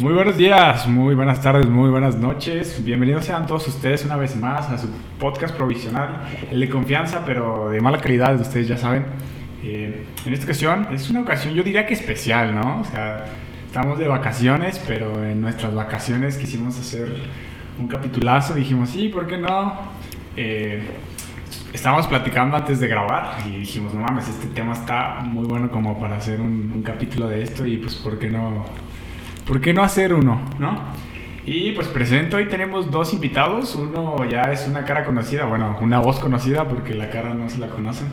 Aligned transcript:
Muy 0.00 0.14
buenos 0.14 0.38
días, 0.38 0.88
muy 0.88 1.14
buenas 1.14 1.42
tardes, 1.42 1.68
muy 1.68 1.90
buenas 1.90 2.16
noches. 2.16 2.82
Bienvenidos 2.82 3.26
sean 3.26 3.46
todos 3.46 3.68
ustedes 3.68 4.02
una 4.02 4.16
vez 4.16 4.34
más 4.34 4.70
a 4.70 4.78
su 4.78 4.88
podcast 5.18 5.54
provisional, 5.54 6.26
el 6.50 6.58
de 6.58 6.70
confianza, 6.70 7.22
pero 7.26 7.68
de 7.68 7.82
mala 7.82 7.98
calidad, 7.98 8.40
ustedes 8.40 8.66
ya 8.66 8.78
saben. 8.78 9.04
Eh, 9.62 10.06
en 10.24 10.32
esta 10.32 10.46
ocasión 10.46 10.88
es 10.90 11.10
una 11.10 11.20
ocasión, 11.20 11.52
yo 11.52 11.62
diría 11.62 11.84
que 11.84 11.92
especial, 11.92 12.54
¿no? 12.54 12.80
O 12.80 12.84
sea, 12.86 13.26
estamos 13.66 13.98
de 13.98 14.08
vacaciones, 14.08 14.82
pero 14.88 15.22
en 15.22 15.42
nuestras 15.42 15.74
vacaciones 15.74 16.38
quisimos 16.38 16.78
hacer 16.80 17.16
un 17.78 17.86
capitulazo. 17.86 18.54
Dijimos, 18.54 18.88
sí, 18.88 19.10
¿por 19.10 19.26
qué 19.26 19.36
no? 19.36 19.80
Eh, 20.34 20.82
estábamos 21.74 22.06
platicando 22.06 22.56
antes 22.56 22.80
de 22.80 22.88
grabar 22.88 23.36
y 23.46 23.58
dijimos, 23.58 23.92
no 23.92 24.00
mames, 24.00 24.30
este 24.30 24.46
tema 24.46 24.72
está 24.72 25.20
muy 25.20 25.44
bueno 25.44 25.70
como 25.70 26.00
para 26.00 26.16
hacer 26.16 26.40
un, 26.40 26.72
un 26.74 26.82
capítulo 26.82 27.28
de 27.28 27.42
esto 27.42 27.66
y 27.66 27.76
pues, 27.76 27.96
¿por 27.96 28.18
qué 28.18 28.30
no? 28.30 28.64
¿Por 29.50 29.60
qué 29.60 29.74
no 29.74 29.82
hacer 29.82 30.14
uno? 30.14 30.40
¿No? 30.60 30.80
Y 31.44 31.72
pues 31.72 31.88
presento, 31.88 32.36
hoy 32.36 32.46
tenemos 32.46 32.88
dos 32.88 33.12
invitados. 33.12 33.74
Uno 33.74 34.24
ya 34.30 34.42
es 34.42 34.68
una 34.68 34.84
cara 34.84 35.04
conocida, 35.04 35.44
bueno, 35.44 35.76
una 35.80 35.98
voz 35.98 36.20
conocida 36.20 36.68
porque 36.68 36.94
la 36.94 37.10
cara 37.10 37.34
no 37.34 37.50
se 37.50 37.58
la 37.58 37.66
conocen. 37.66 38.06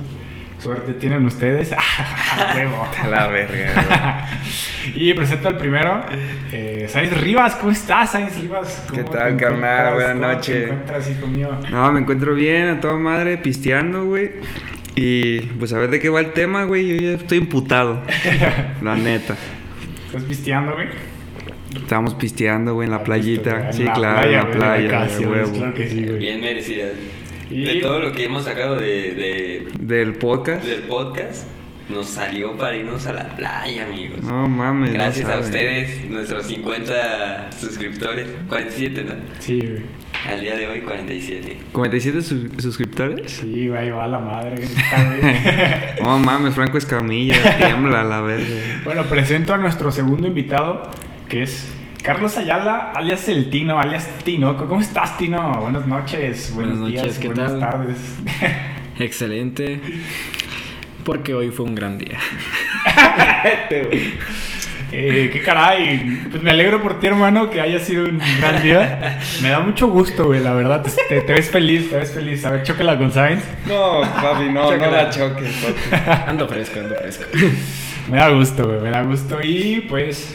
Suerte 0.57 0.93
tienen 0.95 1.23
ustedes. 1.27 1.73
¡Ah, 1.77 2.53
huevo! 2.55 2.87
La 3.11 3.27
verga. 3.27 4.27
y 4.95 5.13
presento 5.13 5.49
al 5.49 5.57
primero, 5.57 6.03
eh, 6.51 6.87
Sainz 6.89 7.15
Rivas. 7.21 7.53
¿Cómo 7.57 7.71
estás, 7.71 8.13
Sainz 8.13 8.41
Rivas? 8.41 8.87
¿Qué 8.91 9.03
¿Cómo 9.03 9.11
tal, 9.15 9.37
carnal? 9.37 9.93
Buenas 9.93 10.13
¿Cómo 10.13 10.27
te 10.27 10.33
noches. 10.33 10.63
encuentras, 10.63 11.11
hijo 11.11 11.27
mío? 11.27 11.49
No, 11.69 11.91
me 11.91 11.99
encuentro 11.99 12.33
bien, 12.33 12.67
a 12.69 12.81
toda 12.81 12.95
madre, 12.95 13.37
pisteando, 13.37 14.05
güey. 14.05 14.31
Y 14.95 15.41
pues 15.41 15.71
a 15.71 15.77
ver 15.77 15.91
de 15.91 15.99
qué 15.99 16.09
va 16.09 16.19
el 16.19 16.33
tema, 16.33 16.63
güey. 16.63 16.87
Yo 16.87 16.95
ya 16.95 17.11
estoy 17.11 17.37
imputado. 17.37 18.01
La 18.81 18.95
neta. 18.95 19.35
¿Estás 20.07 20.23
pisteando, 20.23 20.73
güey? 20.73 20.87
Estábamos 21.81 22.15
pisteando, 22.15 22.73
güey, 22.73 22.85
en 22.87 22.91
la 22.91 23.03
playita. 23.03 23.67
En 23.67 23.73
Sí, 23.73 23.83
la 23.83 23.93
claro, 23.93 24.27
en 24.29 24.33
la 24.37 24.51
playa, 24.51 25.07
huevo. 25.19 25.51
Claro 25.53 25.73
que 25.73 25.87
sí, 25.89 26.03
güey. 26.05 26.17
Bien 26.19 26.41
merecidas. 26.41 26.91
Y- 27.49 27.63
De 27.63 27.75
todo 27.75 27.99
lo 27.99 28.11
que 28.11 28.25
hemos 28.25 28.43
sacado 28.43 28.75
de, 28.75 29.13
de- 29.13 29.67
Del 29.79 30.13
podcast. 30.15 30.65
del 30.65 30.81
podcast, 30.81 31.47
nos 31.89 32.07
salió 32.07 32.57
para 32.57 32.75
irnos 32.75 33.07
a 33.07 33.13
la 33.13 33.35
playa, 33.37 33.85
amigos. 33.85 34.21
No 34.21 34.49
mames. 34.49 34.89
no 34.91 34.95
Gracias 34.95 35.25
a 35.25 35.29
saben. 35.29 35.45
ustedes, 35.45 36.09
nuestros 36.09 36.45
50 36.45 37.49
suscriptores. 37.57 38.27
47, 38.49 39.03
¿no? 39.05 39.13
Sí, 39.39 39.59
güey. 39.61 39.81
Al 40.27 40.41
día 40.41 40.57
de 40.57 40.67
hoy, 40.67 40.81
47. 40.81 41.57
¿47 41.71 42.21
sus- 42.21 42.47
suscriptores? 42.61 43.31
Sí, 43.31 43.69
güey, 43.69 43.91
va 43.91 44.07
la 44.07 44.19
madre. 44.19 44.55
No 46.03 46.19
mames, 46.19 46.53
Franco 46.53 46.77
Escamilla, 46.77 47.57
tiembla 47.57 48.03
la 48.03 48.21
verga. 48.21 48.45
Bueno, 48.83 49.03
presento 49.03 49.53
a 49.53 49.57
nuestro 49.57 49.91
segundo 49.91 50.27
invitado, 50.27 50.89
que 51.27 51.43
es 51.43 51.67
Carlos 52.03 52.37
Ayala, 52.37 52.91
alias 52.95 53.27
El 53.27 53.49
Tino, 53.49 53.79
alias 53.79 54.07
Tino. 54.23 54.55
¿Cómo 54.55 54.79
estás, 54.79 55.17
Tino? 55.17 55.59
Buenas 55.59 55.85
noches, 55.85 56.53
buenos 56.55 56.79
Buenas 56.79 56.91
días, 56.91 57.03
noches, 57.03 57.19
¿qué 57.19 57.27
buenas 57.27 57.51
tal? 57.51 57.59
tardes. 57.59 57.97
Excelente. 58.99 59.81
Porque 61.03 61.33
hoy 61.33 61.49
fue 61.51 61.65
un 61.65 61.75
gran 61.75 61.97
día. 61.97 62.17
Eh, 64.89 65.29
qué 65.33 65.41
caray, 65.41 66.27
pues 66.31 66.41
me 66.41 66.49
alegro 66.49 66.81
por 66.81 66.97
ti, 67.01 67.07
hermano, 67.07 67.49
que 67.49 67.59
haya 67.59 67.77
sido 67.77 68.05
un 68.05 68.21
gran 68.39 68.63
día. 68.63 69.19
Me 69.41 69.49
da 69.49 69.59
mucho 69.59 69.89
gusto, 69.89 70.27
güey, 70.27 70.39
la 70.39 70.53
verdad. 70.53 70.85
Te, 71.09 71.19
ves 71.19 71.51
feliz, 71.51 71.89
te 71.89 71.97
ves 71.97 72.11
feliz. 72.11 72.45
A 72.45 72.51
ver, 72.51 72.63
chócala 72.63 72.97
con 72.97 73.11
Sainz. 73.11 73.43
No, 73.67 73.99
papi, 74.01 74.45
no, 74.45 74.71
no 74.77 74.91
la 74.91 75.09
choques, 75.09 75.53
papi. 75.91 76.13
Ando 76.27 76.47
fresco, 76.47 76.79
ando 76.79 76.95
fresco. 76.95 77.25
Me 78.09 78.17
da 78.17 78.29
gusto, 78.29 78.65
güey, 78.65 78.79
me 78.79 78.91
da 78.91 79.01
gusto. 79.01 79.39
Y 79.43 79.81
pues, 79.89 80.33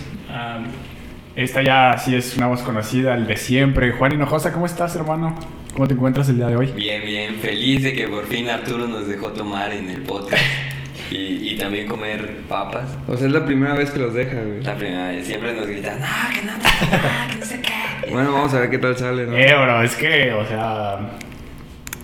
esta 1.37 1.63
ya 1.63 1.97
sí 1.99 2.15
es 2.15 2.37
una 2.37 2.47
voz 2.47 2.63
conocida, 2.63 3.15
el 3.15 3.27
de 3.27 3.37
siempre. 3.37 3.93
Juan 3.93 4.13
Hinojosa, 4.13 4.53
¿cómo 4.53 4.67
estás, 4.67 4.95
hermano? 4.97 5.39
¿Cómo 5.73 5.89
te 5.89 5.95
encuentras 5.95 6.29
el 6.29 6.37
día 6.37 6.49
de 6.49 6.57
hoy? 6.57 6.67
Bien, 6.77 7.03
bien. 7.05 7.37
Feliz 7.37 7.83
de 7.83 7.95
que 7.95 8.07
por 8.09 8.27
fin 8.27 8.51
Arturo 8.51 8.87
nos 8.87 9.07
dejó 9.07 9.29
tomar 9.29 9.73
en 9.73 9.89
el 9.89 10.03
podcast. 10.03 10.43
Y, 11.11 11.51
y 11.51 11.57
también 11.59 11.87
comer 11.87 12.39
papas. 12.49 12.85
O 13.07 13.17
sea, 13.17 13.27
es 13.27 13.33
la 13.33 13.45
primera 13.45 13.75
vez 13.75 13.91
que 13.91 13.99
los 13.99 14.15
deja, 14.15 14.41
güey. 14.41 14.63
La 14.63 14.75
primera 14.75 15.09
vez. 15.09 15.27
Siempre 15.27 15.55
nos 15.55 15.67
gritan, 15.67 16.01
no, 16.01 16.07
que 16.35 16.47
no, 16.47 16.53
que 17.33 17.39
no 17.39 17.45
sé 17.45 17.61
qué. 17.61 18.11
Bueno, 18.11 18.33
vamos 18.33 18.55
a 18.55 18.61
ver 18.61 18.71
qué 18.71 18.79
tal 18.79 18.97
sale, 18.97 19.27
¿no? 19.27 19.37
Eh, 19.37 19.55
bro, 19.55 19.83
es 19.83 19.95
que, 19.95 20.33
o 20.33 20.47
sea, 20.47 20.99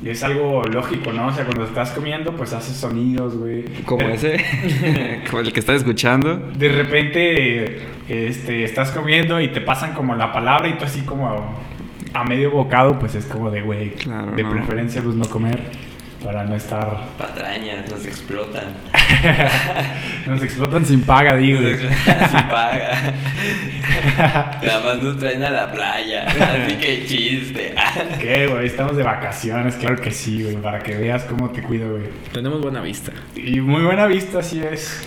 es 0.05 0.23
algo 0.23 0.63
lógico, 0.65 1.13
¿no? 1.13 1.27
O 1.29 1.33
sea, 1.33 1.45
cuando 1.45 1.65
estás 1.65 1.91
comiendo, 1.91 2.33
pues 2.33 2.53
haces 2.53 2.77
sonidos, 2.77 3.37
güey. 3.37 3.65
Como 3.85 4.07
ese, 4.09 4.37
como 5.31 5.41
el 5.41 5.53
que 5.53 5.61
estás 5.61 5.77
escuchando. 5.77 6.37
De 6.37 6.69
repente, 6.69 7.79
este, 8.09 8.65
estás 8.65 8.91
comiendo 8.93 9.41
y 9.41 9.49
te 9.49 9.61
pasan 9.61 9.95
como 9.95 10.15
la 10.15 10.33
palabra 10.33 10.69
y 10.69 10.75
tú 10.75 10.85
así 10.85 11.03
como 11.03 11.57
a 12.15 12.25
medio 12.25 12.51
bocado, 12.51 12.99
pues 12.99 13.15
es 13.15 13.27
como 13.27 13.51
de, 13.51 13.61
güey, 13.63 13.91
Claro, 13.91 14.33
de 14.33 14.43
no. 14.43 14.51
preferencia, 14.51 15.03
pues 15.03 15.15
no 15.15 15.27
comer 15.29 15.61
para 16.23 16.45
no 16.45 16.57
estar... 16.57 17.07
Patrañas, 17.17 17.91
nos 17.91 18.05
explotan. 18.05 18.65
Nos 20.27 20.43
explotan 20.43 20.85
sin 20.85 21.03
paga, 21.03 21.37
digo. 21.37 21.61
Nos 21.61 21.73
explotan 21.73 22.31
sin 22.31 22.49
paga. 22.49 23.15
Nada 24.63 24.81
más 24.85 25.03
nos 25.03 25.19
traen 25.19 25.43
a 25.43 25.51
la 25.51 25.73
playa. 25.73 26.27
Así 26.27 26.77
que 26.77 27.07
chiste. 27.07 27.75
¿Qué, 28.21 28.47
güey? 28.47 28.67
Estamos 28.67 28.97
de 28.97 29.03
vacaciones, 29.03 29.77
claro 29.77 29.97
que 29.97 30.11
sí, 30.11 30.43
güey, 30.43 30.57
para 30.57 30.81
que 30.81 30.97
veas 30.97 31.25
cómo 31.25 31.51
te 31.51 31.63
cuido, 31.63 31.93
güey. 31.93 32.05
Tenemos 32.33 32.61
buena 32.61 32.83
vista. 32.83 33.13
Y 33.35 33.61
muy 33.61 33.83
buena 33.83 34.07
vista, 34.07 34.41
así 34.41 34.61
es. 34.61 35.07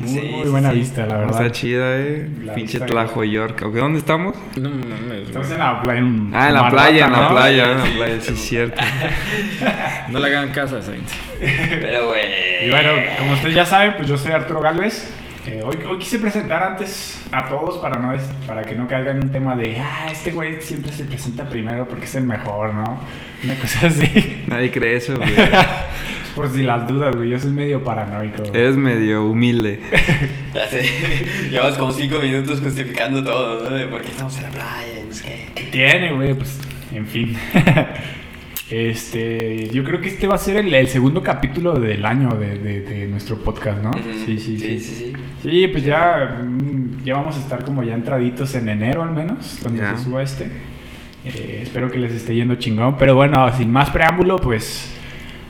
Muy, 0.00 0.08
Sí, 0.08 0.28
muy 0.28 0.42
sí, 0.44 0.48
buena 0.48 0.70
sí. 0.72 0.78
vista, 0.78 1.06
la 1.06 1.16
verdad. 1.18 1.40
Está 1.42 1.52
chida, 1.52 1.96
eh. 1.98 2.28
La 2.44 2.54
Pinche 2.54 2.78
vista- 2.78 2.86
Tlajo 2.86 3.24
York. 3.24 3.62
¿Ok? 3.64 3.74
¿Dónde 3.74 3.98
estamos? 3.98 4.34
No 4.56 4.70
mames, 4.70 5.28
Estamos 5.28 5.48
güey. 5.48 5.52
en 5.52 5.58
la 5.58 5.82
playa. 5.82 5.98
en 6.00 6.30
Ah, 6.34 6.48
en 6.48 6.54
la 6.54 6.70
playa, 6.70 7.06
en 7.06 7.12
la 7.12 7.20
¿no? 7.20 7.28
playa, 7.30 7.64
en 7.72 7.78
la 7.78 7.84
Sí. 7.86 7.92
playa, 7.96 8.20
sí, 8.20 8.32
es 8.32 8.40
cierto. 8.40 8.82
No 10.08 10.18
le 10.18 10.26
hagan 10.26 10.48
caso 10.50 10.78
a 10.78 10.82
Sainz. 10.82 11.12
Pero 11.38 12.08
güey. 12.08 12.66
Y 12.66 12.70
bueno, 12.70 12.90
como 13.18 13.32
ustedes 13.34 13.54
ya 13.54 13.64
saben, 13.66 13.94
pues 13.96 14.08
yo 14.08 14.16
soy 14.18 14.32
Arturo 14.32 14.60
Galvez. 14.60 15.12
Eh, 15.46 15.62
hoy, 15.64 15.78
hoy 15.88 15.98
quise 15.98 16.18
presentar 16.18 16.62
antes 16.62 17.18
a 17.32 17.46
todos 17.48 17.78
para, 17.78 17.98
no, 17.98 18.12
para 18.46 18.62
que 18.62 18.74
no 18.74 18.86
caigan 18.86 19.16
en 19.16 19.22
un 19.24 19.32
tema 19.32 19.56
de, 19.56 19.78
ah, 19.80 20.08
este 20.12 20.32
güey 20.32 20.60
siempre 20.60 20.92
se 20.92 21.04
presenta 21.04 21.48
primero 21.48 21.88
porque 21.88 22.04
es 22.04 22.14
el 22.14 22.24
mejor, 22.24 22.74
¿no? 22.74 23.00
Una 23.42 23.54
cosa 23.54 23.86
así. 23.86 24.44
Nadie 24.46 24.70
cree 24.70 24.96
eso, 24.96 25.16
güey. 25.16 25.30
Por 26.34 26.48
si 26.50 26.62
las 26.62 26.86
dudas, 26.88 27.14
güey, 27.16 27.30
yo 27.30 27.38
soy 27.38 27.50
medio 27.50 27.82
paranoico. 27.82 28.42
Eres 28.54 28.76
medio 28.76 29.26
humilde. 29.26 29.80
Ya 30.54 30.66
sé. 30.66 30.82
Llevas 31.50 31.76
como 31.78 31.92
5 31.92 32.18
minutos 32.20 32.60
justificando 32.60 33.22
todo, 33.22 33.62
¿no? 33.70 33.76
De 33.76 33.86
por 33.86 34.02
qué 34.02 34.08
estamos 34.08 34.36
en 34.38 34.42
la 34.44 34.48
playa 34.50 35.04
no 35.06 35.12
sé 35.14 35.24
qué. 35.24 35.62
¿Qué 35.62 35.70
tiene, 35.70 36.12
güey? 36.12 36.34
Pues, 36.34 36.58
en 36.92 37.06
fin. 37.06 37.36
Este, 38.70 39.68
yo 39.72 39.82
creo 39.82 40.00
que 40.00 40.08
este 40.08 40.28
va 40.28 40.36
a 40.36 40.38
ser 40.38 40.58
el, 40.58 40.72
el 40.72 40.86
segundo 40.86 41.24
capítulo 41.24 41.72
del 41.74 42.04
año 42.06 42.28
de, 42.36 42.56
de- 42.56 42.80
de 42.82 43.06
nuestro 43.08 43.36
podcast, 43.38 43.82
¿no? 43.82 43.90
Sí, 43.92 44.38
sí, 44.38 44.38
sí. 44.38 44.58
Sí, 44.58 44.78
sí, 44.80 44.94
sí. 44.94 45.12
Sí, 45.42 45.66
pues 45.68 45.82
ya, 45.84 46.40
mm, 46.44 47.02
ya 47.04 47.14
vamos 47.14 47.36
a 47.36 47.40
estar 47.40 47.64
como 47.64 47.82
ya 47.82 47.94
entraditos 47.94 48.54
en 48.54 48.68
enero 48.68 49.02
al 49.02 49.10
menos, 49.10 49.58
cuando 49.60 49.82
Ya. 49.82 49.96
se 49.96 50.04
suba 50.04 50.22
este. 50.22 50.44
Eh, 51.24 51.60
espero 51.64 51.90
que 51.90 51.98
les 51.98 52.12
esté 52.12 52.32
yendo 52.36 52.54
chingón. 52.54 52.96
Pero 52.96 53.16
bueno, 53.16 53.52
sin 53.56 53.72
más 53.72 53.90
preámbulo, 53.90 54.36
pues 54.36 54.88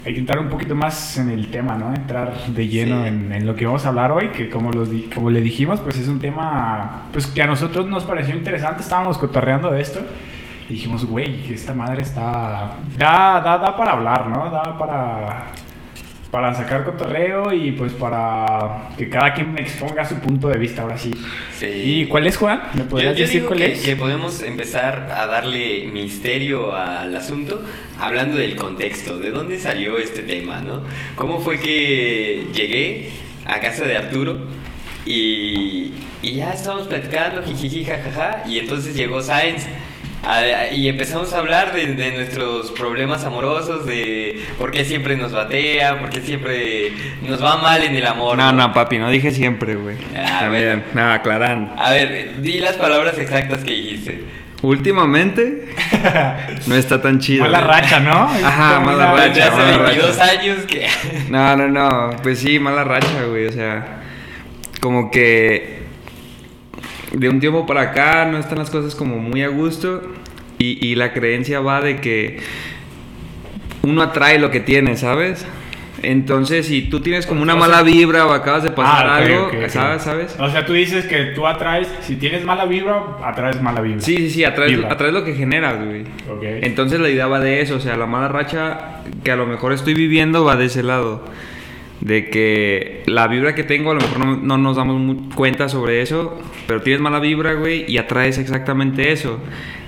entrar 0.05 0.39
un 0.39 0.49
poquito 0.49 0.75
más 0.75 1.19
en 1.19 1.31
el 1.31 1.51
tema, 1.51 1.77
¿no? 1.77 1.95
Entrar 1.95 2.33
de 2.49 2.69
lleno 2.69 3.03
Sí. 3.03 3.09
en, 3.09 3.33
en 3.33 3.47
lo 3.47 3.55
que 3.55 3.67
vamos 3.67 3.85
a 3.85 3.89
hablar 3.91 4.13
hoy, 4.13 4.29
que 4.29 4.49
como, 4.49 4.71
los 4.73 4.91
di- 4.91 5.11
como 5.15 5.31
le 5.31 5.41
dijimos, 5.41 5.81
pues 5.81 5.99
es 5.99 6.09
un 6.09 6.19
tema 6.21 7.03
pues 7.13 7.27
que 7.27 7.43
a 7.43 7.47
nosotros 7.47 7.87
nos 7.87 8.05
pareció 8.05 8.35
interesante. 8.35 8.83
Estábamos 8.83 9.19
cotorreando 9.19 9.71
de 9.71 9.81
esto. 9.83 10.01
Y 10.69 10.75
dijimos, 10.75 11.05
güey, 11.05 11.53
esta 11.53 11.75
madre 11.75 12.03
está... 12.03 12.77
Da, 12.97 13.41
da, 13.41 13.59
da 13.59 13.77
para 13.77 13.93
hablar, 13.93 14.29
¿no? 14.29 14.49
Da 14.51 14.79
para 14.79 15.47
para 16.31 16.55
sacar 16.55 16.85
cotorreo 16.85 17.53
y 17.53 17.73
pues 17.73 17.93
para 17.93 18.91
que 18.97 19.09
cada 19.09 19.35
quien 19.35 19.59
exponga 19.59 20.05
su 20.05 20.17
punto 20.17 20.49
de 20.49 20.59
vista 20.59 20.83
ahora 20.83 20.97
sí. 20.97 21.11
Sí. 21.59 21.67
¿Y 21.67 22.07
cuál 22.07 22.27
es 22.27 22.37
Juan? 22.37 22.63
¿Me 22.75 22.85
podrías 22.85 23.17
yo 23.17 23.25
decir 23.25 23.45
cuál 23.45 23.59
que, 23.59 23.73
es? 23.73 23.83
que 23.83 23.97
podemos 23.97 24.43
empezar 24.43 25.11
a 25.13 25.27
darle 25.27 25.89
misterio 25.93 26.75
al 26.75 27.15
asunto 27.17 27.63
hablando 27.99 28.37
del 28.37 28.55
contexto, 28.55 29.19
de 29.19 29.31
dónde 29.31 29.59
salió 29.59 29.99
este 29.99 30.23
tema, 30.23 30.61
¿no? 30.61 30.83
¿Cómo 31.17 31.41
fue 31.41 31.59
que 31.59 32.47
llegué 32.55 33.11
a 33.45 33.59
casa 33.59 33.85
de 33.85 33.97
Arturo 33.97 34.39
y, 35.05 35.93
y 36.23 36.35
ya 36.35 36.53
estábamos 36.53 36.87
platicando, 36.87 37.43
jijiji, 37.43 37.85
jajaja, 37.85 38.45
y 38.47 38.59
entonces 38.59 38.95
llegó 38.95 39.21
Sáenz. 39.21 39.67
A- 40.23 40.73
y 40.73 40.89
empezamos 40.89 41.33
a 41.33 41.39
hablar 41.39 41.73
de, 41.73 41.87
de 41.95 42.13
nuestros 42.13 42.71
problemas 42.73 43.25
amorosos, 43.25 43.87
de 43.87 44.43
por 44.59 44.71
qué 44.71 44.85
siempre 44.85 45.17
nos 45.17 45.33
batea, 45.33 45.99
por 45.99 46.11
qué 46.11 46.21
siempre 46.21 46.93
nos 47.23 47.43
va 47.43 47.57
mal 47.59 47.83
en 47.83 47.97
el 47.97 48.07
amor. 48.07 48.37
No, 48.37 48.53
no, 48.53 48.73
papi, 48.73 48.99
no 48.99 49.11
dije 49.11 49.31
siempre, 49.31 49.75
güey. 49.77 49.97
Ah, 50.17 50.39
También, 50.41 50.85
no, 50.95 51.13
aclarando. 51.13 51.73
A 51.81 51.91
ver, 51.91 52.41
di 52.43 52.61
las 52.61 52.77
palabras 52.77 53.19
exactas 53.19 53.65
que 53.65 53.73
dijiste. 53.73 54.25
Últimamente 54.63 55.69
no 56.67 56.75
está 56.75 57.01
tan 57.01 57.19
chido. 57.19 57.45
Mala 57.45 57.61
güey. 57.61 57.71
racha, 57.71 58.01
¿no? 58.01 58.13
Ajá, 58.25 58.81
mala 58.81 59.13
racha, 59.15 59.47
hace 59.47 59.57
mala 59.57 59.79
22 59.85 60.19
racha. 60.19 60.31
años 60.39 60.59
que... 60.67 60.87
No, 61.31 61.57
no, 61.57 61.69
no. 61.69 62.17
Pues 62.23 62.41
sí, 62.41 62.59
mala 62.59 62.85
racha, 62.85 63.25
güey. 63.29 63.47
O 63.47 63.53
sea, 63.53 64.03
como 64.83 65.11
que 65.11 65.80
de 67.13 67.29
un 67.29 67.41
tiempo 67.41 67.67
para 67.67 67.83
acá 67.83 68.25
no 68.27 68.39
están 68.39 68.59
las 68.59 68.71
cosas 68.71 68.95
como 68.95 69.19
muy 69.19 69.43
a 69.43 69.49
gusto 69.49 70.03
y, 70.59 70.85
y 70.87 70.95
la 70.95 71.13
creencia 71.13 71.61
va 71.61 71.81
de 71.81 71.97
que 72.01 72.39
uno 73.83 74.03
atrae 74.03 74.39
lo 74.39 74.51
que 74.51 74.61
tiene, 74.61 74.97
¿sabes? 74.97 75.47
Entonces, 76.03 76.67
si 76.67 76.83
tú 76.83 77.01
tienes 77.01 77.27
como 77.27 77.43
una 77.43 77.55
O 77.55 77.59
sea- 77.59 77.69
mala 77.69 77.83
vibra 77.83 78.27
o 78.27 78.33
acabas 78.33 78.63
de 78.63 78.71
pasar 78.71 79.07
Ah, 79.07 79.17
algo, 79.17 79.47
ok, 79.49 79.55
ok. 79.65 79.69
¿sabes? 79.69 80.03
¿sabes? 80.03 80.37
O 80.39 80.49
sea, 80.49 80.65
tú 80.65 80.73
dices 80.73 81.05
que 81.05 81.25
tú 81.35 81.47
atraes, 81.47 81.89
si 82.01 82.17
tienes 82.17 82.43
mala 82.45 82.65
vibra, 82.65 83.03
atraes 83.23 83.61
mala 83.61 83.83
vibra. 83.83 84.01
Sí, 84.01 84.17
sí, 84.17 84.31
sí, 84.31 84.45
atraes, 84.45 84.79
atraes 84.89 85.13
lo 85.13 85.25
que 85.25 85.35
generas, 85.35 85.77
güey. 85.85 86.05
Entonces 86.63 87.01
la 87.01 87.11
idea 87.11 87.27
va 87.27 87.39
de 87.41 87.61
eso, 87.61 87.77
o 87.77 87.81
sea, 87.81 87.97
la 87.97 88.07
mala 88.07 88.29
racha 88.29 89.03
que 89.25 89.31
a 89.31 89.37
lo 89.37 89.45
mejor 89.47 89.73
estoy 89.75 89.93
viviendo 89.93 90.43
va 90.45 90.57
de 90.57 90.67
ese 90.67 90.83
lado. 90.83 91.23
De 92.01 92.31
que 92.31 93.03
la 93.07 93.27
vibra 93.29 93.55
que 93.55 93.63
tengo, 93.63 93.91
a 93.91 93.95
lo 93.95 94.01
mejor 94.01 94.19
no, 94.19 94.37
no 94.37 94.57
nos 94.59 94.77
damos 94.77 95.17
cuenta 95.35 95.69
sobre 95.69 96.01
eso, 96.01 96.39
pero 96.67 96.81
tienes 96.81 97.03
mala 97.03 97.21
vibra, 97.21 97.53
güey, 97.55 97.85
y 97.91 97.99
atraes 97.99 98.39
exactamente 98.39 99.13
eso. 99.13 99.39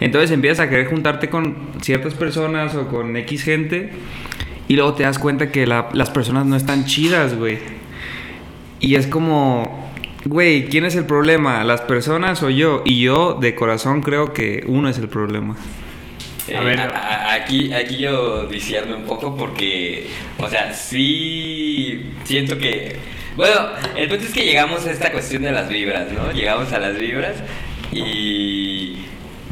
Entonces 0.01 0.31
empiezas 0.31 0.67
a 0.67 0.69
querer 0.69 0.87
juntarte 0.89 1.31
con 1.31 1.57
ciertas 1.81 2.13
personas 2.15 2.75
o 2.75 2.89
con 2.89 3.17
X 3.17 3.43
gente, 3.45 3.93
y 4.69 4.77
luego 4.77 4.93
te 4.95 5.05
das 5.05 5.19
cuenta 5.19 5.51
que 5.51 5.67
la- 5.67 5.89
las 5.95 6.11
personas 6.11 6.45
no 6.45 6.55
están 6.57 6.85
chidas, 6.85 7.35
güey. 7.37 7.59
Y 8.79 8.97
es 8.97 9.07
como, 9.07 9.91
güey, 10.27 10.67
¿quién 10.67 10.85
es 10.85 10.97
el 10.97 11.07
problema? 11.07 11.65
¿Las 11.65 11.81
personas 11.81 12.43
o 12.43 12.51
yo? 12.51 12.83
Y 12.85 13.01
yo 13.01 13.39
de 13.41 13.55
corazón 13.55 14.03
creo 14.03 14.33
que 14.35 14.65
uno 14.67 14.89
es 14.91 14.99
el 14.99 15.09
problema. 15.09 15.57
Eh, 16.49 16.57
A 16.57 16.61
ver. 16.61 16.81
a- 16.81 16.87
a- 16.89 17.35
aquí, 17.35 17.73
aquí 17.73 17.99
yo 17.99 18.47
diciendo 18.47 18.97
un 18.97 19.05
poco 19.05 19.37
porque, 19.37 20.07
o 20.39 20.49
sea, 20.49 20.73
sí 20.75 22.13
siento 22.25 22.59
que... 22.59 22.97
Bueno, 23.37 23.55
el 23.97 24.09
punto 24.09 24.25
es 24.25 24.33
que 24.33 24.45
llegamos 24.45 24.87
a 24.87 24.91
esta 24.91 25.11
cuestión 25.13 25.43
de 25.43 25.53
las 25.53 25.69
vibras, 25.69 26.11
¿no? 26.13 26.33
Llegamos 26.33 26.73
a 26.73 26.79
las 26.79 26.99
vibras 26.99 27.37
y... 27.93 28.97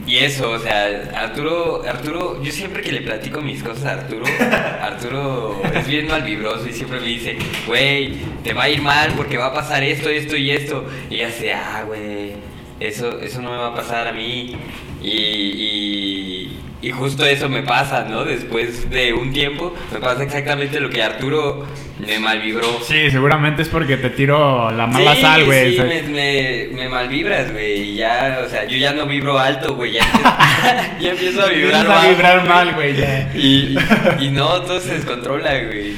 Y 0.07 0.17
eso, 0.17 0.51
o 0.51 0.59
sea, 0.59 0.87
Arturo, 1.15 1.85
Arturo, 1.87 2.43
yo 2.43 2.51
siempre 2.51 2.83
que 2.83 2.91
le 2.91 3.03
platico 3.03 3.41
mis 3.43 3.63
cosas 3.63 3.85
a 3.85 3.93
Arturo, 3.93 4.25
Arturo 4.83 5.63
es 5.73 5.87
bien 5.87 6.09
malvibroso 6.09 6.67
y 6.69 6.73
siempre 6.73 6.99
me 7.01 7.07
dice, 7.07 7.37
güey, 7.67 8.15
te 8.43 8.53
va 8.53 8.65
a 8.65 8.69
ir 8.71 8.83
mal 8.83 9.13
porque 9.17 9.37
va 9.37 9.47
a 9.49 9.55
pasar 9.55 9.85
esto, 9.85 10.09
esto 10.09 10.37
y 10.37 10.51
esto. 10.51 10.85
Y 11.11 11.21
hace, 11.21 11.53
ah, 11.53 11.85
güey, 11.87 12.33
eso, 12.81 13.21
eso 13.21 13.43
no 13.43 13.51
me 13.51 13.59
va 13.59 13.69
a 13.69 13.75
pasar 13.75 14.09
a 14.09 14.13
mí. 14.13 14.57
Y, 15.03 15.11
y, 15.11 16.61
y 16.83 16.91
justo 16.91 17.25
eso 17.27 17.49
me 17.49 17.63
pasa, 17.63 18.07
¿no? 18.09 18.25
Después 18.25 18.89
de 18.91 19.13
un 19.13 19.33
tiempo, 19.33 19.75
me 19.93 20.01
pasa 20.01 20.23
exactamente 20.23 20.81
lo 20.81 20.89
que 20.89 21.03
Arturo 21.03 21.67
me 21.99 22.19
malvibró. 22.19 22.81
Sí, 22.83 23.11
seguramente 23.11 23.63
es 23.63 23.69
porque 23.69 23.99
te 23.99 24.09
tiro 24.09 24.71
la 24.71 24.87
mala 24.87 25.15
Sí, 25.15 25.21
sal, 25.21 25.45
güey. 25.45 25.77
Sí, 25.77 25.83
me, 25.83 26.03
me, 26.03 26.69
me 26.73 26.89
malvibras, 26.89 27.53
güey. 27.53 27.95
Ya, 27.95 28.43
o 28.47 28.49
sea, 28.49 28.65
yo 28.65 28.79
ya 28.79 28.95
no 28.95 29.07
vibro 29.07 29.39
alto, 29.39 29.75
güey. 29.75 29.93
Ya, 29.93 30.97
ya 31.01 31.11
empiezo 31.11 31.43
a 31.43 31.49
vibrar 31.49 31.81
Empiezas 31.83 32.05
a 32.05 32.09
vibrar 32.09 32.49
mal, 32.49 32.75
güey. 32.75 32.95
Y, 33.35 33.77
y, 34.21 34.31
no, 34.31 34.63
todo 34.63 34.81
se 34.81 34.95
descontrola, 34.95 35.51
güey. 35.65 35.95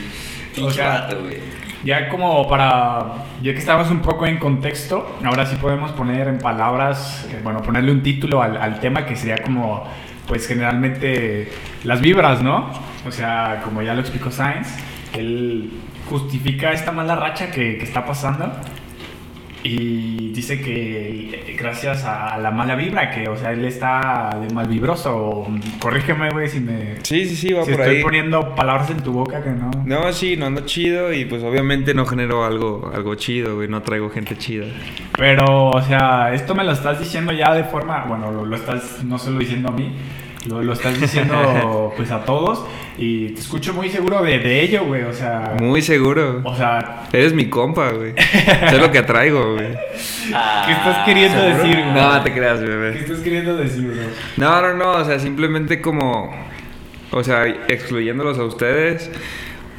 Pinche 0.55 0.83
güey. 0.83 1.52
Ya 1.85 2.09
como 2.09 2.49
para, 2.49 3.25
ya 3.43 3.53
que 3.53 3.59
estamos 3.59 3.91
un 3.91 4.01
poco 4.01 4.27
en 4.27 4.39
contexto, 4.39 5.17
ahora 5.25 5.47
sí 5.47 5.57
podemos 5.57 5.91
poner 5.93 6.29
en 6.29 6.39
palabras, 6.39 7.29
eh, 7.33 7.41
bueno, 7.43 7.61
ponerle 7.63 7.91
un 7.91 8.03
título 8.03 8.41
al, 8.41 8.79
tema 8.81 9.05
que 9.05 9.17
sería 9.17 9.43
como, 9.43 9.85
pues 10.29 10.47
generalmente 10.47 11.51
las 11.85 12.01
vibras, 12.01 12.41
¿no? 12.41 12.71
O 13.07 13.11
sea, 13.11 13.63
como 13.65 13.83
ya 13.83 13.95
lo 13.95 14.01
explicó 14.01 14.31
Sainz, 14.31 14.69
él 15.13 15.73
justifica 16.09 16.73
esta 16.73 16.93
mala 16.93 17.17
racha 17.17 17.51
que 17.51 17.83
está 17.83 18.07
pasando 18.07 18.53
y 19.65 20.33
dice 20.33 20.61
que 20.61 21.55
gracias 21.59 22.05
a 22.05 22.37
la 22.39 22.51
mala 22.51 22.75
vibra, 22.75 23.11
que, 23.11 23.29
o 23.29 23.37
sea, 23.37 23.53
él 23.53 23.65
está 23.65 24.37
de 24.41 24.53
mal 24.53 24.67
vibroso. 24.67 25.47
Corrígeme, 25.79 26.31
güey, 26.31 26.49
si 26.49 26.61
me... 26.61 26.97
Sí, 27.03 27.27
sí, 27.27 27.37
sí, 27.37 27.53
va 27.53 27.65
si 27.65 27.71
por 27.71 27.81
estoy 27.81 27.97
ahí. 27.97 28.03
poniendo 28.03 28.55
palabras 28.55 28.91
en 28.91 29.03
tu 29.03 29.13
boca 29.13 29.43
que 29.43 29.51
no. 29.51 29.71
No, 29.85 30.13
sí, 30.13 30.37
no 30.37 30.47
ando 30.47 30.63
chido 30.63 31.13
y 31.13 31.25
pues 31.27 31.43
obviamente 31.43 31.95
no 31.95 32.07
genero 32.07 32.45
algo, 32.45 32.91
algo 32.93 33.15
chido, 33.15 33.57
güey, 33.57 33.69
no 33.69 33.83
traigo 33.83 34.11
gente 34.11 34.37
chida. 34.37 34.67
Pero, 35.17 35.71
o 35.71 35.83
sea, 35.83 36.33
esto 36.35 36.55
me 36.55 36.65
lo 36.65 36.73
estás 36.73 36.99
diciendo 36.99 37.33
ya 37.33 37.55
de 37.55 37.65
forma, 37.65 38.05
bueno, 38.07 38.33
lo, 38.33 38.45
lo 38.45 38.57
estás 38.57 39.05
no 39.05 39.19
solo 39.19 39.39
diciendo 39.39 39.69
a 39.69 39.73
mí, 39.73 39.95
lo, 40.49 40.63
lo 40.63 40.73
estás 40.73 41.01
diciendo 41.01 41.93
pues 41.97 42.11
a 42.11 42.25
todos 42.25 42.65
y 42.99 43.29
te 43.31 43.41
escucho 43.41 43.73
muy 43.73 43.89
seguro 43.89 44.23
de, 44.23 44.39
de 44.39 44.61
ello, 44.63 44.85
güey, 44.85 45.03
o 45.05 45.13
sea, 45.13 45.55
Muy 45.61 45.81
seguro. 45.83 46.41
o 46.45 46.55
sea, 46.57 47.05
Eres 47.13 47.33
mi 47.33 47.47
compa, 47.49 47.91
güey. 47.91 48.13
Sé 48.69 48.79
lo 48.79 48.91
que 48.91 48.99
atraigo, 48.99 49.55
güey. 49.55 49.69
¿qué 50.27 50.73
estás 50.73 51.05
queriendo 51.05 51.39
Ah, 51.39 51.43
¿seguro? 51.43 51.57
decir, 51.65 51.77
güey? 51.85 51.95
No, 51.95 52.23
te 52.23 52.33
creas, 52.33 52.61
¿Qué 52.61 52.67
bebé. 52.67 52.99
estás 52.99 53.19
queriendo 53.21 53.57
decir, 53.57 53.87
güey? 53.87 54.07
No, 54.37 54.61
no, 54.63 54.75
no, 54.75 54.91
o 54.93 55.05
sea, 55.05 55.19
simplemente 55.19 55.81
como, 55.81 56.35
o 57.11 57.23
sea, 57.25 57.47
excluyéndolos 57.47 58.39
a 58.39 58.45
ustedes, 58.45 59.11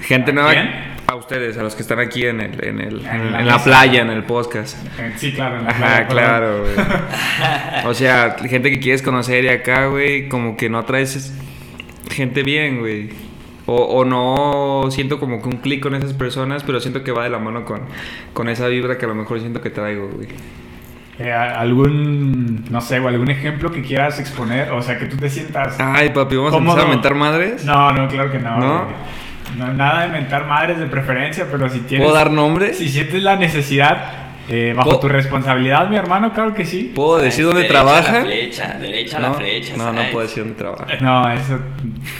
gente 0.01 0.31
¿A 0.31 0.33
nueva, 0.33 0.51
quién? 0.51 0.69
A 1.13 1.15
ustedes, 1.15 1.57
a 1.59 1.63
los 1.63 1.75
que 1.75 1.83
están 1.83 1.99
aquí 1.99 2.25
en 2.25 2.41
el, 2.41 2.63
en 2.65 2.81
el, 2.81 3.05
En 3.05 3.11
en, 3.21 3.31
la 3.31 3.39
en 3.41 3.45
la 3.47 3.53
mesa. 3.53 3.63
playa, 3.65 4.01
en 4.01 4.09
el 4.09 4.23
podcast. 4.23 4.75
Eh, 4.99 5.13
Sí, 5.15 5.31
claro. 5.31 5.59
en 5.59 5.65
la 5.65 5.69
Ajá, 5.69 5.79
playa, 5.79 6.07
perdón. 6.07 6.17
claro, 6.17 6.59
güey. 6.61 7.85
O 7.85 7.93
sea, 7.93 8.35
gente 8.49 8.71
que 8.71 8.79
quieres 8.79 9.01
conocer 9.03 9.43
y 9.43 9.49
acá, 9.49 9.85
güey, 9.87 10.27
como 10.27 10.57
que 10.57 10.69
no 10.69 10.79
atraes 10.79 11.31
gente 12.09 12.41
bien, 12.41 12.79
güey. 12.79 13.09
O, 13.67 13.75
o 13.75 14.05
no 14.05 14.89
siento 14.91 15.19
como 15.19 15.41
que 15.41 15.49
un 15.49 15.57
clic 15.57 15.81
con 15.83 15.93
esas 15.95 16.13
personas, 16.13 16.63
pero 16.63 16.79
siento 16.81 17.03
que 17.03 17.11
va 17.11 17.23
de 17.23 17.29
la 17.29 17.39
mano 17.39 17.63
con, 17.63 17.81
con 18.33 18.49
esa 18.49 18.67
vibra 18.67 18.97
que 18.97 19.05
a 19.05 19.07
lo 19.07 19.15
mejor 19.15 19.39
siento 19.39 19.61
que 19.61 19.69
traigo, 19.69 20.09
güey. 20.09 20.27
Eh, 21.19 21.31
algún, 21.31 22.65
no 22.71 22.81
sé, 22.81 22.99
güey, 22.99 23.13
algún 23.13 23.29
ejemplo 23.29 23.71
que 23.71 23.83
quieras 23.83 24.19
exponer, 24.19 24.71
o 24.71 24.81
sea, 24.81 24.97
que 24.97 25.05
tú 25.05 25.15
te 25.15 25.29
sientas... 25.29 25.75
Ay, 25.79 26.09
papi, 26.09 26.35
¿vamos 26.35 26.53
a 26.53 26.57
¿Cómo 26.57 26.71
empezar 26.71 26.89
a 26.89 26.91
mentar 26.91 27.13
madres? 27.15 27.63
No, 27.63 27.91
no, 27.93 28.07
claro 28.07 28.31
que 28.31 28.39
no. 28.39 28.57
¿No? 28.57 28.79
güey. 28.85 28.95
No, 29.57 29.73
nada 29.73 30.03
de 30.03 30.07
mentar 30.09 30.45
madres 30.47 30.79
de 30.79 30.85
preferencia, 30.87 31.45
pero 31.51 31.69
si 31.69 31.79
tienes... 31.81 32.05
¿Puedo 32.05 32.17
dar 32.17 32.31
nombres? 32.31 32.77
Si 32.77 32.89
sientes 32.89 33.21
la 33.21 33.35
necesidad, 33.35 34.11
eh, 34.49 34.73
bajo 34.75 34.89
¿Puedo- 34.89 34.99
tu 35.01 35.07
responsabilidad, 35.09 35.87
mi 35.89 35.95
hermano, 35.95 36.33
claro 36.33 36.53
que 36.53 36.65
sí. 36.65 36.91
¿Puedo 36.95 37.17
decir 37.19 37.45
dónde 37.45 37.61
Derecha 37.61 37.79
a 37.79 37.83
trabaja? 37.83 38.13
La 38.13 38.21
flecha, 38.25 38.77
derecha 38.79 39.17
a 39.17 39.19
No, 39.19 39.27
la 39.29 39.33
flecha. 39.35 39.77
no, 39.77 39.93
no 39.93 40.01
puedo 40.11 40.27
decir 40.27 40.43
dónde 40.43 40.57
trabaja. 40.59 40.85
No, 41.01 41.29
eso. 41.31 41.59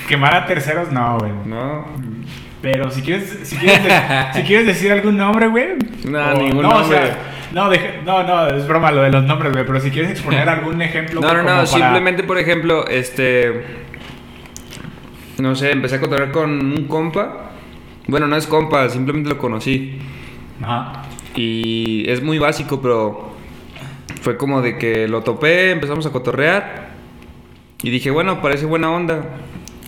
Quemar 0.08 0.36
a 0.36 0.46
terceros, 0.46 0.92
no, 0.92 1.18
güey. 1.18 1.32
No. 1.46 1.86
Pero 2.62 2.90
si 2.92 3.02
quieres, 3.02 3.40
si 3.44 3.58
quieres, 3.58 3.82
si 4.34 4.42
quieres 4.44 4.68
decir 4.68 4.92
algún 4.92 5.18
nombre, 5.18 5.48
güey. 5.48 5.70
No, 6.06 6.20
o- 6.20 6.38
ningún 6.38 6.62
no, 6.64 6.70
o 6.70 6.80
nombre. 6.80 6.98
sea, 6.98 7.18
no, 7.52 7.70
no, 8.06 8.24
no, 8.24 8.48
es 8.56 8.66
broma 8.68 8.92
lo 8.92 9.02
de 9.02 9.12
los 9.12 9.24
nombres, 9.26 9.52
güey. 9.52 9.66
Pero 9.66 9.80
si 9.82 9.90
quieres 9.92 10.12
exponer 10.12 10.48
algún 10.50 10.82
ejemplo. 10.82 11.20
No, 11.20 11.34
no, 11.34 11.40
no, 11.42 11.46
para- 11.46 11.66
simplemente, 11.66 12.24
por 12.24 12.38
ejemplo, 12.38 12.88
este. 12.88 13.82
No 15.40 15.56
sé, 15.56 15.72
empecé 15.72 15.96
a 15.96 16.00
contar 16.00 16.32
con 16.32 16.52
un 16.52 16.88
compa. 16.88 17.52
Bueno, 18.08 18.28
no 18.28 18.36
es 18.36 18.48
compa, 18.48 18.90
simplemente 18.90 19.30
lo 19.30 19.38
conocí. 19.38 20.00
Ajá. 20.62 21.04
Y 21.36 22.10
es 22.10 22.22
muy 22.22 22.38
básico, 22.38 22.82
pero 22.82 23.34
fue 24.22 24.38
como 24.38 24.62
de 24.62 24.78
que 24.78 25.08
lo 25.08 25.22
topé, 25.22 25.72
empezamos 25.72 26.06
a 26.06 26.12
cotorrear. 26.12 26.90
Y 27.82 27.90
dije, 27.90 28.12
bueno, 28.12 28.42
parece 28.42 28.66
buena 28.66 28.92
onda. 28.92 29.24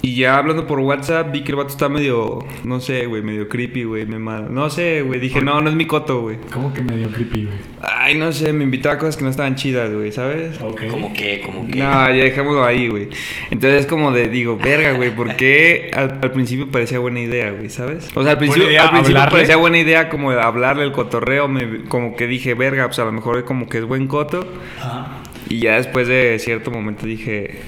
Y 0.05 0.13
ya 0.17 0.37
hablando 0.37 0.67
por 0.67 0.79
WhatsApp, 0.81 1.31
vi 1.31 1.41
que 1.43 1.51
el 1.51 1.55
vato 1.55 1.69
está 1.69 1.89
medio, 1.89 2.37
no 2.63 2.79
sé, 2.79 3.07
güey, 3.07 3.23
medio 3.23 3.49
creepy, 3.49 3.85
güey, 3.85 4.05
me 4.05 4.19
mal. 4.19 4.53
No 4.53 4.69
sé, 4.69 5.01
güey, 5.01 5.19
dije, 5.19 5.41
no, 5.41 5.59
no 5.61 5.69
es 5.71 5.75
mi 5.75 5.87
coto, 5.87 6.21
güey. 6.21 6.37
¿Cómo 6.53 6.71
que 6.75 6.83
medio 6.83 7.09
creepy, 7.09 7.45
güey? 7.45 7.57
Ay, 7.81 8.15
no 8.15 8.31
sé, 8.31 8.53
me 8.53 8.63
invitaba 8.65 8.95
a 8.95 8.97
cosas 8.99 9.17
que 9.17 9.23
no 9.23 9.31
estaban 9.31 9.55
chidas, 9.55 9.91
güey, 9.91 10.11
¿sabes? 10.11 10.61
Ok. 10.61 10.83
¿Cómo 10.91 11.11
qué? 11.11 11.41
¿Cómo 11.43 11.65
qué? 11.67 11.79
No, 11.79 11.85
ya 12.07 12.23
dejémoslo 12.23 12.63
ahí, 12.63 12.87
güey. 12.87 13.09
Entonces 13.49 13.81
es 13.81 13.87
como 13.87 14.11
de, 14.11 14.27
digo, 14.27 14.57
verga, 14.57 14.91
güey, 14.91 15.09
¿por 15.09 15.35
qué 15.37 15.89
al, 15.91 16.19
al 16.21 16.31
principio 16.31 16.69
parecía 16.69 16.99
buena 16.99 17.21
idea, 17.21 17.49
güey, 17.49 17.71
¿sabes? 17.71 18.07
O 18.13 18.21
sea, 18.21 18.33
al 18.33 18.37
principio, 18.37 18.69
idea 18.69 18.83
al 18.83 18.89
principio 18.91 19.17
hablarle? 19.17 19.31
parecía 19.37 19.55
buena 19.57 19.79
idea 19.79 20.09
como 20.09 20.31
de 20.31 20.39
hablarle 20.39 20.83
el 20.83 20.91
cotorreo, 20.91 21.47
me- 21.47 21.85
como 21.85 22.15
que 22.15 22.27
dije, 22.27 22.53
verga, 22.53 22.85
pues 22.85 22.99
a 22.99 23.05
lo 23.05 23.11
mejor 23.11 23.43
como 23.43 23.67
que 23.67 23.79
es 23.79 23.85
buen 23.85 24.05
coto. 24.05 24.47
Ajá. 24.79 25.23
Y 25.49 25.61
ya 25.61 25.77
después 25.77 26.07
de 26.07 26.37
cierto 26.39 26.69
momento 26.69 27.07
dije, 27.07 27.59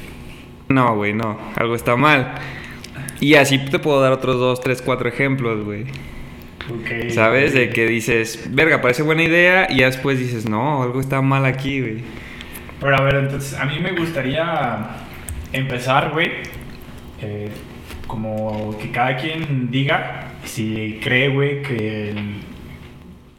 no, 0.69 0.95
güey, 0.95 1.13
no, 1.13 1.37
algo 1.55 1.75
está 1.75 1.95
mal. 1.95 2.35
Y 3.19 3.35
así 3.35 3.57
te 3.57 3.79
puedo 3.79 4.01
dar 4.01 4.11
otros 4.11 4.37
dos, 4.37 4.61
tres, 4.61 4.81
cuatro 4.81 5.07
ejemplos, 5.09 5.63
güey. 5.63 5.85
¿Sabes? 7.11 7.53
De 7.53 7.69
que 7.69 7.85
dices, 7.87 8.47
verga, 8.51 8.81
parece 8.81 9.01
buena 9.01 9.23
idea, 9.23 9.67
y 9.69 9.81
después 9.81 10.19
dices, 10.19 10.47
no, 10.49 10.83
algo 10.83 10.99
está 10.99 11.21
mal 11.21 11.45
aquí, 11.45 11.79
güey. 11.81 11.97
Pero 12.79 12.95
a 12.97 13.01
ver, 13.01 13.15
entonces, 13.15 13.57
a 13.57 13.65
mí 13.65 13.79
me 13.79 13.93
gustaría 13.93 14.87
empezar, 15.53 16.11
güey, 16.11 16.29
eh, 17.21 17.49
como 18.05 18.77
que 18.77 18.91
cada 18.91 19.15
quien 19.17 19.71
diga 19.71 20.33
si 20.43 20.99
cree, 21.01 21.29
güey, 21.29 21.61
que 21.63 22.09
el- 22.11 22.35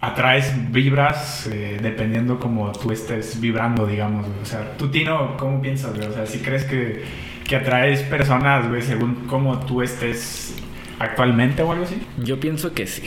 atraes 0.00 0.52
vibras 0.72 1.48
eh, 1.52 1.78
dependiendo 1.82 2.38
como 2.38 2.72
tú 2.72 2.92
estés 2.92 3.40
vibrando, 3.40 3.86
digamos, 3.86 4.26
güey. 4.26 4.40
O 4.40 4.46
sea, 4.46 4.76
tú, 4.76 4.88
Tino, 4.88 5.36
¿cómo 5.36 5.60
piensas, 5.60 5.94
güey? 5.96 6.06
O 6.06 6.12
sea, 6.12 6.26
si 6.26 6.38
crees 6.38 6.64
que, 6.64 7.04
que 7.46 7.56
atraes 7.56 8.02
personas, 8.02 8.68
güey, 8.68 8.82
según 8.82 9.26
cómo 9.26 9.60
tú 9.60 9.82
estés 9.82 10.54
actualmente 10.98 11.62
o 11.62 11.72
algo 11.72 11.84
así. 11.84 12.00
Yo 12.18 12.40
pienso 12.40 12.74
que 12.74 12.86
sí. 12.86 13.02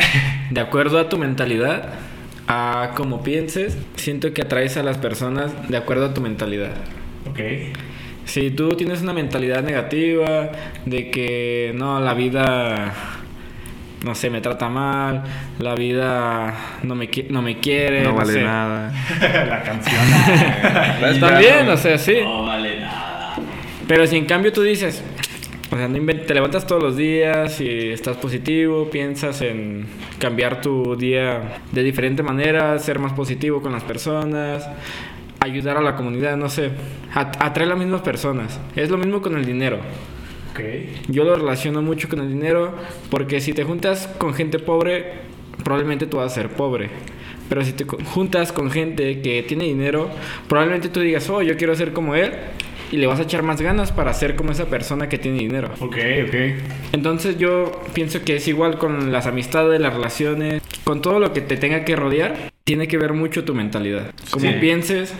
De 0.50 0.60
acuerdo 0.60 0.98
a 0.98 1.08
tu 1.08 1.18
mentalidad, 1.18 1.94
a 2.46 2.92
cómo 2.94 3.22
pienses, 3.22 3.76
siento 3.96 4.32
que 4.32 4.42
atraes 4.42 4.76
a 4.76 4.82
las 4.82 4.98
personas 4.98 5.68
de 5.68 5.76
acuerdo 5.76 6.06
a 6.06 6.14
tu 6.14 6.20
mentalidad. 6.20 6.72
Ok. 7.28 7.40
Si 8.24 8.50
tú 8.50 8.70
tienes 8.70 9.02
una 9.02 9.12
mentalidad 9.12 9.62
negativa 9.62 10.50
de 10.84 11.10
que 11.10 11.72
no, 11.74 12.00
la 12.00 12.14
vida, 12.14 12.92
no 14.06 14.14
sé, 14.14 14.30
me 14.30 14.40
trata 14.40 14.68
mal, 14.70 15.22
la 15.58 15.74
vida 15.74 16.54
no 16.84 16.94
me, 16.94 17.10
qui- 17.10 17.26
no 17.28 17.42
me 17.42 17.58
quiere, 17.58 18.02
no 18.02 18.10
no 18.12 18.16
vale 18.16 18.32
sé. 18.32 18.42
nada. 18.42 18.92
la 19.48 19.62
canción. 19.62 20.00
Pues 21.00 21.20
también, 21.20 21.68
o 21.68 21.76
sea, 21.76 21.98
sí. 21.98 22.16
No 22.22 22.46
vale 22.46 22.80
nada. 22.80 23.34
Pero 23.86 24.06
si 24.06 24.16
en 24.16 24.24
cambio 24.24 24.52
tú 24.52 24.62
dices, 24.62 25.02
o 25.70 25.76
sea, 25.76 25.88
no 25.88 25.98
te 26.26 26.32
levantas 26.34 26.66
todos 26.66 26.82
los 26.82 26.96
días 26.96 27.60
y 27.60 27.90
estás 27.90 28.16
positivo, 28.16 28.88
piensas 28.90 29.42
en 29.42 29.86
cambiar 30.18 30.60
tu 30.60 30.96
día 30.96 31.58
de 31.72 31.82
diferente 31.82 32.22
manera, 32.22 32.78
ser 32.78 32.98
más 32.98 33.12
positivo 33.12 33.60
con 33.60 33.72
las 33.72 33.82
personas, 33.84 34.66
ayudar 35.40 35.76
a 35.76 35.80
la 35.82 35.94
comunidad, 35.96 36.36
no 36.36 36.48
sé, 36.48 36.70
at- 37.14 37.36
atrae 37.40 37.66
a 37.66 37.70
las 37.70 37.78
mismas 37.78 38.00
personas. 38.00 38.58
Es 38.74 38.88
lo 38.90 38.96
mismo 38.96 39.20
con 39.20 39.36
el 39.36 39.44
dinero. 39.44 39.78
Yo 41.08 41.24
lo 41.24 41.36
relaciono 41.36 41.82
mucho 41.82 42.08
con 42.08 42.20
el 42.20 42.28
dinero 42.28 42.74
porque 43.10 43.40
si 43.40 43.52
te 43.52 43.64
juntas 43.64 44.08
con 44.18 44.34
gente 44.34 44.58
pobre, 44.58 45.04
probablemente 45.64 46.06
tú 46.06 46.18
vas 46.18 46.32
a 46.32 46.34
ser 46.34 46.48
pobre. 46.50 46.90
Pero 47.48 47.64
si 47.64 47.72
te 47.72 47.84
juntas 47.84 48.52
con 48.52 48.70
gente 48.70 49.20
que 49.22 49.42
tiene 49.44 49.64
dinero, 49.64 50.10
probablemente 50.48 50.88
tú 50.88 51.00
digas, 51.00 51.28
oh, 51.30 51.42
yo 51.42 51.56
quiero 51.56 51.74
ser 51.76 51.92
como 51.92 52.14
él. 52.14 52.32
Y 52.92 52.98
le 52.98 53.08
vas 53.08 53.18
a 53.18 53.22
echar 53.22 53.42
más 53.42 53.60
ganas 53.60 53.90
para 53.90 54.14
ser 54.14 54.36
como 54.36 54.52
esa 54.52 54.66
persona 54.66 55.08
que 55.08 55.18
tiene 55.18 55.38
dinero. 55.38 55.70
Ok, 55.80 55.96
ok. 56.28 56.34
Entonces 56.92 57.36
yo 57.36 57.82
pienso 57.94 58.22
que 58.22 58.36
es 58.36 58.46
igual 58.46 58.78
con 58.78 59.10
las 59.10 59.26
amistades, 59.26 59.80
las 59.80 59.92
relaciones, 59.92 60.62
con 60.84 61.02
todo 61.02 61.18
lo 61.18 61.32
que 61.32 61.40
te 61.40 61.56
tenga 61.56 61.84
que 61.84 61.96
rodear, 61.96 62.52
tiene 62.62 62.86
que 62.86 62.96
ver 62.96 63.12
mucho 63.12 63.44
tu 63.44 63.54
mentalidad. 63.54 64.12
Cómo 64.30 64.48
Sí. 64.48 64.56
pienses 64.60 65.12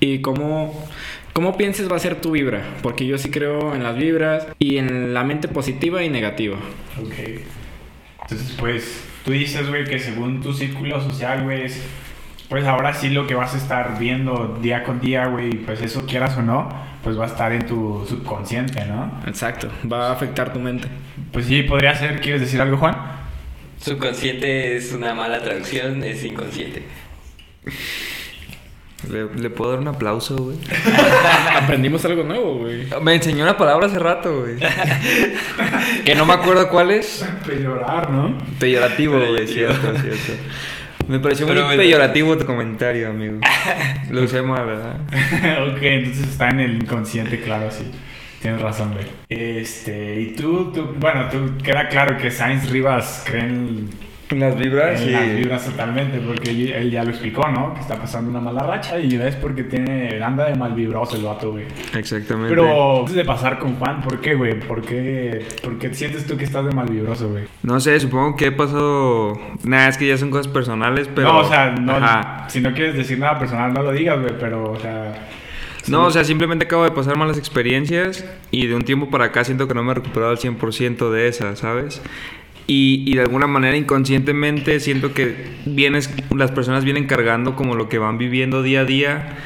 y 0.00 0.20
cómo, 0.20 0.86
cómo 1.32 1.56
pienses 1.56 1.90
va 1.90 1.96
a 1.96 2.00
ser 2.00 2.16
tu 2.20 2.32
vibra. 2.32 2.62
Porque 2.82 3.06
yo 3.06 3.18
sí 3.18 3.30
creo 3.30 3.74
en 3.74 3.82
las 3.82 3.96
vibras 3.96 4.46
y 4.58 4.78
en 4.78 5.14
la 5.14 5.24
mente 5.24 5.48
positiva 5.48 6.02
y 6.02 6.08
negativa. 6.08 6.56
Ok. 7.00 7.14
Entonces, 8.22 8.56
pues, 8.58 9.04
tú 9.24 9.32
dices, 9.32 9.68
güey, 9.68 9.84
que 9.84 9.98
según 9.98 10.40
tu 10.42 10.52
círculo 10.52 11.00
social, 11.00 11.42
güey, 11.44 11.62
es- 11.66 11.82
pues 12.48 12.64
ahora 12.66 12.92
sí 12.92 13.08
lo 13.08 13.26
que 13.26 13.34
vas 13.34 13.54
a 13.54 13.56
estar 13.56 13.98
viendo 13.98 14.58
día 14.60 14.84
con 14.84 15.00
día, 15.00 15.26
güey, 15.26 15.50
pues 15.56 15.80
eso 15.80 16.04
quieras 16.06 16.36
o 16.36 16.42
no, 16.42 16.68
pues 17.02 17.18
va 17.18 17.24
a 17.24 17.28
estar 17.28 17.50
en 17.52 17.64
tu 17.66 18.04
subconsciente, 18.06 18.84
¿no? 18.84 19.10
Exacto, 19.26 19.70
va 19.90 20.08
a 20.08 20.12
afectar 20.12 20.52
tu 20.52 20.60
mente. 20.60 20.86
Pues 21.32 21.46
sí, 21.46 21.62
podría 21.62 21.94
ser, 21.94 22.20
¿quieres 22.20 22.42
decir 22.42 22.60
algo, 22.60 22.76
Juan? 22.76 22.94
Subconsciente 23.80 24.76
es 24.76 24.92
una 24.92 25.14
mala 25.14 25.42
traducción, 25.42 26.04
es 26.04 26.22
inconsciente. 26.24 26.82
¿Le, 29.10 29.26
le 29.34 29.50
puedo 29.50 29.72
dar 29.72 29.80
un 29.80 29.88
aplauso, 29.88 30.36
güey? 30.36 30.58
Aprendimos 31.56 32.04
algo 32.04 32.22
nuevo, 32.22 32.58
güey. 32.58 32.86
Me 33.02 33.14
enseñó 33.14 33.42
una 33.44 33.56
palabra 33.56 33.86
hace 33.86 33.98
rato, 33.98 34.40
güey. 34.40 34.56
que 36.04 36.14
no 36.14 36.24
me 36.24 36.34
acuerdo 36.34 36.68
cuál 36.68 36.92
es. 36.92 37.26
Peyorar, 37.46 38.10
¿no? 38.10 38.38
Peyorativo, 38.58 39.18
güey, 39.18 39.46
cierto, 39.46 39.92
cierto. 39.98 40.32
Me 41.08 41.18
pareció 41.18 41.46
Pero 41.46 41.66
muy 41.66 41.76
peyorativo 41.76 42.36
tu 42.38 42.46
comentario, 42.46 43.10
amigo. 43.10 43.40
Lo 44.10 44.22
usé 44.22 44.42
mal, 44.42 44.66
¿verdad? 44.66 45.00
ok, 45.68 45.82
entonces 45.82 46.28
está 46.28 46.48
en 46.50 46.60
el 46.60 46.74
inconsciente, 46.76 47.40
claro, 47.40 47.70
sí. 47.70 47.84
Tienes 48.40 48.60
razón, 48.60 48.92
güey. 48.92 49.06
Este, 49.28 50.20
y 50.20 50.34
tú, 50.34 50.72
tú, 50.72 50.94
bueno, 50.98 51.28
tú 51.30 51.58
queda 51.62 51.88
claro 51.88 52.18
que 52.18 52.30
Sainz 52.30 52.70
Rivas 52.70 53.22
cree 53.26 53.42
en, 53.42 53.90
Las 54.42 54.58
vibras, 54.58 55.00
en 55.02 55.12
las 55.12 55.36
vibras 55.36 55.64
totalmente, 55.64 56.18
porque 56.18 56.50
él 56.50 56.90
ya 56.90 57.04
lo 57.04 57.10
explicó, 57.10 57.46
¿no? 57.48 57.74
Que 57.74 57.80
está 57.80 57.96
pasando 57.96 58.30
una 58.30 58.40
mala 58.40 58.62
racha 58.62 58.98
y 58.98 59.14
es 59.14 59.36
porque 59.36 59.64
tiene, 59.64 60.22
anda 60.22 60.46
de 60.46 60.54
mal 60.54 60.74
vibroso 60.74 61.16
el 61.16 61.22
vato, 61.22 61.52
güey. 61.52 61.66
Exactamente. 61.94 62.48
Pero 62.48 63.00
antes 63.00 63.14
de 63.14 63.24
pasar 63.24 63.58
con 63.58 63.76
Juan, 63.76 64.00
¿por 64.00 64.20
qué, 64.20 64.34
güey? 64.34 64.58
¿Por 64.58 64.82
qué, 64.82 65.46
¿Por 65.62 65.78
qué 65.78 65.92
sientes 65.94 66.26
tú 66.26 66.36
que 66.36 66.44
estás 66.44 66.64
de 66.64 66.72
mal 66.72 66.88
vibroso, 66.88 67.28
güey? 67.28 67.44
No 67.62 67.78
sé, 67.80 68.00
supongo 68.00 68.36
que 68.36 68.46
he 68.46 68.52
pasado. 68.52 69.38
Nah, 69.64 69.88
es 69.88 69.98
que 69.98 70.06
ya 70.06 70.16
son 70.16 70.30
cosas 70.30 70.48
personales, 70.48 71.08
pero. 71.14 71.32
no, 71.32 71.38
o 71.40 71.44
sea, 71.44 71.72
no, 71.72 71.96
Ajá. 71.96 72.48
si 72.48 72.60
no 72.60 72.72
quieres 72.72 72.94
decir 72.94 73.18
nada 73.18 73.38
personal, 73.38 73.72
no 73.72 73.82
lo 73.82 73.92
digas, 73.92 74.20
güey, 74.20 74.34
pero, 74.38 74.72
o 74.72 74.78
sea... 74.78 75.28
No, 75.88 76.06
o 76.06 76.10
sea, 76.10 76.22
simplemente 76.22 76.66
acabo 76.66 76.84
de 76.84 76.92
pasar 76.92 77.16
malas 77.16 77.38
experiencias 77.38 78.24
y 78.52 78.68
de 78.68 78.74
un 78.76 78.82
tiempo 78.82 79.10
para 79.10 79.26
acá 79.26 79.42
siento 79.42 79.66
que 79.66 79.74
no 79.74 79.82
me 79.82 79.90
he 79.90 79.94
recuperado 79.94 80.30
al 80.30 80.38
100% 80.38 81.10
de 81.10 81.26
esas, 81.26 81.58
¿sabes? 81.58 82.00
Y, 82.66 83.02
y 83.06 83.14
de 83.16 83.22
alguna 83.22 83.46
manera 83.46 83.76
inconscientemente 83.76 84.80
siento 84.80 85.14
que 85.14 85.34
vienes, 85.66 86.14
las 86.34 86.50
personas 86.52 86.84
vienen 86.84 87.06
cargando 87.06 87.56
como 87.56 87.74
lo 87.74 87.88
que 87.88 87.98
van 87.98 88.18
viviendo 88.18 88.62
día 88.62 88.80
a 88.80 88.84
día 88.84 89.36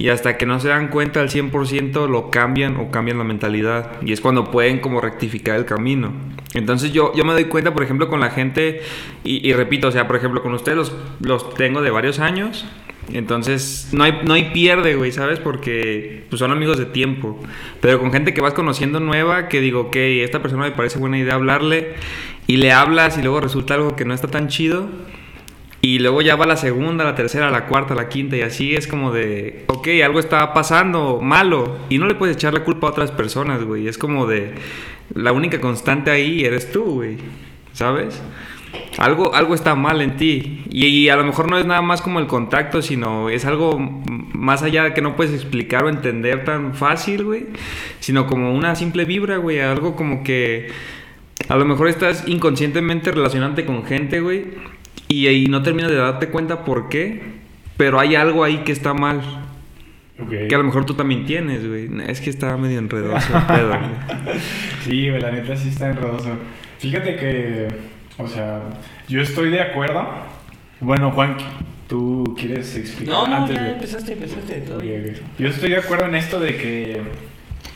y 0.00 0.08
hasta 0.08 0.38
que 0.38 0.46
no 0.46 0.58
se 0.60 0.68
dan 0.68 0.88
cuenta 0.88 1.20
al 1.20 1.28
100% 1.28 2.08
lo 2.08 2.30
cambian 2.30 2.76
o 2.76 2.90
cambian 2.90 3.18
la 3.18 3.24
mentalidad 3.24 4.00
y 4.00 4.12
es 4.12 4.22
cuando 4.22 4.50
pueden 4.50 4.78
como 4.78 5.00
rectificar 5.00 5.56
el 5.56 5.66
camino. 5.66 6.12
Entonces 6.54 6.92
yo, 6.92 7.12
yo 7.14 7.24
me 7.24 7.34
doy 7.34 7.44
cuenta, 7.44 7.74
por 7.74 7.82
ejemplo, 7.82 8.08
con 8.08 8.18
la 8.18 8.30
gente 8.30 8.80
y, 9.24 9.52
repito, 9.52 9.88
o 9.88 9.92
sea, 9.92 10.06
por 10.06 10.16
ejemplo, 10.16 10.42
con 10.42 10.54
ustedes 10.54 10.78
los, 10.78 10.96
los 11.20 11.52
tengo 11.54 11.82
de 11.82 11.90
varios 11.90 12.18
años 12.18 12.64
entonces, 13.12 13.88
no 13.92 14.04
hay, 14.04 14.20
no 14.24 14.34
hay 14.34 14.50
pierde, 14.50 14.94
güey, 14.94 15.10
¿sabes? 15.12 15.40
Porque 15.40 16.24
pues, 16.28 16.38
son 16.38 16.52
amigos 16.52 16.78
de 16.78 16.86
tiempo. 16.86 17.38
Pero 17.80 17.98
con 17.98 18.12
gente 18.12 18.34
que 18.34 18.40
vas 18.40 18.54
conociendo 18.54 19.00
nueva, 19.00 19.48
que 19.48 19.60
digo, 19.60 19.80
ok, 19.80 19.96
esta 19.96 20.40
persona 20.40 20.64
me 20.64 20.72
parece 20.72 20.98
buena 20.98 21.18
idea 21.18 21.34
hablarle, 21.34 21.94
y 22.50 22.56
le 22.56 22.72
hablas 22.72 23.16
y 23.16 23.22
luego 23.22 23.40
resulta 23.40 23.74
algo 23.74 23.94
que 23.94 24.04
no 24.04 24.12
está 24.12 24.26
tan 24.26 24.48
chido. 24.48 24.88
Y 25.82 26.00
luego 26.00 26.20
ya 26.20 26.34
va 26.34 26.46
la 26.46 26.56
segunda, 26.56 27.04
la 27.04 27.14
tercera, 27.14 27.48
la 27.48 27.66
cuarta, 27.66 27.94
la 27.94 28.08
quinta, 28.08 28.36
y 28.36 28.40
así 28.40 28.74
es 28.74 28.88
como 28.88 29.12
de, 29.12 29.66
ok, 29.68 29.86
algo 30.04 30.18
está 30.18 30.52
pasando 30.52 31.20
malo. 31.22 31.78
Y 31.90 31.98
no 31.98 32.08
le 32.08 32.16
puedes 32.16 32.34
echar 32.34 32.52
la 32.52 32.64
culpa 32.64 32.88
a 32.88 32.90
otras 32.90 33.12
personas, 33.12 33.62
güey. 33.62 33.86
Es 33.86 33.98
como 33.98 34.26
de, 34.26 34.54
la 35.14 35.30
única 35.30 35.60
constante 35.60 36.10
ahí 36.10 36.44
eres 36.44 36.72
tú, 36.72 36.82
güey. 36.82 37.18
¿Sabes? 37.72 38.20
Algo, 38.98 39.32
algo 39.32 39.54
está 39.54 39.76
mal 39.76 40.02
en 40.02 40.16
ti. 40.16 40.64
Y, 40.70 40.86
y 40.86 41.08
a 41.08 41.14
lo 41.14 41.22
mejor 41.22 41.48
no 41.48 41.56
es 41.56 41.66
nada 41.66 41.82
más 41.82 42.02
como 42.02 42.18
el 42.18 42.26
contacto, 42.26 42.82
sino 42.82 43.30
es 43.30 43.44
algo 43.44 43.78
más 43.78 44.64
allá 44.64 44.92
que 44.92 45.02
no 45.02 45.14
puedes 45.14 45.32
explicar 45.32 45.84
o 45.84 45.88
entender 45.88 46.44
tan 46.44 46.74
fácil, 46.74 47.22
güey. 47.22 47.46
Sino 48.00 48.26
como 48.26 48.52
una 48.52 48.74
simple 48.74 49.04
vibra, 49.04 49.36
güey. 49.36 49.60
Algo 49.60 49.94
como 49.94 50.24
que 50.24 50.72
a 51.48 51.56
lo 51.56 51.64
mejor 51.64 51.88
estás 51.88 52.24
inconscientemente 52.28 53.10
relacionante 53.12 53.64
con 53.64 53.84
gente, 53.84 54.20
güey. 54.20 54.44
Y, 55.08 55.28
y 55.28 55.46
no 55.46 55.62
terminas 55.62 55.90
de 55.90 55.96
darte 55.96 56.28
cuenta 56.28 56.64
por 56.64 56.88
qué. 56.88 57.40
Pero 57.76 57.98
hay 57.98 58.14
algo 58.14 58.44
ahí 58.44 58.58
que 58.58 58.72
está 58.72 58.94
mal. 58.94 59.20
Ok. 60.20 60.30
Que 60.48 60.54
a 60.54 60.58
lo 60.58 60.64
mejor 60.64 60.84
tú 60.84 60.94
también 60.94 61.24
tienes, 61.24 61.66
güey. 61.66 61.88
Es 62.06 62.20
que 62.20 62.30
está 62.30 62.56
medio 62.56 62.78
enredoso 62.78 63.36
el 63.36 63.42
pedo, 63.46 63.68
güey. 63.68 63.80
Sí, 64.84 65.08
güey, 65.08 65.20
la 65.20 65.30
neta 65.32 65.56
sí 65.56 65.68
está 65.70 65.90
enredoso. 65.90 66.30
Fíjate 66.78 67.16
que, 67.16 67.68
o 68.18 68.26
sea, 68.28 68.60
yo 69.08 69.20
estoy 69.20 69.50
de 69.50 69.60
acuerdo. 69.60 70.06
Bueno, 70.80 71.10
Juan, 71.10 71.36
¿tú 71.88 72.34
quieres 72.38 72.74
explicar 72.76 73.14
No, 73.14 73.26
no, 73.26 73.36
antes 73.42 73.56
ya 73.56 73.62
de- 73.64 73.72
empezaste, 73.72 74.12
empezaste. 74.12 74.54
todo. 74.60 74.80
Yo 74.82 75.48
estoy 75.48 75.70
de 75.70 75.76
acuerdo 75.76 76.06
en 76.06 76.14
esto 76.14 76.38
de 76.40 76.56
que 76.56 77.00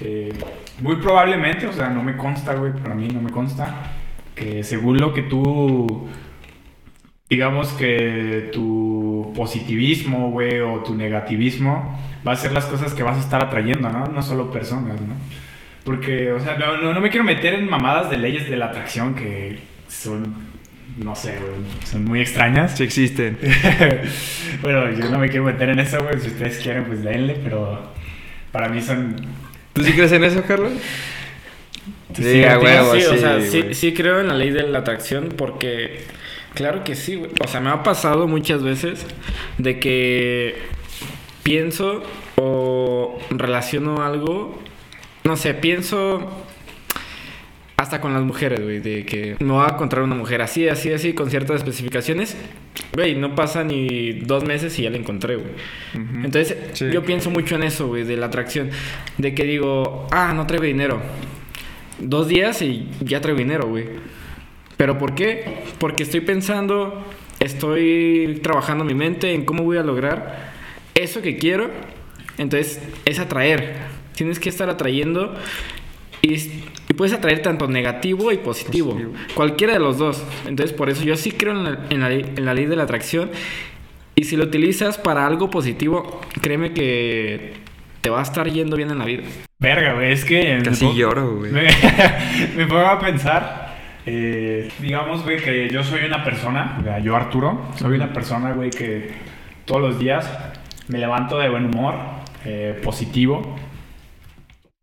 eh, 0.00 0.32
muy 0.80 0.96
probablemente, 0.96 1.66
o 1.66 1.72
sea, 1.72 1.88
no 1.88 2.02
me 2.02 2.16
consta, 2.16 2.54
güey, 2.54 2.72
para 2.72 2.94
mí 2.94 3.08
no 3.08 3.20
me 3.20 3.30
consta, 3.30 3.92
que 4.34 4.64
según 4.64 4.98
lo 4.98 5.14
que 5.14 5.22
tú, 5.22 6.08
digamos 7.28 7.68
que 7.72 8.50
tu 8.52 9.32
positivismo, 9.36 10.30
güey, 10.30 10.60
o 10.60 10.82
tu 10.82 10.94
negativismo, 10.94 11.98
va 12.26 12.32
a 12.32 12.36
ser 12.36 12.52
las 12.52 12.66
cosas 12.66 12.94
que 12.94 13.02
vas 13.02 13.18
a 13.18 13.20
estar 13.20 13.42
atrayendo, 13.42 13.88
¿no? 13.90 14.06
No 14.06 14.22
solo 14.22 14.50
personas, 14.50 15.00
¿no? 15.00 15.14
Porque, 15.84 16.32
o 16.32 16.40
sea, 16.40 16.56
no, 16.56 16.78
no, 16.78 16.94
no 16.94 17.00
me 17.00 17.10
quiero 17.10 17.24
meter 17.24 17.54
en 17.54 17.68
mamadas 17.68 18.10
de 18.10 18.16
leyes 18.16 18.48
de 18.48 18.56
la 18.56 18.66
atracción 18.66 19.14
que 19.14 19.58
son, 19.86 20.34
no 20.96 21.14
sé, 21.14 21.38
güey, 21.38 21.84
son 21.84 22.04
muy 22.04 22.20
extrañas. 22.20 22.76
Sí 22.76 22.84
existen. 22.84 23.38
bueno, 24.62 24.90
yo 24.92 25.10
no 25.10 25.18
me 25.18 25.28
quiero 25.28 25.44
meter 25.44 25.68
en 25.68 25.78
eso, 25.78 26.02
güey. 26.02 26.18
Si 26.20 26.28
ustedes 26.28 26.58
quieren, 26.58 26.84
pues 26.84 27.04
denle, 27.04 27.38
pero 27.44 27.92
para 28.50 28.68
mí 28.68 28.80
son. 28.80 29.16
¿Tú 29.74 29.82
sí 29.82 29.92
crees 29.92 30.12
en 30.12 30.24
eso, 30.24 30.42
Carlos? 30.46 30.72
Sí, 32.14 32.44
a 32.44 32.58
sí, 32.58 32.64
huevo, 32.64 32.94
sí, 32.94 33.04
o 33.04 33.12
sí, 33.12 33.18
sea, 33.18 33.40
sí, 33.40 33.60
güey. 33.62 33.74
sí 33.74 33.92
creo 33.92 34.20
en 34.20 34.28
la 34.28 34.34
ley 34.34 34.50
de 34.50 34.62
la 34.62 34.78
atracción 34.78 35.30
porque, 35.36 36.04
claro 36.54 36.84
que 36.84 36.94
sí, 36.94 37.16
güey. 37.16 37.32
O 37.44 37.48
sea, 37.48 37.60
me 37.60 37.70
ha 37.70 37.82
pasado 37.82 38.28
muchas 38.28 38.62
veces 38.62 39.04
de 39.58 39.80
que 39.80 40.54
pienso 41.42 42.04
o 42.36 43.18
relaciono 43.30 44.04
algo, 44.04 44.62
no 45.24 45.36
sé, 45.36 45.54
pienso 45.54 46.30
hasta 47.76 48.00
con 48.00 48.14
las 48.14 48.22
mujeres, 48.22 48.62
güey, 48.62 48.78
de 48.78 49.04
que 49.04 49.36
me 49.40 49.52
voy 49.52 49.66
a 49.68 49.72
encontrar 49.72 50.04
una 50.04 50.14
mujer 50.14 50.40
así, 50.40 50.68
así, 50.68 50.92
así, 50.92 51.14
con 51.14 51.30
ciertas 51.30 51.56
especificaciones. 51.56 52.36
Güey, 52.94 53.14
no 53.16 53.34
pasa 53.34 53.64
ni 53.64 54.12
dos 54.20 54.44
meses 54.44 54.78
y 54.78 54.82
ya 54.82 54.90
la 54.90 54.96
encontré, 54.98 55.36
güey. 55.36 55.50
Entonces, 56.24 56.56
Sí. 56.74 56.86
yo 56.92 57.02
pienso 57.02 57.30
mucho 57.30 57.56
en 57.56 57.64
eso, 57.64 57.88
güey, 57.88 58.04
de 58.04 58.16
la 58.16 58.26
atracción. 58.26 58.70
De 59.18 59.34
que 59.34 59.44
digo, 59.44 60.06
ah, 60.12 60.32
no 60.34 60.46
traigo 60.46 60.64
dinero. 60.64 61.00
Dos 61.98 62.28
días 62.28 62.62
y 62.62 62.88
ya 63.00 63.20
traigo 63.20 63.38
dinero, 63.38 63.66
güey. 63.68 63.86
¿Pero 64.76 64.98
por 64.98 65.14
qué? 65.14 65.44
Porque 65.78 66.02
estoy 66.04 66.20
pensando 66.20 67.04
estoy 67.40 68.40
trabajando 68.42 68.84
mi 68.84 68.94
mente 68.94 69.34
en 69.34 69.44
cómo 69.44 69.64
voy 69.64 69.76
a 69.76 69.82
lograr 69.82 70.52
eso 70.94 71.20
que 71.20 71.36
quiero. 71.36 71.70
Entonces, 72.38 72.80
es 73.04 73.18
atraer. 73.18 73.74
Tienes 74.14 74.38
que 74.38 74.48
estar 74.48 74.70
atrayendo 74.70 75.34
y, 76.22 76.36
y 76.94 76.96
puedes 76.96 77.12
atraer 77.12 77.42
tanto 77.42 77.66
negativo 77.66 78.30
y 78.32 78.38
positivo, 78.38 78.92
Positivo. 78.92 79.12
Cualquiera 79.34 79.72
de 79.74 79.80
los 79.80 79.98
dos. 79.98 80.24
Entonces, 80.46 80.74
por 80.76 80.88
eso 80.90 81.02
yo 81.04 81.16
sí 81.16 81.32
creo 81.32 81.52
en 81.52 81.64
la, 81.64 81.78
en 81.90 82.00
la 82.00 82.08
ley- 82.08 82.32
en 82.36 82.44
la 82.44 82.54
ley 82.54 82.66
de 82.66 82.76
la 82.76 82.84
atracción. 82.84 83.30
Y 84.14 84.24
si 84.24 84.36
lo 84.36 84.44
utilizas 84.44 84.96
para 84.96 85.26
algo 85.26 85.50
positivo, 85.50 86.20
créeme 86.40 86.72
que 86.72 87.54
te 88.00 88.10
va 88.10 88.20
a 88.20 88.22
estar 88.22 88.48
yendo 88.48 88.76
bien 88.76 88.90
en 88.90 88.98
la 88.98 89.04
vida. 89.06 89.24
Verga, 89.58 89.94
güey, 89.94 90.12
es 90.12 90.24
que... 90.24 90.56
me 90.58 90.62
Casi 90.62 90.84
pongo- 90.84 90.96
lloro, 90.96 91.36
güey. 91.38 91.50
Me, 91.52 91.66
me 92.56 92.66
pongo 92.66 92.86
a 92.86 92.98
pensar, 93.00 93.76
eh, 94.06 94.70
digamos, 94.80 95.24
güey, 95.24 95.38
que 95.42 95.68
yo 95.68 95.82
soy 95.82 96.04
una 96.04 96.22
persona, 96.22 96.76
o 96.80 96.84
sea, 96.84 96.98
yo 97.00 97.16
Arturo, 97.16 97.60
soy 97.76 97.96
una 97.96 98.12
persona, 98.12 98.52
güey, 98.52 98.70
que 98.70 99.10
todos 99.64 99.80
los 99.80 99.98
días 99.98 100.30
me 100.88 100.98
levanto 100.98 101.38
de 101.38 101.48
buen 101.48 101.64
humor, 101.66 101.94
eh, 102.44 102.78
positivo. 102.84 103.56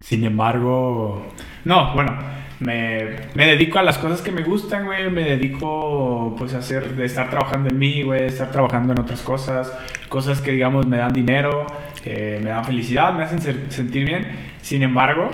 Sin 0.03 0.23
embargo, 0.25 1.27
no, 1.65 1.93
bueno, 1.93 2.17
me, 2.59 3.15
me 3.33 3.47
dedico 3.47 3.79
a 3.79 3.83
las 3.83 3.97
cosas 3.97 4.21
que 4.21 4.31
me 4.31 4.43
gustan, 4.43 4.85
güey, 4.85 5.09
me 5.09 5.23
dedico, 5.23 6.35
pues, 6.37 6.53
a 6.53 6.59
hacer, 6.59 6.95
de 6.95 7.05
estar 7.05 7.29
trabajando 7.29 7.69
en 7.69 7.79
mí, 7.79 8.03
güey, 8.03 8.25
estar 8.25 8.51
trabajando 8.51 8.93
en 8.93 8.99
otras 8.99 9.21
cosas, 9.21 9.71
cosas 10.09 10.41
que, 10.41 10.51
digamos, 10.51 10.85
me 10.85 10.97
dan 10.97 11.11
dinero, 11.11 11.65
eh, 12.05 12.39
me 12.43 12.49
dan 12.51 12.63
felicidad, 12.63 13.13
me 13.13 13.23
hacen 13.23 13.41
sentir 13.71 14.05
bien. 14.05 14.27
Sin 14.61 14.83
embargo, 14.83 15.29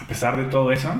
a 0.00 0.06
pesar 0.06 0.36
de 0.36 0.44
todo 0.44 0.70
eso, 0.70 0.94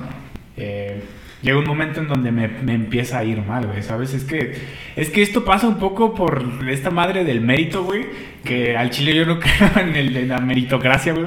eh, 0.56 1.02
llega 1.44 1.58
un 1.58 1.66
momento 1.66 2.00
en 2.00 2.08
donde 2.08 2.32
me, 2.32 2.48
me 2.48 2.72
empieza 2.74 3.18
a 3.18 3.24
ir 3.24 3.40
mal, 3.42 3.66
güey, 3.66 3.82
¿sabes? 3.82 4.14
Es 4.14 4.24
que, 4.24 4.54
es 4.96 5.10
que 5.10 5.22
esto 5.22 5.44
pasa 5.44 5.68
un 5.68 5.78
poco 5.78 6.14
por 6.14 6.42
esta 6.68 6.90
madre 6.90 7.22
del 7.24 7.40
mérito, 7.42 7.84
güey, 7.84 8.06
que 8.44 8.76
al 8.76 8.90
chile 8.90 9.14
yo 9.14 9.26
no 9.26 9.38
creo 9.40 9.70
en, 9.76 9.94
el, 9.94 10.16
en 10.16 10.28
la 10.30 10.40
meritocracia, 10.40 11.12
güey. 11.12 11.26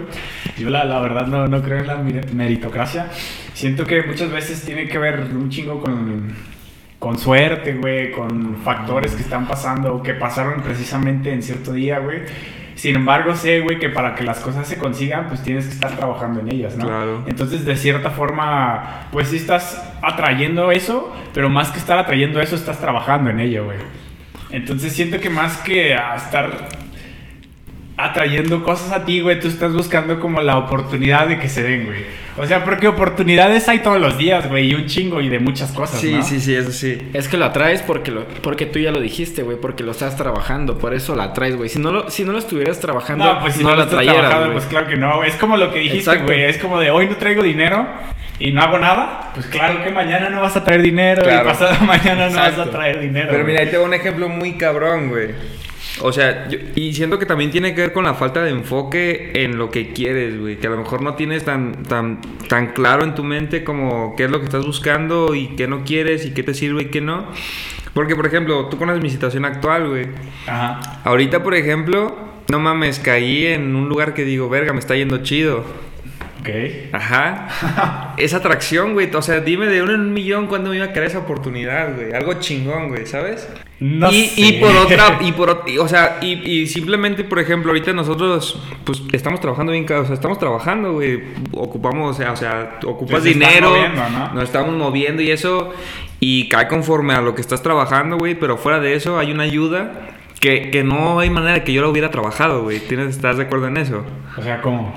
Yo 0.57 0.69
la, 0.69 0.83
la 0.83 1.00
verdad 1.00 1.27
no, 1.27 1.47
no 1.47 1.62
creo 1.62 1.79
en 1.79 1.88
la 1.88 1.97
mer- 1.97 2.33
meritocracia. 2.33 3.07
Siento 3.53 3.86
que 3.86 4.01
muchas 4.03 4.31
veces 4.31 4.63
tiene 4.65 4.88
que 4.88 4.97
ver 4.97 5.19
un 5.33 5.50
chingo 5.50 5.79
con, 5.81 6.33
con 7.00 7.17
suerte, 7.17 7.74
güey, 7.75 8.12
con 8.12 8.57
factores 8.57 9.13
que 9.13 9.21
están 9.21 9.47
pasando 9.47 9.93
o 9.95 10.03
que 10.03 10.13
pasaron 10.15 10.62
precisamente 10.62 11.31
en 11.31 11.41
cierto 11.43 11.74
día, 11.74 12.00
güey. 12.00 12.21
Sin 12.77 12.96
embargo, 12.96 13.36
sé, 13.36 13.62
güey, 13.62 13.79
que 13.79 13.89
para 13.89 14.13
que 14.13 14.24
las 14.24 14.39
cosas 14.39 14.67
se 14.67 14.77
consigan, 14.77 15.27
pues 15.27 15.41
tienes 15.41 15.65
que 15.65 15.74
estar 15.74 15.96
trabajando 15.96 16.41
en 16.41 16.51
ellas, 16.51 16.77
¿no? 16.77 16.86
Claro. 16.86 17.24
Entonces, 17.25 17.65
de 17.65 17.75
cierta 17.75 18.12
forma, 18.12 19.07
pues 19.12 19.29
sí 19.29 19.38
estás 19.38 19.84
atrayendo 20.03 20.72
eso, 20.72 21.12
pero 21.34 21.50
más 21.50 21.72
que 21.72 21.79
estar 21.79 21.98
atrayendo 21.98 22.39
eso, 22.39 22.55
estás 22.55 22.79
trabajando 22.79 23.31
en 23.31 23.39
ello, 23.39 23.65
güey. 23.65 23.79
Entonces, 24.51 24.93
siento 24.93 25.19
que 25.19 25.31
más 25.31 25.57
que 25.57 25.96
a 25.96 26.15
estar 26.15 26.69
atrayendo 27.97 28.63
cosas 28.63 28.91
a 28.91 29.05
ti, 29.05 29.21
güey, 29.21 29.39
tú 29.39 29.47
estás 29.47 29.73
buscando 29.73 30.19
como 30.19 30.41
la 30.41 30.57
oportunidad 30.57 31.27
de 31.27 31.39
que 31.39 31.49
se 31.49 31.63
den, 31.63 31.85
güey. 31.87 32.05
O 32.39 32.45
sea, 32.45 32.63
porque 32.63 32.87
oportunidades 32.87 33.67
hay 33.67 33.79
todos 33.79 33.99
los 33.99 34.15
días, 34.19 34.47
güey, 34.47 34.69
y 34.69 34.75
un 34.75 34.85
chingo 34.85 35.19
y 35.21 35.27
de 35.29 35.39
muchas 35.39 35.71
cosas, 35.71 35.99
Sí, 35.99 36.13
¿no? 36.13 36.21
sí, 36.21 36.39
sí, 36.39 36.53
eso 36.53 36.71
sí. 36.71 36.99
Es 37.13 37.27
que 37.27 37.35
lo 37.37 37.45
atraes 37.45 37.81
porque, 37.81 38.11
lo, 38.11 38.25
porque 38.43 38.67
tú 38.67 38.77
ya 38.77 38.91
lo 38.91 39.01
dijiste, 39.01 39.41
güey, 39.41 39.57
porque 39.59 39.81
lo 39.83 39.89
estás 39.91 40.15
trabajando, 40.15 40.77
por 40.77 40.93
eso 40.93 41.15
lo 41.15 41.23
atraes, 41.23 41.55
güey. 41.55 41.69
Si 41.69 41.79
no 41.79 41.91
lo, 41.91 42.11
si 42.11 42.23
no 42.23 42.33
lo 42.33 42.37
estuvieras 42.37 42.79
trabajando, 42.79 43.25
No, 43.25 43.39
pues 43.39 43.55
si 43.55 43.63
no, 43.63 43.71
lo 43.71 43.77
lo 43.77 43.83
estás 43.85 44.03
trabajando, 44.03 44.39
güey. 44.41 44.51
pues 44.53 44.65
claro 44.65 44.87
que 44.87 44.95
no, 44.97 45.15
güey. 45.17 45.29
Es 45.29 45.35
como 45.37 45.57
lo 45.57 45.73
que 45.73 45.79
dijiste, 45.79 46.11
Exacto. 46.11 46.25
güey. 46.25 46.43
Es 46.43 46.59
como 46.59 46.79
de 46.79 46.91
hoy 46.91 47.07
no 47.07 47.15
traigo 47.15 47.41
dinero 47.41 47.87
y 48.37 48.51
no 48.51 48.61
hago 48.61 48.77
nada. 48.77 49.31
Pues 49.33 49.47
claro 49.47 49.83
que 49.83 49.89
mañana 49.89 50.29
no 50.29 50.41
vas 50.41 50.55
a 50.55 50.63
traer 50.63 50.83
dinero 50.83 51.23
Claro. 51.23 51.41
y 51.43 51.47
pasado 51.47 51.73
mañana 51.87 52.29
no 52.29 52.35
vas 52.35 52.59
a 52.59 52.69
traer 52.69 52.99
dinero. 52.99 53.29
Pero 53.31 53.41
güey. 53.43 53.53
mira, 53.53 53.63
ahí 53.65 53.71
te 53.71 53.77
doy 53.77 53.85
un 53.85 53.95
ejemplo 53.95 54.29
muy 54.29 54.53
cabrón, 54.59 55.09
güey. 55.09 55.29
O 56.01 56.11
sea, 56.11 56.47
yo- 56.47 56.59
y 56.75 56.93
siento 56.93 57.17
que 57.17 57.25
también 57.25 57.49
tiene 57.51 57.73
que 57.73 57.81
ver 57.81 57.93
con 57.93 58.03
la 58.03 58.13
falta 58.13 58.43
de 58.43 58.51
enfoque 58.51 59.31
en 59.33 59.57
lo 59.57 59.71
que 59.71 59.93
quieres, 59.93 60.39
güey. 60.39 60.57
Que 60.57 60.67
a 60.67 60.69
lo 60.69 60.77
mejor 60.77 61.01
no 61.01 61.15
tienes 61.15 61.43
tan, 61.43 61.83
tan, 61.83 62.21
tan 62.47 62.67
claro 62.73 63.03
en 63.03 63.15
tu 63.15 63.23
mente 63.23 63.63
como 63.63 64.15
qué 64.15 64.25
es 64.25 64.31
lo 64.31 64.39
que 64.39 64.45
estás 64.45 64.65
buscando 64.65 65.33
y 65.33 65.55
qué 65.55 65.67
no 65.67 65.83
quieres 65.83 66.25
y 66.25 66.33
qué 66.33 66.43
te 66.43 66.53
sirve 66.53 66.83
y 66.83 66.86
qué 66.86 67.01
no. 67.01 67.25
Porque, 67.93 68.15
por 68.15 68.27
ejemplo, 68.27 68.67
tú 68.67 68.77
conoces 68.77 69.01
mi 69.01 69.10
situación 69.10 69.43
actual, 69.45 69.88
güey. 69.89 70.07
Ajá. 70.45 71.01
Ahorita, 71.03 71.41
por 71.41 71.55
ejemplo, 71.55 72.15
no 72.49 72.60
mames, 72.60 72.99
caí 72.99 73.47
en 73.47 73.75
un 73.75 73.89
lugar 73.89 74.13
que 74.13 74.23
digo, 74.23 74.49
verga, 74.49 74.73
me 74.73 74.79
está 74.79 74.95
yendo 74.95 75.17
chido. 75.23 75.63
Ok. 76.39 76.50
Ajá. 76.93 78.13
Esa 78.17 78.38
atracción, 78.38 78.93
güey. 78.93 79.10
O 79.13 79.21
sea, 79.21 79.39
dime 79.39 79.67
de 79.67 79.82
uno 79.82 79.93
en 79.93 80.02
un 80.02 80.13
millón 80.13 80.47
cuándo 80.47 80.69
me 80.69 80.78
iba 80.78 80.86
a 80.86 80.93
caer 80.93 81.06
esa 81.06 81.19
oportunidad, 81.19 81.95
güey. 81.95 82.13
Algo 82.13 82.34
chingón, 82.36 82.89
güey, 82.89 83.06
¿sabes? 83.06 83.47
No 83.80 84.12
y, 84.12 84.26
sé. 84.26 84.41
y 84.41 84.52
por 84.54 84.76
otra, 84.76 85.19
y 85.21 85.32
por 85.32 85.63
y, 85.67 85.78
o 85.78 85.88
sea, 85.88 86.19
y, 86.21 86.34
y 86.50 86.67
simplemente, 86.67 87.23
por 87.23 87.39
ejemplo, 87.39 87.71
ahorita 87.71 87.93
nosotros, 87.93 88.62
pues, 88.84 89.02
estamos 89.12 89.39
trabajando 89.39 89.71
bien, 89.71 89.86
o 89.91 90.06
sea, 90.06 90.13
estamos 90.13 90.39
trabajando, 90.39 90.93
güey. 90.93 91.21
Ocupamos, 91.54 92.15
o 92.15 92.19
sea, 92.19 92.32
o 92.32 92.36
sea, 92.36 92.80
ocupas 92.86 93.17
estás 93.17 93.23
dinero, 93.23 93.69
moviendo, 93.69 94.10
¿no? 94.10 94.34
nos 94.34 94.43
estamos 94.43 94.76
moviendo 94.76 95.21
y 95.21 95.32
eso, 95.32 95.73
y 96.19 96.50
cae 96.50 96.67
conforme 96.67 97.13
a 97.13 97.21
lo 97.21 97.36
que 97.36 97.41
estás 97.41 97.62
trabajando, 97.62 98.17
güey. 98.17 98.36
Pero 98.36 98.58
fuera 98.58 98.80
de 98.80 98.95
eso, 98.95 99.19
hay 99.19 99.32
una 99.32 99.43
ayuda 99.43 100.10
que, 100.39 100.71
que 100.71 100.84
no 100.84 101.19
hay 101.19 101.30
manera 101.30 101.54
de 101.54 101.63
que 101.63 101.73
yo 101.73 101.82
lo 101.82 101.89
hubiera 101.89 102.10
trabajado, 102.10 102.63
güey. 102.63 102.80
¿Tienes, 102.80 103.10
¿Estás 103.10 103.38
de 103.38 103.43
acuerdo 103.43 103.67
en 103.67 103.78
eso? 103.78 104.04
O 104.38 104.41
sea, 104.41 104.62
¿cómo? 104.62 104.93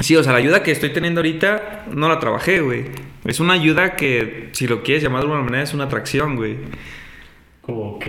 Sí, 0.00 0.16
o 0.16 0.22
sea, 0.22 0.32
la 0.32 0.38
ayuda 0.38 0.62
que 0.62 0.72
estoy 0.72 0.90
teniendo 0.90 1.20
ahorita 1.20 1.84
no 1.92 2.08
la 2.08 2.18
trabajé, 2.18 2.60
güey. 2.60 2.86
Es 3.24 3.38
una 3.38 3.52
ayuda 3.54 3.96
que, 3.96 4.48
si 4.52 4.66
lo 4.66 4.82
quieres 4.82 5.02
llamar 5.02 5.20
de 5.20 5.26
alguna 5.26 5.44
manera, 5.44 5.62
es 5.62 5.74
una 5.74 5.84
atracción, 5.84 6.36
güey. 6.36 6.56
Ok. 7.66 8.04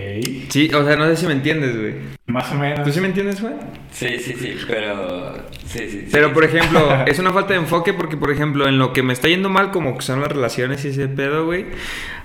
Sí, 0.50 0.72
o 0.74 0.86
sea, 0.86 0.96
no 0.96 1.06
sé 1.06 1.18
si 1.18 1.28
me 1.28 1.34
entiendes, 1.34 1.78
güey. 1.78 1.94
Más 2.28 2.52
o 2.52 2.56
menos. 2.56 2.84
¿Tú 2.84 2.92
sí 2.92 3.02
me 3.02 3.08
entiendes, 3.08 3.42
güey? 3.42 3.54
Sí, 3.92 4.18
sí, 4.20 4.34
sí, 4.40 4.56
pero. 4.68 5.36
Sí, 5.66 5.80
sí, 5.80 5.90
sí. 5.90 6.08
Pero, 6.12 6.34
por 6.34 6.44
ejemplo, 6.44 7.04
es 7.06 7.20
una 7.20 7.32
falta 7.32 7.54
de 7.54 7.60
enfoque 7.60 7.94
porque, 7.94 8.18
por 8.18 8.32
ejemplo, 8.32 8.68
en 8.68 8.80
lo 8.80 8.94
que 8.94 9.04
me 9.04 9.14
está 9.14 9.28
yendo 9.28 9.50
mal, 9.50 9.72
como 9.72 9.98
que 9.98 10.02
son 10.04 10.22
las 10.22 10.32
relaciones 10.32 10.84
y 10.86 10.90
ese 10.90 11.08
pedo, 11.10 11.46
güey, 11.46 11.66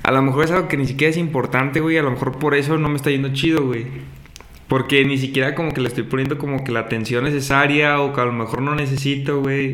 a 0.02 0.12
lo 0.12 0.22
mejor 0.22 0.44
es 0.44 0.52
algo 0.52 0.68
que 0.68 0.76
ni 0.76 0.87
siquiera 0.87 1.11
es 1.11 1.16
importante, 1.16 1.81
güey, 1.81 1.98
a 1.98 2.02
lo 2.02 2.12
mejor 2.12 2.38
por 2.38 2.55
eso 2.55 2.79
no 2.79 2.88
me 2.88 2.96
está 2.96 3.11
yendo 3.11 3.33
chido, 3.33 3.66
güey. 3.66 3.87
Porque 4.68 5.05
ni 5.05 5.18
siquiera 5.18 5.55
como 5.55 5.72
que 5.72 5.81
le 5.81 5.88
estoy 5.88 6.05
poniendo 6.05 6.38
como 6.38 6.64
que 6.64 6.72
la 6.72 6.81
atención 6.81 7.24
necesaria 7.24 8.00
o 8.00 8.12
que 8.12 8.20
a 8.20 8.24
lo 8.24 8.33
mejor 8.33 8.62
no 8.62 8.74
necesito, 8.74 9.40
güey. 9.40 9.72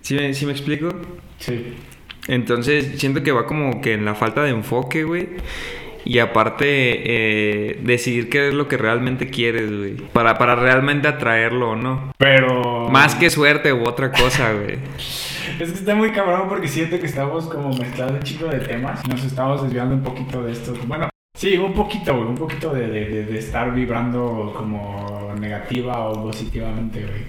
¿Sí 0.00 0.14
me, 0.14 0.32
sí 0.34 0.46
me 0.46 0.52
explico? 0.52 0.88
Sí. 1.38 1.74
Entonces, 2.28 2.98
siento 2.98 3.22
que 3.22 3.32
va 3.32 3.46
como 3.46 3.80
que 3.80 3.94
en 3.94 4.04
la 4.04 4.14
falta 4.14 4.42
de 4.42 4.50
enfoque, 4.50 5.04
güey. 5.04 5.28
Y 6.04 6.18
aparte, 6.18 6.66
eh, 6.66 7.80
decidir 7.82 8.28
qué 8.28 8.48
es 8.48 8.54
lo 8.54 8.66
que 8.66 8.76
realmente 8.76 9.30
quieres, 9.30 9.70
güey. 9.70 9.94
Para, 10.12 10.36
para 10.36 10.56
realmente 10.56 11.06
atraerlo 11.06 11.70
o 11.70 11.76
no. 11.76 12.12
Pero. 12.18 12.88
Más 12.90 13.14
que 13.14 13.30
suerte 13.30 13.72
u 13.72 13.86
otra 13.86 14.10
cosa, 14.10 14.52
güey. 14.52 14.78
Es 15.60 15.70
que 15.70 15.78
está 15.78 15.94
muy 15.94 16.10
cabrón 16.12 16.48
porque 16.48 16.66
siento 16.66 16.98
que 16.98 17.06
estamos 17.06 17.46
como 17.46 17.68
mezclando 17.76 18.14
un 18.14 18.22
chico 18.22 18.46
de 18.46 18.58
temas. 18.60 19.06
Nos 19.06 19.22
estamos 19.22 19.62
desviando 19.62 19.94
un 19.94 20.02
poquito 20.02 20.42
de 20.42 20.52
esto. 20.52 20.72
Bueno, 20.86 21.11
sí, 21.34 21.56
un 21.56 21.72
poquito, 21.72 22.14
güey. 22.14 22.28
Un 22.28 22.34
poquito 22.36 22.72
de, 22.72 22.86
de- 22.88 23.24
de- 23.24 23.38
estar 23.38 23.72
vibrando 23.72 24.52
como 24.56 25.32
negativa 25.38 25.98
o 26.08 26.24
positivamente, 26.24 27.00
güey. 27.00 27.22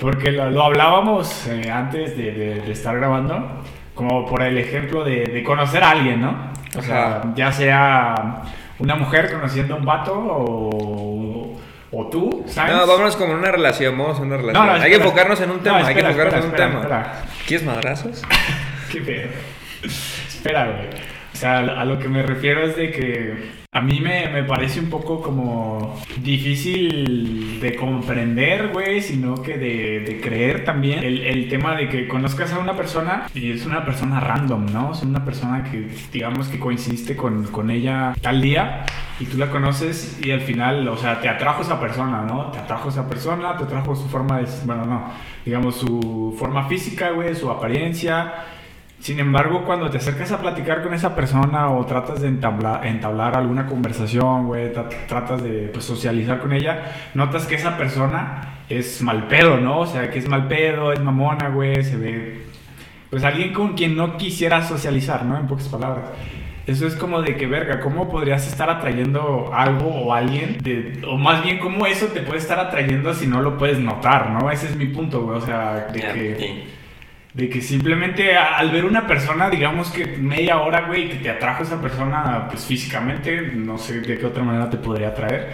Porque 0.00 0.32
lo, 0.32 0.50
lo 0.50 0.64
hablábamos 0.64 1.46
eh, 1.46 1.70
antes 1.70 2.16
de, 2.16 2.32
de- 2.32 2.72
estar 2.72 2.96
grabando. 2.96 3.62
Como 3.94 4.26
por 4.26 4.42
el 4.42 4.58
ejemplo 4.58 5.04
de, 5.04 5.42
conocer 5.44 5.84
a 5.84 5.90
alguien, 5.90 6.20
¿no? 6.20 6.50
O 6.76 6.82
sea, 6.82 7.18
Ajá. 7.18 7.32
ya 7.36 7.52
sea 7.52 8.42
una 8.80 8.96
mujer 8.96 9.30
conociendo 9.32 9.74
a 9.74 9.76
un 9.78 9.84
vato 9.84 10.12
o, 10.18 11.56
o 11.92 12.06
tú, 12.08 12.42
¿sabes? 12.48 12.74
No, 12.74 12.88
vámonos 12.88 13.14
como 13.14 13.34
en 13.34 13.38
una 13.38 13.52
relación, 13.52 13.96
vamos 13.96 14.18
a 14.18 14.22
una 14.22 14.36
relación. 14.36 14.66
No, 14.66 14.72
no, 14.72 14.72
hay 14.72 14.80
que 14.80 14.86
espera. 14.96 15.04
enfocarnos 15.04 15.40
en 15.42 15.50
un 15.52 15.60
tema, 15.60 15.78
No, 15.78 15.86
hay 15.86 15.94
que 15.94 16.00
espera, 16.00 16.08
enfocarnos 16.10 16.44
espera, 16.44 16.64
en 16.66 16.70
un 16.74 16.76
espera, 16.82 16.98
tema. 16.98 17.12
espera. 17.12 17.46
¿Quieres 17.46 17.66
madrazos? 17.66 18.22
Qué 18.90 19.00
pedo. 19.00 19.28
Espera, 19.84 20.64
güey. 20.66 21.13
O 21.34 21.36
sea, 21.36 21.58
a 21.58 21.84
lo 21.84 21.98
que 21.98 22.08
me 22.08 22.22
refiero 22.22 22.62
es 22.62 22.76
de 22.76 22.92
que 22.92 23.64
a 23.72 23.80
mí 23.80 23.98
me, 24.00 24.28
me 24.28 24.44
parece 24.44 24.78
un 24.78 24.88
poco 24.88 25.20
como 25.20 26.00
difícil 26.22 27.58
de 27.60 27.74
comprender, 27.74 28.68
güey, 28.68 29.02
sino 29.02 29.42
que 29.42 29.58
de, 29.58 30.00
de 30.06 30.20
creer 30.20 30.64
también. 30.64 31.02
El, 31.02 31.22
el 31.22 31.48
tema 31.48 31.74
de 31.74 31.88
que 31.88 32.06
conozcas 32.06 32.52
a 32.52 32.60
una 32.60 32.76
persona 32.76 33.26
y 33.34 33.50
es 33.50 33.66
una 33.66 33.84
persona 33.84 34.20
random, 34.20 34.66
¿no? 34.72 34.92
Es 34.92 35.02
una 35.02 35.24
persona 35.24 35.64
que, 35.64 35.88
digamos, 36.12 36.46
que 36.46 36.60
coincidiste 36.60 37.16
con, 37.16 37.48
con 37.48 37.68
ella 37.68 38.14
tal 38.20 38.40
día 38.40 38.86
y 39.18 39.24
tú 39.24 39.36
la 39.36 39.50
conoces 39.50 40.20
y 40.24 40.30
al 40.30 40.40
final, 40.40 40.86
o 40.86 40.96
sea, 40.96 41.20
te 41.20 41.28
atrajo 41.28 41.62
esa 41.62 41.80
persona, 41.80 42.22
¿no? 42.22 42.52
Te 42.52 42.58
atrajo 42.58 42.90
esa 42.90 43.08
persona, 43.08 43.56
te 43.56 43.64
atrajo 43.64 43.96
su 43.96 44.08
forma 44.08 44.38
de, 44.38 44.46
bueno, 44.66 44.84
no, 44.84 45.10
digamos, 45.44 45.74
su 45.74 46.36
forma 46.38 46.68
física, 46.68 47.10
güey, 47.10 47.34
su 47.34 47.50
apariencia. 47.50 48.34
Sin 49.04 49.20
embargo, 49.20 49.66
cuando 49.66 49.90
te 49.90 49.98
acercas 49.98 50.32
a 50.32 50.38
platicar 50.40 50.82
con 50.82 50.94
esa 50.94 51.14
persona 51.14 51.68
o 51.68 51.84
tratas 51.84 52.22
de 52.22 52.28
entablar, 52.28 52.86
entablar 52.86 53.36
alguna 53.36 53.66
conversación, 53.66 54.46
güey, 54.46 54.72
tra- 54.72 54.88
tratas 55.06 55.42
de 55.42 55.68
pues, 55.70 55.84
socializar 55.84 56.38
con 56.40 56.54
ella, 56.54 57.10
notas 57.12 57.46
que 57.46 57.54
esa 57.56 57.76
persona 57.76 58.60
es 58.66 59.02
mal 59.02 59.28
pedo, 59.28 59.58
¿no? 59.58 59.80
O 59.80 59.86
sea, 59.86 60.08
que 60.10 60.18
es 60.20 60.26
mal 60.26 60.48
pedo, 60.48 60.90
es 60.90 61.00
mamona, 61.00 61.50
güey, 61.50 61.84
se 61.84 61.98
ve... 61.98 62.46
Pues 63.10 63.24
alguien 63.24 63.52
con 63.52 63.74
quien 63.74 63.94
no 63.94 64.16
quisiera 64.16 64.62
socializar, 64.62 65.26
¿no? 65.26 65.36
En 65.38 65.48
pocas 65.48 65.68
palabras. 65.68 66.06
Eso 66.66 66.86
es 66.86 66.94
como 66.96 67.20
de 67.20 67.36
que, 67.36 67.46
verga, 67.46 67.80
¿cómo 67.80 68.08
podrías 68.08 68.48
estar 68.48 68.70
atrayendo 68.70 69.50
algo 69.52 69.86
o 69.86 70.14
alguien? 70.14 70.56
De, 70.62 71.02
o 71.06 71.18
más 71.18 71.44
bien, 71.44 71.58
¿cómo 71.58 71.84
eso 71.84 72.06
te 72.06 72.22
puede 72.22 72.38
estar 72.38 72.58
atrayendo 72.58 73.12
si 73.12 73.26
no 73.26 73.42
lo 73.42 73.58
puedes 73.58 73.78
notar, 73.78 74.30
no? 74.30 74.50
Ese 74.50 74.68
es 74.68 74.76
mi 74.76 74.86
punto, 74.86 75.24
güey. 75.24 75.36
O 75.36 75.42
sea, 75.42 75.88
de 75.92 76.00
que... 76.00 76.64
De 77.34 77.48
que 77.48 77.60
simplemente 77.60 78.36
al 78.36 78.70
ver 78.70 78.84
una 78.84 79.08
persona, 79.08 79.50
digamos 79.50 79.90
que 79.90 80.06
media 80.06 80.60
hora, 80.60 80.82
güey, 80.86 81.08
que 81.08 81.16
te 81.16 81.30
atrajo 81.30 81.64
esa 81.64 81.80
persona, 81.80 82.46
pues 82.48 82.64
físicamente, 82.64 83.50
no 83.56 83.76
sé 83.76 84.00
de 84.00 84.16
qué 84.16 84.24
otra 84.24 84.44
manera 84.44 84.70
te 84.70 84.76
podría 84.76 85.08
atraer. 85.08 85.50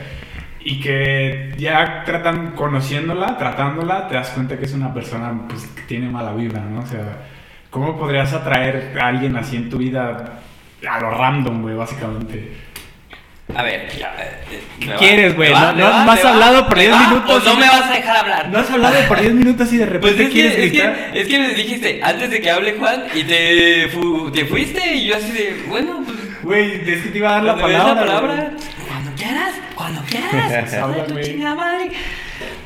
Y 0.62 0.78
que 0.78 1.54
ya 1.56 2.04
tratan, 2.04 2.50
conociéndola, 2.50 3.38
tratándola, 3.38 4.08
te 4.08 4.14
das 4.14 4.28
cuenta 4.30 4.58
que 4.58 4.66
es 4.66 4.74
una 4.74 4.92
persona 4.92 5.48
pues, 5.48 5.66
que 5.68 5.82
tiene 5.82 6.10
mala 6.10 6.34
vibra, 6.34 6.60
¿no? 6.60 6.80
O 6.80 6.86
sea, 6.86 7.24
¿cómo 7.70 7.98
podrías 7.98 8.30
atraer 8.34 8.98
a 9.00 9.06
alguien 9.06 9.36
así 9.36 9.56
en 9.56 9.70
tu 9.70 9.78
vida 9.78 10.40
a 10.86 11.00
lo 11.00 11.10
random, 11.10 11.62
güey, 11.62 11.76
básicamente? 11.76 12.69
A 13.54 13.62
ver, 13.62 13.88
ya. 13.98 14.14
eh, 14.18 14.60
¿Qué 14.80 14.86
me 14.86 14.92
va, 14.92 14.98
quieres, 14.98 15.36
güey? 15.36 15.52
No- 15.52 15.72
no 15.72 15.84
va, 15.84 16.12
has 16.12 16.24
va, 16.24 16.30
hablado 16.30 16.66
por 16.66 16.76
me 16.76 16.82
10 16.84 16.94
va, 16.94 17.08
minutos 17.08 17.46
O 17.46 17.48
no 17.50 17.56
me 17.60 17.66
vas 17.66 17.90
a 17.90 17.92
dejar 17.94 18.16
hablar. 18.16 18.48
No 18.48 18.58
has 18.58 18.70
hablado 18.70 18.96
por 19.08 19.20
10 19.20 19.34
minutos 19.34 19.72
y 19.72 19.76
de 19.78 19.86
Pues 19.86 19.92
repente 20.16 20.22
es 20.22 20.28
que, 20.28 20.34
quieres 20.34 20.54
es, 20.58 20.72
que, 20.72 21.20
es 21.20 21.28
que 21.28 21.38
me 21.38 21.48
dijiste, 21.54 22.00
antes 22.02 22.30
de 22.30 22.40
que 22.40 22.50
hable 22.50 22.72
Juan, 22.78 23.04
y 23.14 23.24
te, 23.24 23.88
fu- 23.88 24.30
te 24.32 24.44
fuiste, 24.46 24.94
y 24.94 25.06
yo 25.06 25.16
así 25.16 25.32
de, 25.32 25.64
bueno, 25.68 26.02
pues. 26.04 26.18
Güey, 26.42 26.72
es 26.90 27.02
que 27.02 27.08
te 27.10 27.18
iba 27.18 27.28
a 27.30 27.32
dar 27.34 27.42
la 27.44 27.56
palabra. 27.56 27.94
la 27.94 28.00
palabra, 28.00 28.50
cuando 28.88 29.12
quieras, 29.16 29.52
cuando 29.74 30.02
quieras. 30.02 31.06
Tu 31.08 31.20
chingada 31.20 31.54
madre. 31.54 31.90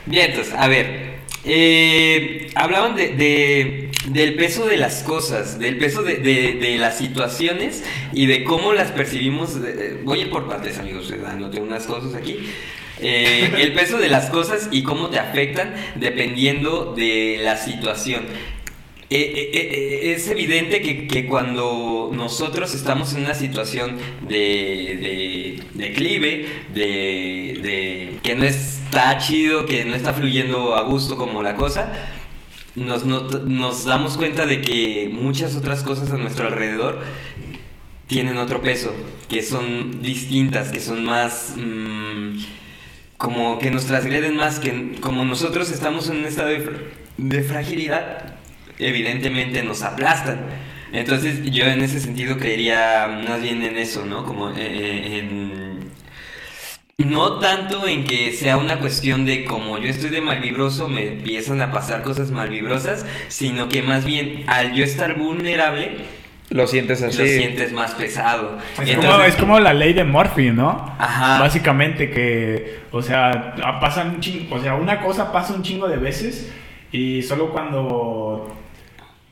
Bien, 0.06 0.30
entonces, 0.30 0.54
a 0.56 0.68
ver. 0.68 1.14
eh, 1.44 2.50
hablaban 2.54 2.94
de, 2.94 3.08
de- 3.08 3.83
del 4.08 4.34
peso 4.34 4.66
de 4.66 4.76
las 4.76 5.02
cosas, 5.02 5.58
del 5.58 5.78
peso 5.78 6.02
de, 6.02 6.16
de- 6.16 6.54
de 6.54 6.76
las 6.78 6.98
situaciones 6.98 7.82
y 8.12 8.26
de 8.26 8.44
cómo 8.44 8.72
las 8.72 8.90
percibimos. 8.92 9.56
eh, 9.64 10.00
voy 10.04 10.18
a 10.20 10.22
ir 10.22 10.30
por 10.30 10.48
partes, 10.48 10.78
amigos, 10.78 11.12
dándote 11.22 11.60
unas 11.60 11.84
cosas 11.86 12.14
aquí. 12.14 12.36
Eh, 13.00 13.50
el 13.58 13.72
peso 13.72 13.98
de 13.98 14.08
las 14.08 14.30
cosas 14.30 14.68
y 14.70 14.82
cómo 14.82 15.08
te 15.08 15.18
afectan 15.18 15.74
dependiendo 15.96 16.94
de 16.96 17.40
la 17.42 17.56
situación. 17.56 18.24
Eh, 19.10 20.12
es 20.16 20.28
evidente 20.28 20.80
que, 20.80 21.06
que 21.06 21.26
cuando 21.26 22.10
nosotros 22.12 22.74
estamos 22.74 23.14
en 23.14 23.20
una 23.24 23.34
situación 23.34 23.98
de, 24.28 25.58
de 25.74 25.86
declive, 25.86 26.46
de, 26.74 27.58
de 27.62 28.18
que 28.22 28.34
no 28.34 28.44
está 28.44 29.18
chido, 29.18 29.66
que 29.66 29.84
no 29.84 29.94
está 29.94 30.14
fluyendo 30.14 30.74
a 30.74 30.82
gusto 30.82 31.16
como 31.16 31.42
la 31.42 31.54
cosa, 31.56 31.92
nos, 32.76 33.04
not- 33.04 33.44
nos 33.44 33.84
damos 33.84 34.16
cuenta 34.16 34.46
de 34.46 34.60
que 34.60 35.10
muchas 35.12 35.56
otras 35.56 35.82
cosas 35.82 36.10
a 36.10 36.16
nuestro 36.16 36.46
alrededor 36.48 37.00
tienen 38.06 38.36
otro 38.36 38.60
peso, 38.62 38.94
que 39.28 39.42
son 39.42 40.02
distintas, 40.02 40.70
que 40.70 40.80
son 40.80 41.04
más... 41.04 41.54
mm, 41.56 42.38
como 43.16 43.58
que 43.58 43.70
nos 43.70 43.86
transgreden 43.86 44.36
más, 44.36 44.58
que 44.60 44.92
como 45.00 45.24
nosotros 45.24 45.70
estamos 45.70 46.08
en 46.10 46.18
un 46.18 46.24
estado 46.26 46.50
de 47.16 47.42
fragilidad, 47.42 48.34
evidentemente 48.78 49.62
nos 49.62 49.82
aplastan. 49.82 50.40
Entonces 50.92 51.42
yo 51.50 51.64
en 51.66 51.80
ese 51.82 52.00
sentido 52.00 52.38
creería 52.38 53.22
más 53.26 53.40
bien 53.42 53.62
en 53.62 53.76
eso, 53.78 54.04
¿no? 54.04 54.24
Como 54.24 54.50
eh, 54.50 54.54
eh, 54.58 55.18
en... 55.18 55.63
No 56.98 57.40
tanto 57.40 57.88
en 57.88 58.04
que 58.04 58.32
sea 58.32 58.56
una 58.56 58.78
cuestión 58.78 59.26
de 59.26 59.44
como 59.44 59.78
yo 59.78 59.88
estoy 59.88 60.10
de 60.10 60.20
malvibroso 60.20 60.88
me 60.88 61.08
empiezan 61.08 61.60
a 61.60 61.72
pasar 61.72 62.02
cosas 62.02 62.30
malvibrosas, 62.30 63.04
sino 63.26 63.68
que 63.68 63.82
más 63.82 64.04
bien 64.04 64.44
al 64.46 64.74
yo 64.74 64.84
estar 64.84 65.18
vulnerable 65.18 65.96
Lo 66.50 66.68
sientes 66.68 67.02
así. 67.02 67.18
lo 67.18 67.26
sientes 67.26 67.72
más 67.72 67.94
pesado. 67.94 68.58
Es, 69.26 69.34
como 69.34 69.58
la 69.58 69.74
ley 69.74 69.92
de 69.92 70.04
Murphy, 70.04 70.50
¿no? 70.50 70.94
Ajá. 70.98 71.40
Básicamente 71.40 72.10
que, 72.12 72.82
o 72.92 73.02
sea, 73.02 73.56
pasan 73.80 74.10
un 74.10 74.20
chingo, 74.20 74.54
o 74.54 74.60
sea, 74.60 74.76
una 74.76 75.00
cosa 75.00 75.32
pasa 75.32 75.52
un 75.52 75.62
chingo 75.62 75.88
de 75.88 75.96
veces 75.96 76.52
y 76.92 77.22
solo 77.22 77.50
cuando 77.50 78.56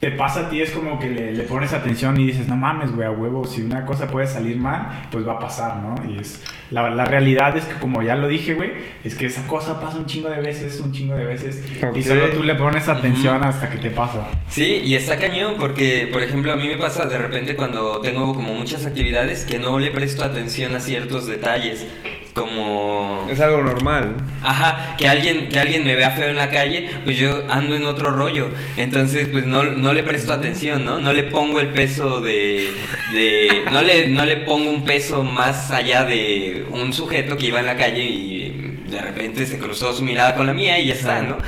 te 0.03 0.11
pasa 0.11 0.41
a 0.41 0.51
ti 0.51 0.61
es 0.61 0.73
como 0.73 0.99
que 0.99 1.09
le, 1.09 1.31
le 1.31 1.45
pones 1.45 1.73
atención 1.73 2.19
y 2.19 2.27
dices, 2.27 2.49
no 2.49 2.57
mames, 2.57 2.91
güey, 2.91 3.07
a 3.07 3.12
huevo, 3.12 3.45
si 3.45 3.62
una 3.62 3.87
cosa 3.87 4.09
puede 4.09 4.27
salir 4.27 4.57
mal, 4.57 5.07
pues 5.12 5.25
va 5.25 5.35
a 5.35 5.38
pasar, 5.38 5.77
¿no? 5.77 5.95
Y 6.11 6.19
es, 6.19 6.43
la, 6.73 6.91
la 6.91 7.05
realidad 7.05 7.57
es 7.57 7.67
que 7.67 7.75
como 7.75 8.03
ya 8.03 8.17
lo 8.17 8.27
dije, 8.27 8.55
güey, 8.55 8.73
es 9.05 9.15
que 9.15 9.27
esa 9.27 9.47
cosa 9.47 9.81
pasa 9.81 9.99
un 9.99 10.07
chingo 10.07 10.29
de 10.29 10.41
veces, 10.41 10.81
un 10.81 10.91
chingo 10.91 11.15
de 11.15 11.25
veces 11.25 11.65
y 11.95 12.03
solo 12.03 12.31
tú 12.31 12.43
le 12.43 12.57
pones 12.57 12.88
atención 12.88 13.45
hasta 13.45 13.71
que 13.71 13.79
te 13.79 13.91
pasa. 13.91 14.27
Sí, 14.49 14.83
y 14.85 14.97
está 14.97 15.19
cañón 15.19 15.55
porque, 15.57 16.09
por 16.12 16.21
ejemplo, 16.21 16.53
a 16.53 16.57
mí 16.57 16.67
me 16.67 16.79
pasa 16.79 17.07
de 17.07 17.19
repente 17.19 17.55
cuando 17.55 18.01
tengo 18.01 18.35
como 18.35 18.55
muchas 18.55 18.85
actividades 18.85 19.45
que 19.45 19.61
no 19.61 19.79
le 19.79 19.93
presto 19.93 20.25
atención 20.25 20.75
a 20.75 20.81
ciertos 20.81 21.29
detalles, 21.29 21.87
como... 22.35 23.27
Es 23.31 23.40
algo 23.40 23.62
normal. 23.62 24.16
Ajá, 24.42 24.97
que 24.97 25.09
alguien, 25.09 25.49
que 25.49 25.59
alguien 25.59 25.85
me 25.85 25.95
vea 25.95 26.11
feo 26.11 26.29
en 26.29 26.37
la 26.37 26.51
calle, 26.51 26.90
pues 27.05 27.16
yo 27.16 27.45
ando 27.49 27.77
en 27.77 27.85
otro 27.85 28.11
rollo. 28.11 28.49
Entonces, 28.77 29.29
pues 29.29 29.47
no, 29.47 29.64
no 29.64 29.92
le 29.92 30.03
presto 30.03 30.33
atención, 30.33 30.85
¿no? 30.85 30.99
No 30.99 31.12
le 31.12 31.25
pongo 31.25 31.61
el 31.61 31.68
peso 31.68 32.21
de. 32.21 32.73
de 33.12 33.64
no, 33.71 33.83
le, 33.83 34.09
no 34.09 34.25
le 34.25 34.38
pongo 34.38 34.71
un 34.71 34.85
peso 34.85 35.23
más 35.23 35.71
allá 35.71 36.05
de 36.05 36.66
un 36.71 36.92
sujeto 36.92 37.37
que 37.37 37.47
iba 37.47 37.61
en 37.61 37.66
la 37.66 37.77
calle 37.77 38.03
y 38.03 38.81
de 38.88 39.01
repente 39.01 39.47
se 39.47 39.59
cruzó 39.59 39.92
su 39.92 40.03
mirada 40.03 40.35
con 40.35 40.47
la 40.47 40.53
mía 40.53 40.79
y 40.79 40.87
ya 40.87 40.95
está, 40.95 41.23
¿no? 41.23 41.38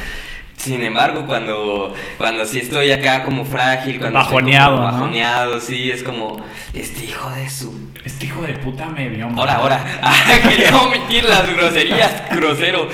Sin 0.57 0.83
embargo, 0.83 1.27
cuando, 1.27 1.95
cuando 2.17 2.47
sí 2.47 2.61
estoy 2.61 2.91
acá 2.91 3.25
como 3.25 3.45
frágil, 3.45 3.99
cuando 3.99 4.21
estoy 4.21 4.35
como 4.35 4.47
Bajoneado, 4.47 4.77
¿no? 4.77 4.83
bajoneado, 4.85 5.61
sí, 5.61 5.91
es 5.91 6.03
como, 6.03 6.43
este 6.73 7.05
hijo 7.05 7.29
de 7.31 7.51
su 7.51 7.94
Este 8.05 8.27
hijo 8.27 8.43
de 8.43 8.53
puta 8.55 8.87
me 8.87 9.09
vio 9.09 9.29
mal. 9.29 9.49
Ahora, 9.49 9.55
ahora. 9.57 9.99
Ah, 10.03 10.15
quería 10.49 10.77
omitir 10.77 11.25
las 11.25 11.49
groserías, 11.55 12.13
grosero. 12.31 12.89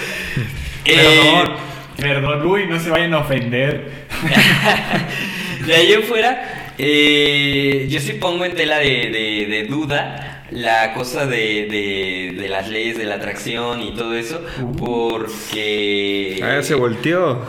Eh, 0.85 0.95
Perdón, 0.97 1.57
perdón, 1.97 2.47
uy, 2.47 2.67
no 2.67 2.79
se 2.79 2.91
vayan 2.91 3.15
a 3.15 3.19
ofender. 3.19 3.91
de 5.67 5.75
ahí 5.75 5.93
en 5.93 6.03
fuera, 6.05 6.73
eh, 6.79 7.87
yo 7.91 8.01
sí 8.01 8.15
pongo 8.15 8.45
en 8.45 8.55
tela 8.55 8.79
de, 8.79 9.11
de- 9.11 9.47
de 9.49 9.65
duda 9.69 10.45
la 10.51 10.95
cosa 10.95 11.27
de, 11.27 11.67
de- 11.71 12.35
de 12.41 12.49
las 12.49 12.69
leyes 12.69 12.97
de 12.97 13.05
la 13.05 13.17
atracción 13.17 13.83
y 13.83 13.95
todo 13.95 14.15
eso, 14.17 14.41
porque... 14.79 16.41
Ah, 16.43 16.63
se 16.63 16.75
volteó. 16.75 17.45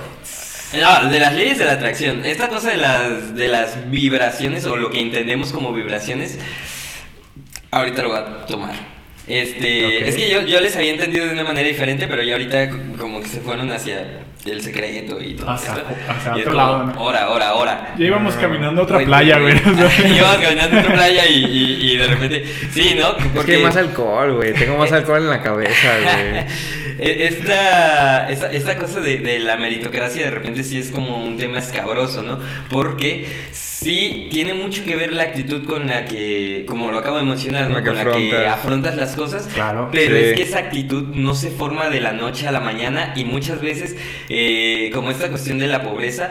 No, 0.79 1.09
de 1.09 1.19
las 1.19 1.33
leyes 1.33 1.57
de 1.57 1.65
la 1.65 1.73
atracción. 1.73 2.25
Esta 2.25 2.47
cosa 2.47 2.69
de 2.71 2.77
las, 2.77 3.35
de 3.35 3.47
las 3.47 3.89
vibraciones 3.91 4.65
o 4.65 4.75
lo 4.77 4.89
que 4.89 4.99
entendemos 5.01 5.51
como 5.51 5.73
vibraciones, 5.73 6.39
ahorita 7.71 8.01
lo 8.03 8.09
voy 8.09 8.17
a 8.19 8.45
tomar. 8.45 8.91
Este, 9.27 9.85
Ok. 10.01 10.07
es 10.07 10.15
que 10.15 10.29
yo, 10.29 10.41
yo 10.41 10.59
les 10.59 10.75
había 10.75 10.91
entendido 10.91 11.25
de 11.25 11.33
una 11.33 11.43
manera 11.43 11.67
diferente, 11.67 12.07
pero 12.07 12.23
ya 12.23 12.33
ahorita 12.33 12.69
como 12.97 13.21
que 13.21 13.27
se 13.27 13.39
fueron 13.39 13.71
hacia 13.71 14.19
el 14.45 14.61
secreto 14.63 15.21
y 15.21 15.35
todo 15.35 15.51
Hacia- 15.51 15.73
hacia 16.09 16.37
Y 16.37 16.41
otro 16.41 16.53
lado. 16.53 16.93
Hora, 16.97 17.29
hora, 17.29 17.53
hora. 17.53 17.93
Ya 17.99 18.05
íbamos 18.07 18.33
caminando 18.35 18.81
a 18.81 18.83
otra 18.83 18.99
playa, 18.99 19.37
güey. 19.39 19.53
Íbamos 20.17 20.37
caminando 20.37 20.75
a 20.75 20.79
otra 20.81 20.93
playa 20.95 21.27
y, 21.27 21.45
y- 21.45 21.91
y 21.91 21.97
de 21.97 22.07
repente. 22.07 22.45
Sí, 22.73 22.95
¿no? 22.97 23.15
Es 23.39 23.45
que 23.45 23.55
hay 23.57 23.63
más 23.63 23.77
alcohol, 23.77 24.33
güey. 24.33 24.53
Tengo 24.53 24.77
más 24.77 24.91
alcohol 24.91 25.19
en 25.19 25.29
la 25.29 25.41
cabeza, 25.41 25.87
güey. 26.01 26.45
E- 26.99 27.27
Esta, 27.27 28.29
esta, 28.29 28.51
esta 28.51 28.77
cosa 28.77 28.99
de, 29.01 29.19
de 29.19 29.39
la 29.39 29.55
meritocracia 29.57 30.25
de 30.25 30.31
repente 30.31 30.63
sí 30.63 30.77
es 30.79 30.89
como 30.91 31.23
un 31.23 31.37
tema 31.37 31.59
escabroso, 31.59 32.21
¿no? 32.23 32.39
Porque 32.69 33.27
sí 33.83 34.27
tiene 34.31 34.53
mucho 34.53 34.83
que 34.85 34.95
ver 34.95 35.11
la 35.13 35.23
actitud 35.23 35.65
con 35.65 35.87
la 35.87 36.05
que, 36.05 36.65
como 36.67 36.91
lo 36.91 36.99
acabo 36.99 37.17
de 37.17 37.23
mencionar, 37.23 37.63
con 37.83 37.95
la 37.95 38.11
que 38.11 38.45
afrontas. 38.47 38.95
las 38.95 39.15
cosas. 39.15 39.47
Claro. 39.53 39.89
Pero 39.91 40.15
Sí. 40.17 40.23
es 40.23 40.33
que 40.33 40.43
esa 40.43 40.59
actitud 40.59 41.15
no 41.15 41.33
se 41.35 41.49
forma 41.49 41.89
de 41.89 41.99
la 41.99 42.11
noche 42.13 42.47
a 42.47 42.51
la 42.51 42.59
mañana 42.59 43.13
y 43.15 43.25
muchas 43.25 43.61
veces, 43.61 43.95
eh, 44.29 44.91
como 44.93 45.09
esta 45.11 45.29
cuestión 45.29 45.57
de 45.59 45.67
la 45.67 45.81
pobreza, 45.83 46.29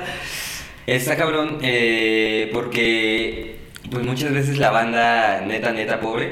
está 0.87 1.17
cabrón 1.17 1.59
eh, 1.63 2.51
porque 2.53 3.57
pues 3.91 4.05
muchas 4.05 4.33
veces 4.33 4.59
la 4.59 4.71
banda 4.71 5.41
neta, 5.47 5.73
neta 5.73 6.01
pobre 6.01 6.31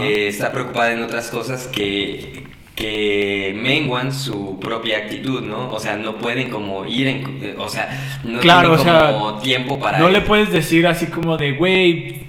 eh, 0.00 0.28
está 0.28 0.52
preocupada 0.52 0.92
en 0.92 1.02
otras 1.02 1.28
cosas 1.30 1.66
que, 1.68 2.44
que 2.76 3.58
menguan 3.60 4.12
su 4.12 4.60
propia 4.60 4.98
actitud, 4.98 5.40
¿no? 5.40 5.70
O 5.72 5.80
sea, 5.80 5.96
no 5.96 6.18
pueden 6.18 6.50
como 6.50 6.84
ir 6.86 7.06
en... 7.08 7.38
eh, 7.42 7.54
O 7.58 7.68
sea, 7.68 7.88
no 8.22 8.38
Claro, 8.38 8.76
tienen 8.76 8.94
o 8.94 8.98
sea, 9.00 9.12
como 9.12 9.38
tiempo 9.38 9.80
para... 9.80 9.98
No 9.98 10.10
le 10.10 10.20
puedes 10.20 10.52
decir 10.52 10.86
así 10.86 11.06
como 11.06 11.38
de, 11.38 11.52
güey, 11.52 12.26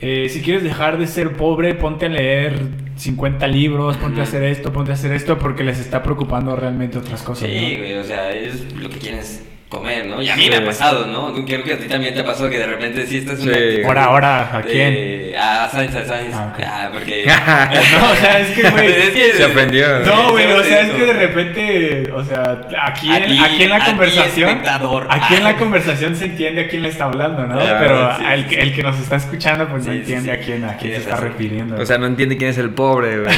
eh, 0.00 0.28
si 0.30 0.40
quieres 0.40 0.64
dejar 0.64 0.98
de 0.98 1.06
ser 1.06 1.36
pobre, 1.36 1.74
ponte 1.74 2.06
a 2.06 2.08
leer 2.08 2.58
50 2.96 3.46
libros, 3.46 3.98
ponte 3.98 4.20
a 4.20 4.24
hacer 4.24 4.42
esto, 4.42 4.72
ponte 4.72 4.90
a 4.90 4.94
hacer 4.94 5.12
esto, 5.12 5.38
porque 5.38 5.64
les 5.64 5.78
está 5.78 6.02
preocupando 6.02 6.56
realmente 6.56 6.96
otras 6.96 7.22
cosas. 7.22 7.48
Sí, 7.50 7.72
¿no? 7.74 7.78
güey, 7.78 7.94
o 7.94 8.04
sea, 8.04 8.30
es 8.32 8.72
lo 8.74 8.88
que 8.88 8.98
quieren 8.98 9.20
es 9.20 9.44
comer, 9.70 10.04
¿no? 10.04 10.20
Y 10.20 10.28
a 10.28 10.36
mí 10.36 10.42
Sí. 10.44 10.50
me 10.50 10.56
ha 10.56 10.64
pasado, 10.66 11.06
¿no? 11.06 11.32
Creo 11.46 11.62
que 11.62 11.72
a 11.74 11.78
ti 11.78 11.86
también 11.86 12.12
te 12.12 12.20
ha 12.20 12.24
pasado 12.26 12.50
que 12.50 12.58
de 12.58 12.66
repente 12.66 13.06
sí 13.06 13.18
estás 13.18 13.38
una 13.40 13.54
Sí. 13.54 13.82
Ahora, 13.86 14.04
ahora, 14.04 14.56
¿a 14.58 14.62
quién? 14.62 15.32
A 15.40 15.68
Sáenz, 15.70 15.94
a 15.94 16.04
Sáenz. 16.04 16.34
Ah. 16.34 16.52
Ah, 16.66 16.90
porque... 16.92 17.24
No, 18.00 18.10
o 18.12 18.16
sea, 18.16 18.40
es 18.40 18.48
que, 18.50 18.68
güey. 18.68 18.86
Es 18.90 19.10
que- 19.10 19.32
Se 19.34 19.44
ofendió. 19.44 20.00
No, 20.00 20.32
güey, 20.32 20.50
o 20.52 20.62
sea, 20.64 20.80
es 20.82 20.90
que 20.90 21.04
de 21.06 21.12
repente, 21.12 22.10
o 22.12 22.22
sea, 22.24 22.60
aquí, 22.82 23.10
A 23.10 23.18
en, 23.18 23.24
ti- 23.26 23.38
aquí 23.42 23.62
en 23.62 23.70
la 23.70 23.84
conversación, 23.84 24.60
aquí 25.08 25.34
en 25.36 25.44
la 25.44 25.56
conversación 25.62 26.16
se 26.16 26.24
entiende 26.26 26.62
a 26.62 26.68
quién 26.68 26.82
le 26.82 26.88
está 26.88 27.04
hablando, 27.04 27.46
¿no? 27.46 27.58
Ah, 27.60 27.76
Pero 27.78 28.16
sí, 28.18 28.24
el, 28.54 28.58
el 28.58 28.74
que 28.74 28.82
nos 28.82 28.98
está 28.98 29.16
escuchando, 29.16 29.68
pues 29.68 29.86
no 29.86 29.92
entiende 29.92 30.24
sí. 30.24 30.30
a 30.30 30.44
quién, 30.44 30.64
a 30.64 30.76
quién 30.76 30.94
se 30.94 30.98
está 31.00 31.16
refiriendo. 31.16 31.76
O 31.80 31.86
sea, 31.86 31.96
no 31.96 32.06
entiende 32.06 32.36
quién 32.36 32.50
es 32.50 32.58
el 32.58 32.70
pobre, 32.70 33.20
güey. 33.20 33.34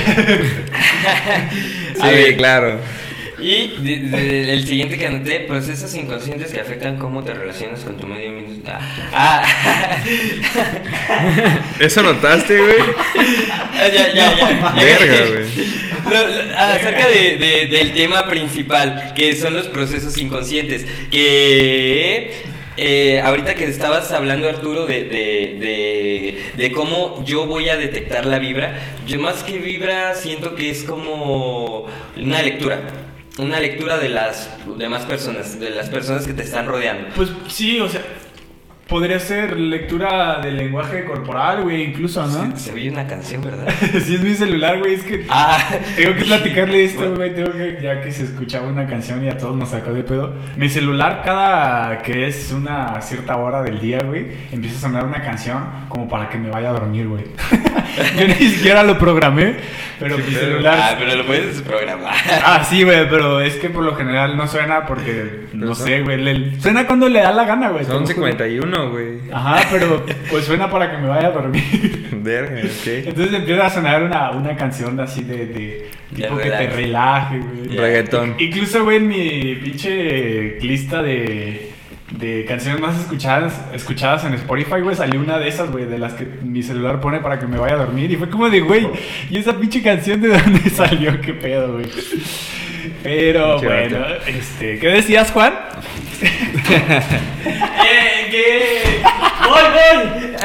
A 2.00 2.08
sí, 2.08 2.34
claro. 2.36 2.78
Y 3.42 3.74
de- 3.82 3.98
de- 4.08 4.52
el 4.54 4.66
siguiente 4.66 4.96
que 4.96 5.06
anoté, 5.06 5.40
procesos 5.40 5.94
inconscientes 5.94 6.52
que 6.52 6.60
afectan 6.60 6.96
cómo 6.96 7.22
te 7.24 7.34
relacionas 7.34 7.80
con 7.80 7.96
tu 7.96 8.06
medio 8.06 8.28
ambiente. 8.30 8.70
Ah, 9.12 9.42
¿Eso 11.80 12.02
notaste, 12.02 12.58
güey? 12.58 12.74
Ah, 13.50 13.88
ya, 13.92 14.12
ya, 14.14 14.36
ya. 14.38 14.72
Verga, 14.74 15.26
güey. 15.32 15.46
Lo- 16.10 16.28
lo- 16.28 16.58
acerca 16.58 17.08
de- 17.08 17.36
de- 17.38 17.66
del 17.66 17.92
tema 17.94 18.26
principal, 18.28 19.12
que 19.14 19.34
son 19.34 19.54
los 19.54 19.66
procesos 19.68 20.16
inconscientes, 20.18 20.84
que 21.10 22.32
eh, 22.76 23.20
ahorita 23.24 23.54
que 23.54 23.64
estabas 23.64 24.12
hablando 24.12 24.48
Arturo 24.48 24.86
de, 24.86 25.04
de, 25.04 25.56
de, 25.60 26.42
de 26.56 26.72
cómo 26.72 27.22
yo 27.26 27.46
voy 27.46 27.68
a 27.68 27.76
detectar 27.76 28.26
la 28.26 28.38
vibra, 28.38 28.78
yo 29.06 29.18
más 29.20 29.42
que 29.42 29.58
vibra 29.58 30.14
siento 30.14 30.54
que 30.54 30.70
es 30.70 30.82
como 30.84 31.86
una 32.16 32.42
lectura. 32.42 32.80
Una 33.38 33.60
lectura 33.60 33.98
de 33.98 34.10
las 34.10 34.50
demás 34.76 35.06
personas, 35.06 35.58
de 35.58 35.70
las 35.70 35.88
personas 35.88 36.26
que 36.26 36.34
te 36.34 36.42
están 36.42 36.66
rodeando. 36.66 37.08
Pues 37.16 37.30
sí, 37.48 37.80
o 37.80 37.88
sea, 37.88 38.02
Podría 38.92 39.18
ser 39.20 39.58
lectura 39.58 40.38
del 40.42 40.58
lenguaje 40.58 41.06
corporal, 41.06 41.62
güey, 41.62 41.82
incluso, 41.82 42.26
¿no? 42.26 42.54
Se, 42.58 42.64
se 42.64 42.72
oye 42.74 42.90
una 42.90 43.06
canción, 43.06 43.40
¿verdad? 43.42 43.66
sí, 43.80 44.16
es 44.16 44.20
mi 44.20 44.34
celular, 44.34 44.80
güey, 44.80 44.96
es 44.96 45.02
que... 45.02 45.24
Ah. 45.30 45.56
Tengo 45.96 46.14
que 46.14 46.24
platicarle 46.26 46.84
esto, 46.84 47.14
güey, 47.14 47.34
tengo 47.34 47.52
que... 47.52 47.78
Ya 47.82 48.02
que 48.02 48.12
se 48.12 48.24
escuchaba 48.24 48.68
una 48.68 48.86
canción 48.86 49.24
y 49.24 49.30
a 49.30 49.38
todos 49.38 49.56
nos 49.56 49.70
sacó 49.70 49.94
de 49.94 50.02
pedo. 50.02 50.34
Mi 50.58 50.68
celular, 50.68 51.22
cada 51.24 52.02
que 52.02 52.26
es 52.26 52.52
una 52.52 53.00
cierta 53.00 53.34
hora 53.38 53.62
del 53.62 53.80
día, 53.80 54.00
güey, 54.04 54.26
empieza 54.52 54.76
a 54.76 54.80
sonar 54.82 55.06
una 55.06 55.22
canción 55.22 55.64
como 55.88 56.06
para 56.06 56.28
que 56.28 56.36
me 56.36 56.50
vaya 56.50 56.68
a 56.68 56.72
dormir, 56.72 57.08
güey. 57.08 57.24
Yo 58.18 58.28
ni 58.28 58.34
siquiera 58.34 58.82
lo 58.82 58.98
programé, 58.98 59.56
pero 59.98 60.18
mi 60.18 60.34
celular... 60.34 60.78
Ah, 60.78 60.96
pero 60.98 61.16
lo 61.16 61.24
puedes 61.24 61.62
programar. 61.62 62.12
ah, 62.44 62.62
sí, 62.68 62.82
güey, 62.82 63.08
pero 63.08 63.40
es 63.40 63.56
que 63.56 63.70
por 63.70 63.84
lo 63.84 63.96
general 63.96 64.36
no 64.36 64.46
suena 64.46 64.84
porque, 64.84 65.46
no, 65.54 65.74
sé, 65.74 66.02
güey, 66.02 66.60
suena 66.60 66.86
cuando 66.86 67.08
le 67.08 67.20
da 67.20 67.32
la 67.32 67.46
gana, 67.46 67.70
güey. 67.70 67.86
Son 67.86 68.06
51. 68.06 68.81
Ajá, 69.32 69.66
pero 69.70 70.04
pues 70.30 70.44
suena 70.44 70.70
para 70.70 70.90
que 70.90 70.98
me 70.98 71.08
vaya 71.08 71.28
a 71.28 71.30
dormir. 71.30 72.08
Verga. 72.22 72.60
Entonces 72.60 73.34
empieza 73.34 73.66
a 73.66 73.70
sonar 73.70 74.02
una, 74.02 74.30
una 74.30 74.56
canción 74.56 74.98
así 75.00 75.22
de, 75.24 75.90
tipo 76.14 76.36
que 76.36 76.50
te 76.50 76.66
relaje, 76.68 77.38
güey. 77.38 77.76
Reggaetón. 77.76 78.36
Incluso, 78.38 78.84
güey, 78.84 78.98
en 78.98 79.08
mi 79.08 79.54
pinche 79.56 80.60
lista 80.60 81.02
de, 81.02 81.72
de 82.18 82.44
canciones 82.46 82.80
más 82.80 82.98
escuchadas, 82.98 83.60
escuchadas 83.72 84.24
en 84.24 84.34
Spotify, 84.34 84.80
güey, 84.82 84.94
salió 84.96 85.20
una 85.20 85.38
de 85.38 85.48
esas, 85.48 85.70
güey, 85.70 85.86
de 85.86 85.98
las 85.98 86.14
que 86.14 86.26
mi 86.42 86.62
celular 86.62 87.00
pone 87.00 87.20
para 87.20 87.38
que 87.38 87.46
me 87.46 87.58
vaya 87.58 87.74
a 87.74 87.78
dormir. 87.78 88.10
Y 88.10 88.16
fue 88.16 88.28
como 88.28 88.48
de, 88.50 88.60
güey, 88.60 88.88
¿y 89.30 89.38
esa 89.38 89.58
pinche 89.58 89.82
canción 89.82 90.20
de 90.20 90.28
dónde 90.28 90.70
salió? 90.74 91.20
¿Qué 91.20 91.34
pedo, 91.34 91.74
güey? 91.74 91.86
Pero 93.02 93.60
bueno, 93.60 93.98
este, 94.26 94.78
¿qué 94.78 94.88
decías, 94.88 95.30
Juan? 95.30 95.52
Eh, 97.84 98.21
¿Qué? 98.32 98.82
¿Qué? 98.82 99.02
¡Voy, 99.48 99.60
voy! 99.72 100.36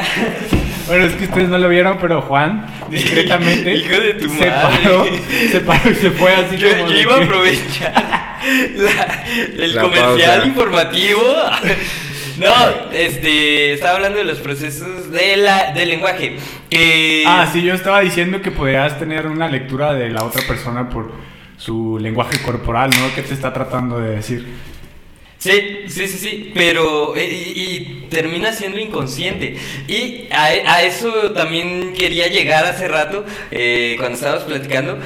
Bueno, 0.86 1.04
es 1.04 1.14
que 1.14 1.24
ustedes 1.24 1.48
no 1.48 1.58
lo 1.58 1.68
vieron, 1.68 1.98
pero 2.00 2.22
Juan, 2.22 2.66
discretamente, 2.90 3.74
Hijo 3.76 4.00
de 4.00 4.14
tu 4.14 4.28
se 4.28 4.46
madre. 4.50 4.78
paró, 4.82 5.04
se 5.50 5.60
paró 5.60 5.90
y 5.90 5.94
se 5.94 6.10
fue 6.12 6.34
así 6.34 6.56
Yo, 6.56 6.68
como 6.78 6.90
yo 6.90 6.98
iba 7.00 7.14
a 7.14 7.18
que- 7.18 7.24
aprovechar 7.24 7.92
la- 8.76 9.24
el 9.64 9.74
La 9.74 9.82
comercial 9.82 10.30
pausa. 10.36 10.46
informativo. 10.46 11.22
No, 12.38 12.54
este, 12.92 13.72
estaba 13.72 13.96
hablando 13.96 14.18
de 14.18 14.24
los 14.24 14.38
procesos 14.38 15.10
de 15.10 15.36
la, 15.38 15.72
del 15.72 15.88
lenguaje. 15.88 16.36
Que 16.70 17.24
Ah, 17.26 17.48
sí, 17.52 17.62
yo 17.62 17.74
estaba 17.74 18.00
diciendo 18.00 18.40
que 18.42 18.50
podrías 18.52 18.98
tener 18.98 19.26
una 19.26 19.48
lectura 19.48 19.92
de 19.92 20.08
la 20.10 20.22
otra 20.24 20.42
persona 20.46 20.88
por 20.88 21.10
su 21.56 21.98
lenguaje 21.98 22.40
corporal, 22.42 22.90
¿no? 22.90 23.12
¿Qué 23.14 23.22
te 23.22 23.34
está 23.34 23.52
tratando 23.52 23.98
de 23.98 24.10
decir? 24.16 24.46
Sí, 25.38 25.52
sí, 25.86 26.08
sí, 26.08 26.18
sí, 26.18 26.50
pero 26.52 27.14
eh, 27.16 27.28
y, 27.54 27.60
y 27.60 28.06
termina 28.10 28.52
siendo 28.52 28.78
inconsciente. 28.80 29.56
Y 29.86 30.24
a, 30.32 30.46
a 30.46 30.82
eso 30.82 31.12
también 31.32 31.92
quería 31.92 32.26
llegar 32.26 32.64
hace 32.64 32.88
rato, 32.88 33.24
eh, 33.52 33.94
cuando 33.98 34.16
estábamos 34.16 34.44
platicando, 34.44 34.98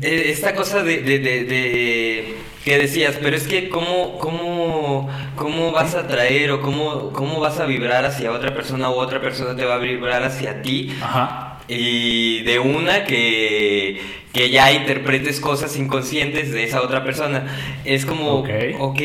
eh, 0.00 0.24
esta 0.28 0.54
cosa 0.54 0.82
de, 0.82 1.02
de, 1.02 1.18
de- 1.18 1.44
de- 1.44 2.34
que 2.64 2.78
decías, 2.78 3.16
pero 3.22 3.36
es 3.36 3.46
que 3.46 3.68
cómo, 3.68 4.16
cómo, 4.18 5.10
cómo 5.36 5.70
vas 5.72 5.94
a 5.94 6.06
traer 6.08 6.50
o 6.52 6.62
cómo, 6.62 7.12
cómo 7.12 7.38
vas 7.38 7.60
a 7.60 7.66
vibrar 7.66 8.06
hacia 8.06 8.32
otra 8.32 8.54
persona 8.54 8.88
o 8.88 8.96
otra 8.98 9.20
persona 9.20 9.54
te 9.54 9.66
va 9.66 9.74
a 9.74 9.78
vibrar 9.78 10.22
hacia 10.22 10.62
ti. 10.62 10.94
Ajá. 11.02 11.58
Y 11.68 12.40
de 12.44 12.58
una 12.58 13.04
que, 13.04 14.00
que 14.32 14.48
ya 14.48 14.72
interpretes 14.72 15.40
cosas 15.40 15.76
inconscientes 15.76 16.52
de 16.52 16.64
esa 16.64 16.80
otra 16.80 17.04
persona. 17.04 17.44
Es 17.84 18.06
como, 18.06 18.40
Ok. 18.40 18.48
ok, 18.78 19.00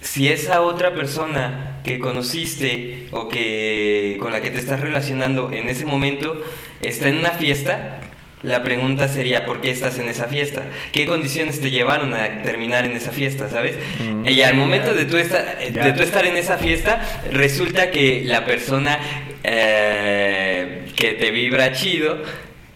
si 0.00 0.28
esa 0.28 0.62
otra 0.62 0.94
persona 0.94 1.80
que 1.84 1.98
conociste 1.98 3.08
o 3.10 3.28
que 3.28 4.16
con 4.20 4.32
la 4.32 4.40
que 4.40 4.50
te 4.50 4.58
estás 4.58 4.80
relacionando 4.80 5.50
en 5.52 5.68
ese 5.68 5.84
momento 5.84 6.42
está 6.82 7.08
en 7.08 7.18
una 7.18 7.30
fiesta, 7.30 8.00
la 8.42 8.62
pregunta 8.62 9.08
sería 9.08 9.44
¿por 9.44 9.60
qué 9.60 9.70
estás 9.70 9.98
en 9.98 10.08
esa 10.08 10.26
fiesta? 10.26 10.62
¿Qué 10.92 11.06
condiciones 11.06 11.60
te 11.60 11.70
llevaron 11.70 12.14
a 12.14 12.42
terminar 12.42 12.84
en 12.84 12.92
esa 12.92 13.10
fiesta, 13.10 13.48
sabes? 13.48 13.76
Mm. 14.00 14.28
Y 14.28 14.42
al 14.42 14.54
momento 14.54 14.94
de 14.94 15.04
tú, 15.06 15.16
de 15.16 15.92
tú 15.92 16.02
estar 16.02 16.26
en 16.26 16.36
esa 16.36 16.58
fiesta, 16.58 17.02
resulta 17.32 17.90
que 17.90 18.22
la 18.24 18.44
persona 18.44 18.98
eh, 19.42 20.86
que 20.94 21.12
te 21.12 21.30
vibra 21.30 21.72
chido 21.72 22.22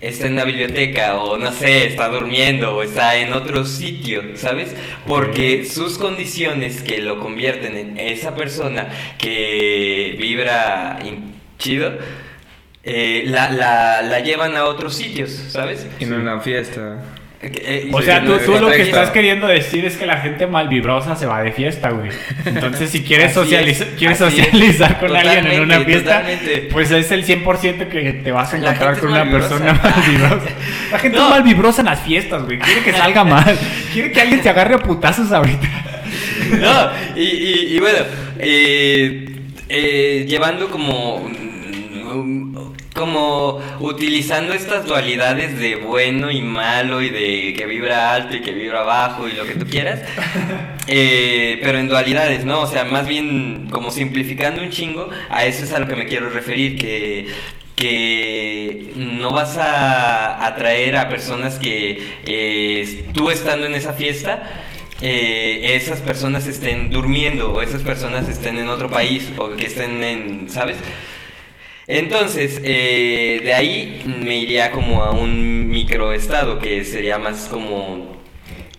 está 0.02 0.26
en 0.26 0.36
la 0.36 0.44
biblioteca 0.44 1.16
o 1.20 1.38
no 1.38 1.52
sé, 1.52 1.86
está 1.86 2.08
durmiendo 2.08 2.76
o 2.76 2.82
está 2.82 3.16
en 3.16 3.32
otro 3.32 3.64
sitio, 3.64 4.36
¿sabes? 4.36 4.74
Porque 5.06 5.64
sus 5.64 5.96
condiciones 5.96 6.82
que 6.82 6.98
lo 6.98 7.20
convierten 7.20 7.76
en 7.76 7.98
esa 7.98 8.34
persona 8.34 8.88
que 9.16 10.16
vibra 10.18 10.98
chido, 11.58 11.92
eh, 12.82 13.22
la, 13.26 13.50
la, 13.50 14.02
la 14.02 14.20
llevan 14.20 14.56
a 14.56 14.64
otros 14.64 14.94
sitios, 14.94 15.30
¿sabes? 15.30 15.86
En 16.00 16.24
la 16.24 16.40
fiesta. 16.40 17.00
Eh, 17.44 17.88
O 17.92 18.00
sea, 18.00 18.24
tú, 18.24 18.38
tú 18.46 18.52
lo 18.60 18.70
que 18.70 18.82
estás 18.82 19.10
queriendo 19.10 19.48
decir 19.48 19.84
es 19.84 19.96
que 19.96 20.06
la 20.06 20.18
gente 20.18 20.46
malvibrosa 20.46 21.16
se 21.16 21.26
va 21.26 21.42
de 21.42 21.50
fiesta, 21.50 21.90
güey. 21.90 22.10
Entonces, 22.44 22.88
si 22.90 23.02
quieres, 23.02 23.34
socializa- 23.34 23.82
es, 23.84 23.94
quieres 23.98 24.20
es. 24.20 24.32
socializar 24.32 25.00
con 25.00 25.16
alguien 25.16 25.46
en 25.48 25.60
una 25.62 25.80
fiesta, 25.80 26.20
totalmente. 26.20 26.68
pues 26.70 26.92
es 26.92 27.10
el 27.10 27.24
100% 27.26 27.88
que 27.88 28.12
te 28.22 28.30
vas 28.30 28.54
a 28.54 28.58
encontrar 28.58 28.96
con 28.98 29.10
una 29.10 29.28
persona 29.28 29.72
malvibrosa. 29.82 30.50
La 30.92 30.98
gente 31.00 31.18
No. 31.18 31.24
es 31.24 31.30
malvibrosa 31.30 31.80
en 31.82 31.86
las 31.86 32.00
fiestas, 32.02 32.44
güey. 32.44 32.60
Quiere 32.60 32.82
que 32.84 32.92
salga 32.92 33.24
mal. 33.24 33.58
Quiere 33.92 34.12
que 34.12 34.20
alguien 34.20 34.40
te 34.40 34.48
agarre 34.48 34.74
a 34.76 34.78
putazos 34.78 35.32
ahorita. 35.32 35.68
No, 36.60 36.90
y, 37.16 37.22
y- 37.22 37.76
y 37.76 37.78
bueno, 37.80 37.98
eh, 38.38 39.24
eh, 39.70 40.26
llevando 40.28 40.68
como, 40.68 41.26
como 42.94 43.60
utilizando 43.80 44.52
estas 44.52 44.84
dualidades 44.84 45.58
de 45.58 45.76
bueno 45.76 46.30
y 46.30 46.42
malo 46.42 47.00
y 47.00 47.08
de 47.08 47.54
que 47.56 47.66
vibra 47.66 48.14
alto 48.14 48.36
y 48.36 48.42
que 48.42 48.52
vibra 48.52 48.82
bajo 48.82 49.28
y 49.28 49.32
lo 49.32 49.44
que 49.44 49.54
tú 49.54 49.66
quieras, 49.66 50.00
eh, 50.86 51.58
pero 51.62 51.78
en 51.78 51.88
dualidades, 51.88 52.44
¿no? 52.44 52.60
O 52.60 52.66
sea, 52.66 52.84
más 52.84 53.06
bien 53.08 53.68
como 53.70 53.90
simplificando 53.90 54.62
un 54.62 54.70
chingo, 54.70 55.08
a 55.30 55.44
eso 55.46 55.64
es 55.64 55.72
a 55.72 55.78
lo 55.78 55.88
que 55.88 55.96
me 55.96 56.06
quiero 56.06 56.30
referir, 56.30 56.78
que 56.78 57.28
que 57.74 58.92
no 58.96 59.30
vas 59.32 59.56
a 59.56 60.46
atraer 60.46 60.94
a 60.96 61.08
personas 61.08 61.58
que 61.58 62.00
eh, 62.26 63.06
tú 63.14 63.30
estando 63.30 63.66
en 63.66 63.74
esa 63.74 63.94
fiesta 63.94 64.42
eh, 65.04 65.74
esas 65.74 66.00
personas 66.00 66.46
estén 66.46 66.90
durmiendo 66.90 67.52
o 67.52 67.60
esas 67.60 67.82
personas 67.82 68.28
estén 68.28 68.56
en 68.58 68.68
otro 68.68 68.88
país 68.88 69.32
o 69.36 69.50
que 69.56 69.66
estén 69.66 70.04
en, 70.04 70.48
¿sabes? 70.48 70.76
Entonces, 71.86 72.60
eh, 72.64 73.40
de 73.42 73.54
ahí 73.54 74.02
me 74.06 74.36
iría 74.36 74.70
como 74.70 75.02
a 75.02 75.10
un 75.10 75.68
microestado 75.68 76.58
que 76.58 76.84
sería 76.84 77.18
más 77.18 77.48
como 77.50 78.16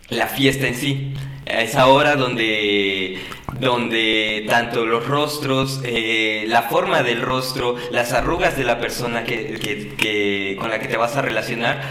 la 0.10 0.28
fiesta 0.28 0.68
en 0.68 0.76
sí. 0.76 1.14
A 1.46 1.62
esa 1.62 1.88
hora 1.88 2.16
donde, 2.16 3.18
donde 3.60 4.46
tanto 4.48 4.86
los 4.86 5.06
rostros, 5.06 5.82
eh, 5.84 6.46
la 6.48 6.64
forma 6.64 7.04
del 7.04 7.22
rostro, 7.22 7.76
las 7.92 8.14
arrugas 8.14 8.56
de 8.58 8.64
la 8.64 8.80
persona 8.80 9.26
que- 9.26 10.56
con 10.58 10.70
la 10.70 10.80
que 10.80 10.88
te 10.88 10.96
vas 10.96 11.18
a 11.18 11.22
relacionar, 11.22 11.82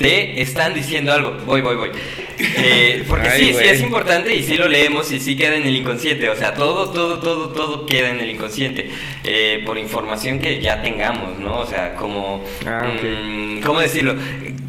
te 0.00 0.40
están 0.40 0.72
diciendo 0.72 1.12
algo. 1.12 1.36
Voy, 1.44 1.60
voy, 1.60 1.76
voy. 1.76 1.90
Eh, 2.38 3.04
porque 3.06 3.28
Ay, 3.28 3.44
sí, 3.44 3.52
sí 3.52 3.64
es 3.64 3.82
importante 3.82 4.34
y 4.34 4.42
sí 4.42 4.56
lo 4.56 4.66
leemos 4.66 5.12
y 5.12 5.20
sí 5.20 5.36
queda 5.36 5.56
en 5.56 5.66
el 5.66 5.76
inconsciente. 5.76 6.30
O 6.30 6.36
sea, 6.36 6.54
todo, 6.54 6.88
todo, 6.88 7.18
todo, 7.18 7.50
todo 7.50 7.84
queda 7.84 8.08
en 8.08 8.18
el 8.18 8.30
inconsciente. 8.30 8.90
Eh, 9.24 9.62
por 9.66 9.76
información 9.76 10.38
que 10.38 10.58
ya 10.58 10.80
tengamos, 10.80 11.38
¿no? 11.38 11.58
O 11.58 11.66
sea, 11.66 11.94
como... 11.96 12.42
Ah, 12.66 12.90
ok. 12.94 13.02
mm, 13.04 13.60
¿Cómo 13.60 13.80
decirlo? 13.80 14.14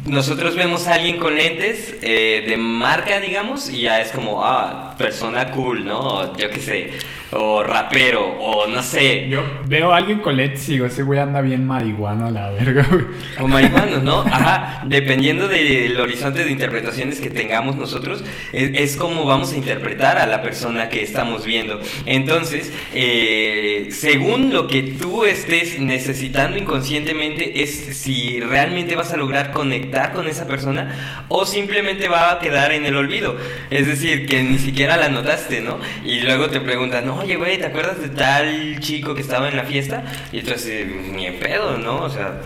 Nosotros 0.06 0.56
vemos 0.56 0.88
a 0.88 0.94
alguien 0.94 1.18
con 1.18 1.36
lentes 1.36 1.94
eh, 2.02 2.44
de 2.48 2.56
marca, 2.56 3.20
digamos, 3.20 3.70
y 3.70 3.82
ya 3.82 4.00
es 4.00 4.10
como, 4.10 4.44
ah, 4.44 4.96
persona 4.98 5.52
cool, 5.52 5.84
¿no? 5.84 6.36
Yo 6.36 6.50
qué 6.50 6.58
sé. 6.58 6.90
O 7.34 7.62
rapero, 7.62 8.26
o 8.26 8.66
no 8.66 8.82
sé. 8.82 9.26
Yo 9.28 9.42
veo 9.64 9.92
a 9.92 9.96
alguien 9.96 10.18
con 10.18 10.36
lentes 10.36 10.68
y 10.68 10.72
digo, 10.72 10.86
ese 10.86 11.02
güey 11.02 11.18
anda 11.18 11.40
bien 11.40 11.64
marihuana 11.66 12.26
a 12.26 12.30
la 12.30 12.50
verga, 12.50 12.86
güey. 12.90 13.04
O 13.40 13.48
marihuanos, 13.48 14.02
¿no? 14.02 14.20
Ajá, 14.20 14.82
dependiendo 14.86 15.48
del 15.48 15.98
horizonte 15.98 16.44
de 16.44 16.50
interpretaciones 16.50 17.20
que 17.20 17.30
tengamos 17.30 17.76
nosotros, 17.76 18.22
es, 18.52 18.72
es 18.74 18.96
como 18.96 19.24
vamos 19.24 19.52
a 19.52 19.56
interpretar 19.56 20.18
a 20.18 20.26
la 20.26 20.42
persona 20.42 20.90
que 20.90 21.02
estamos 21.02 21.46
viendo. 21.46 21.80
Entonces, 22.04 22.70
eh, 22.92 23.88
según 23.92 24.52
lo 24.52 24.66
que 24.66 24.82
tú 24.82 25.24
estés 25.24 25.78
necesitando 25.78 26.58
inconscientemente, 26.58 27.62
es 27.62 27.70
si 27.96 28.40
realmente 28.40 28.94
vas 28.94 29.12
a 29.14 29.16
lograr 29.16 29.52
conectar 29.52 29.91
con 30.12 30.26
esa 30.26 30.46
persona 30.46 31.24
o 31.28 31.44
simplemente 31.44 32.08
va 32.08 32.32
a 32.32 32.38
quedar 32.38 32.72
en 32.72 32.86
el 32.86 32.96
olvido. 32.96 33.36
Es 33.70 33.86
decir, 33.86 34.26
que 34.26 34.42
ni 34.42 34.58
siquiera 34.58 34.96
la 34.96 35.08
notaste, 35.08 35.60
¿no? 35.60 35.78
Y 36.04 36.20
luego 36.20 36.48
te 36.48 36.60
preguntan, 36.60 37.08
oye, 37.10 37.36
güey, 37.36 37.58
¿te 37.58 37.66
acuerdas 37.66 38.00
de 38.00 38.08
tal 38.08 38.80
chico 38.80 39.14
que 39.14 39.20
estaba 39.20 39.48
en 39.48 39.56
la 39.56 39.64
fiesta? 39.64 40.04
Y 40.32 40.48
así, 40.50 40.84
ni 41.12 41.26
en 41.26 41.38
pedo, 41.38 41.78
¿no? 41.78 42.02
O 42.02 42.10
sea, 42.10 42.40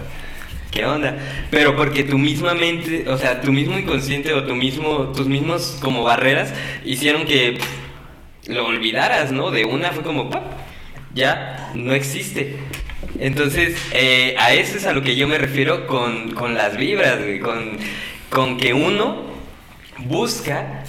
¿qué 0.70 0.84
onda? 0.84 1.16
Pero 1.50 1.76
porque 1.76 2.02
tu 2.02 2.18
misma 2.18 2.54
mente, 2.54 3.08
o 3.08 3.16
sea, 3.16 3.40
tu 3.40 3.52
mismo 3.52 3.78
inconsciente 3.78 4.32
o 4.34 4.44
tu 4.44 4.54
mismo, 4.54 5.12
tus 5.14 5.26
mismos 5.26 5.78
como 5.80 6.02
barreras 6.02 6.52
hicieron 6.84 7.24
que 7.24 7.58
pff, 7.58 8.48
lo 8.48 8.66
olvidaras, 8.66 9.32
¿no? 9.32 9.50
De 9.50 9.64
una 9.64 9.92
fue 9.92 10.02
como, 10.02 10.30
¡pap! 10.30 10.66
ya 11.16 11.72
no 11.74 11.94
existe. 11.94 12.56
Entonces, 13.20 13.76
eh, 13.92 14.34
a 14.38 14.52
eso 14.52 14.76
es 14.76 14.86
a 14.86 14.92
lo 14.92 15.02
que 15.02 15.16
yo 15.16 15.28
me 15.28 15.38
refiero 15.38 15.86
con, 15.86 16.32
con 16.32 16.54
las 16.54 16.76
vibras, 16.76 17.18
con, 17.42 17.78
con 18.30 18.56
que 18.58 18.74
uno 18.74 19.24
busca 19.98 20.84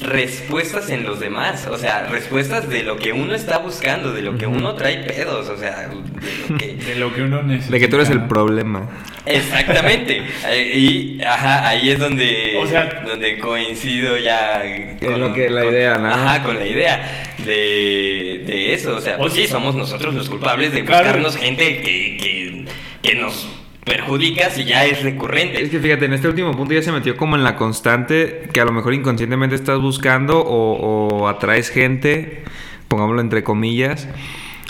respuestas 0.00 0.88
en 0.90 1.04
los 1.04 1.20
demás, 1.20 1.66
o 1.70 1.76
sea, 1.76 2.06
respuestas 2.06 2.68
de 2.68 2.82
lo 2.82 2.96
que 2.96 3.12
uno 3.12 3.34
está 3.34 3.58
buscando, 3.58 4.12
de 4.12 4.22
lo 4.22 4.36
que 4.38 4.46
uno 4.46 4.74
trae 4.74 4.98
pedos, 5.04 5.48
o 5.48 5.56
sea, 5.56 5.88
de 5.88 5.94
lo 5.94 6.58
que... 6.58 6.72
De 6.82 6.96
lo 6.96 7.14
que 7.14 7.22
uno 7.22 7.42
necesita. 7.42 7.72
De 7.72 7.80
que 7.80 7.88
tú 7.88 7.96
eres 7.96 8.10
el 8.10 8.24
problema. 8.26 8.88
Exactamente. 9.26 10.22
Eh, 10.48 10.72
Y 10.76 11.20
ajá, 11.22 11.68
ahí 11.68 11.90
es 11.90 11.98
donde, 11.98 12.56
O 12.58 12.66
sea- 12.66 13.02
donde 13.06 13.38
coincido 13.38 14.16
ya 14.18 14.62
En 14.64 15.20
lo 15.20 15.32
que- 15.32 15.48
la 15.48 15.64
idea, 15.64 15.96
¿no? 15.98 16.08
Ajá, 16.08 16.42
con 16.42 16.56
la 16.58 16.66
idea 16.66 17.34
de, 17.38 18.42
de 18.46 18.74
eso. 18.74 18.96
O 18.96 19.00
sea, 19.00 19.14
O 19.16 19.18
pues 19.20 19.34
sí, 19.34 19.46
somos 19.46 19.74
nosotros 19.74 20.14
los 20.14 20.28
culpables 20.28 20.72
de 20.72 20.84
Claro. 20.84 21.04
buscarnos 21.04 21.36
gente 21.36 21.80
que, 21.82 22.16
que, 22.16 22.64
que 23.02 23.14
nos 23.14 23.46
perjudica 23.84 24.50
si 24.50 24.64
ya 24.64 24.84
es 24.84 25.02
recurrente. 25.02 25.62
Es 25.62 25.70
que 25.70 25.78
fíjate, 25.80 26.04
en 26.04 26.12
este 26.12 26.28
último 26.28 26.52
punto 26.52 26.74
ya 26.74 26.82
se 26.82 26.92
metió 26.92 27.16
como 27.16 27.36
en 27.36 27.42
la 27.44 27.56
constante 27.56 28.48
que 28.52 28.60
a 28.60 28.64
lo 28.64 28.72
mejor 28.72 28.94
inconscientemente 28.94 29.54
estás 29.56 29.80
buscando 29.80 30.40
o, 30.40 31.08
o 31.18 31.28
atraes 31.28 31.68
gente, 31.70 32.42
pongámoslo 32.88 33.20
entre 33.20 33.42
comillas, 33.42 34.08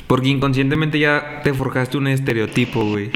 porque 0.06 0.28
inconscientemente 0.28 0.98
ya 0.98 1.40
te 1.44 1.52
forjaste 1.52 1.98
un 1.98 2.06
estereotipo, 2.06 2.84
güey. 2.84 3.10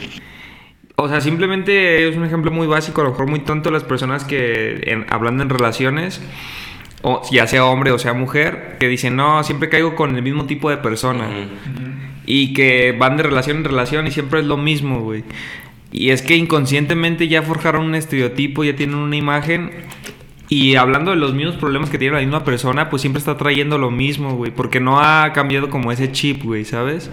O 0.96 1.08
sea, 1.08 1.20
simplemente 1.20 2.08
es 2.08 2.16
un 2.16 2.24
ejemplo 2.24 2.50
muy 2.50 2.66
básico, 2.66 3.02
a 3.02 3.04
lo 3.04 3.10
mejor 3.10 3.28
muy 3.28 3.40
tonto, 3.40 3.70
las 3.70 3.84
personas 3.84 4.24
que 4.24 4.80
en- 4.86 5.04
hablando 5.10 5.42
en 5.42 5.50
relaciones, 5.50 6.22
o 7.02 7.20
ya 7.30 7.46
sea 7.46 7.66
hombre 7.66 7.90
o 7.92 7.98
sea 7.98 8.14
mujer, 8.14 8.76
que 8.80 8.88
dicen, 8.88 9.14
no, 9.14 9.44
siempre 9.44 9.68
caigo 9.68 9.94
con 9.94 10.16
el 10.16 10.22
mismo 10.22 10.46
tipo 10.46 10.70
de 10.70 10.78
persona. 10.78 11.28
Y 12.24 12.54
que 12.54 12.92
van 12.98 13.16
de 13.18 13.22
relación 13.24 13.58
en 13.58 13.64
relación 13.64 14.06
y 14.06 14.10
siempre 14.10 14.40
es 14.40 14.46
lo 14.46 14.56
mismo, 14.56 15.00
güey. 15.00 15.22
Y 15.92 16.10
es 16.10 16.22
que 16.22 16.36
inconscientemente 16.36 17.28
ya 17.28 17.42
forjaron 17.42 17.84
un 17.84 17.94
estereotipo, 17.94 18.64
ya 18.64 18.76
tienen 18.76 18.96
una 18.96 19.16
imagen. 19.16 19.70
Y 20.48 20.76
hablando 20.76 21.10
de 21.10 21.16
los 21.16 21.34
mismos 21.34 21.56
problemas 21.56 21.90
que 21.90 21.98
tiene 21.98 22.14
la 22.14 22.20
misma 22.22 22.44
persona, 22.44 22.88
pues 22.90 23.02
siempre 23.02 23.18
está 23.18 23.36
trayendo 23.36 23.78
lo 23.78 23.90
mismo, 23.90 24.34
güey. 24.36 24.50
Porque 24.52 24.78
no 24.80 25.00
ha 25.00 25.32
cambiado 25.32 25.70
como 25.70 25.90
ese 25.92 26.12
chip, 26.12 26.42
güey, 26.44 26.64
¿sabes? 26.64 27.10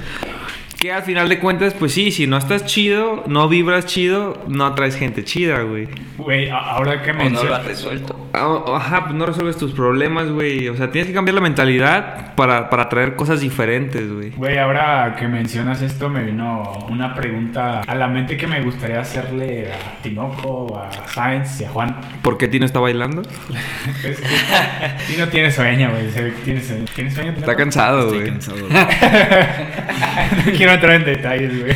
Que 0.79 0.91
al 0.91 1.03
final 1.03 1.29
de 1.29 1.39
cuentas, 1.39 1.73
pues 1.73 1.93
sí, 1.93 2.11
si 2.11 2.27
no 2.27 2.37
estás 2.37 2.65
chido, 2.65 3.23
no 3.27 3.47
vibras 3.47 3.85
chido, 3.85 4.43
no 4.49 4.65
atraes 4.65 4.95
gente 4.97 5.23
chida, 5.23 5.61
güey. 5.63 5.87
Güey, 6.17 6.49
a- 6.49 6.57
ahora 6.57 7.01
que 7.01 7.11
O 7.11 7.13
no 7.13 7.19
lo 7.23 7.29
mencionas... 7.29 7.59
has 7.61 7.65
resuelto. 7.65 8.22
Ah, 8.35 8.63
Ajá, 8.75 9.03
pues 9.05 9.13
no 9.15 9.27
resuelves 9.27 9.57
tus 9.57 9.73
problemas, 9.73 10.29
güey. 10.31 10.67
O 10.67 10.75
sea, 10.75 10.89
tienes 10.89 11.07
que 11.07 11.13
cambiar 11.13 11.35
la 11.35 11.41
mentalidad 11.41 12.33
para, 12.35 12.69
para 12.69 12.89
traer 12.89 13.15
cosas 13.15 13.41
diferentes, 13.41 14.11
güey. 14.11 14.31
Güey, 14.31 14.57
ahora 14.57 15.15
que 15.19 15.27
mencionas 15.27 15.83
esto 15.83 16.09
me 16.09 16.23
vino 16.23 16.63
una 16.89 17.13
pregunta 17.13 17.81
a 17.81 17.93
la 17.95 18.07
mente 18.07 18.35
que 18.35 18.47
me 18.47 18.61
gustaría 18.61 18.99
hacerle 18.99 19.71
a 19.71 20.01
Tinoco, 20.01 20.75
a 20.77 20.89
Sainz 21.07 21.61
y 21.61 21.65
a 21.65 21.69
Juan. 21.69 21.95
¿Por 22.23 22.39
qué 22.39 22.47
Tino 22.47 22.65
está 22.65 22.79
bailando? 22.79 23.21
Es 24.03 24.19
que 24.19 25.13
Tino 25.13 25.27
tiene 25.27 25.51
sueño, 25.51 25.91
güey. 25.91 26.31
¿Tiene 26.43 26.61
sueño? 26.61 26.85
¿Tiene 26.95 27.11
sueño 27.11 27.33
Está 27.37 27.55
cansado, 27.55 28.09
güey. 28.09 28.25
cansado. 28.25 28.57
no 28.69 30.51
quiero 30.57 30.71
entrar 30.73 30.93
en 30.95 31.05
detalles, 31.05 31.59
güey. 31.59 31.75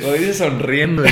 Lo 0.00 0.12
dice 0.12 0.34
sonriendo, 0.34 1.02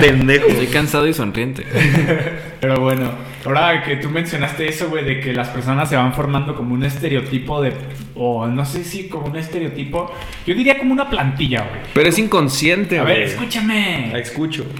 pendejo. 0.00 0.48
Estoy 0.48 0.66
cansado 0.68 1.06
y 1.06 1.14
sonriente. 1.14 1.64
Pero 2.60 2.80
bueno, 2.80 3.12
ahora 3.44 3.82
que 3.82 3.96
tú 3.96 4.08
mencionaste 4.10 4.68
eso, 4.68 4.88
güey, 4.88 5.04
de 5.04 5.20
que 5.20 5.32
las 5.32 5.48
personas 5.48 5.88
se 5.88 5.96
van 5.96 6.14
formando 6.14 6.54
como 6.54 6.74
un 6.74 6.84
estereotipo 6.84 7.60
de... 7.60 7.72
O 8.14 8.46
no 8.46 8.64
sé 8.64 8.84
si 8.84 9.08
como 9.08 9.26
un 9.26 9.36
estereotipo... 9.36 10.12
Yo 10.46 10.54
diría 10.54 10.78
como 10.78 10.92
una 10.92 11.10
plantilla, 11.10 11.60
güey. 11.68 11.80
Pero 11.92 12.08
es 12.08 12.18
inconsciente, 12.18 12.98
A 12.98 13.04
ver, 13.04 13.16
güey. 13.18 13.28
escúchame. 13.28 14.10
La 14.12 14.18
escucho. 14.18 14.64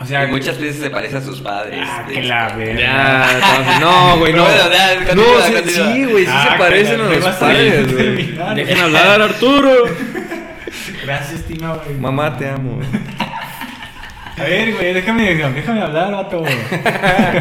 O 0.00 0.06
sea, 0.06 0.24
Y 0.28 0.32
muchas 0.32 0.60
veces 0.60 0.82
se 0.82 0.90
parece 0.90 1.16
a 1.16 1.20
sus 1.22 1.40
padres. 1.40 1.80
Ah, 1.82 2.04
que 2.06 2.22
la 2.24 2.48
verga. 2.54 2.78
Ya, 2.78 3.78
no, 3.80 4.18
güey, 4.18 4.34
no. 4.34 4.42
Bueno, 4.42 4.70
ya, 4.70 5.14
no, 5.14 5.22
sí, 5.64 6.04
güey, 6.04 6.26
sí 6.26 6.30
Ah, 6.34 6.48
se 6.52 6.58
parecen 6.58 6.96
que 6.96 7.02
a 7.16 7.20
los 7.20 7.36
padres, 7.36 7.92
güey. 7.94 8.34
Dejen 8.54 8.78
hablar 8.80 9.22
Arturo. 9.22 9.70
Gracias, 11.04 11.44
Tino, 11.44 11.80
güey. 11.82 11.96
Mamá, 11.96 12.36
te 12.36 12.50
amo. 12.50 12.80
A 14.36 14.42
ver, 14.42 14.74
güey, 14.74 14.92
déjame, 14.92 15.32
déjame 15.34 15.80
hablar, 15.80 16.10
vato. 16.10 16.42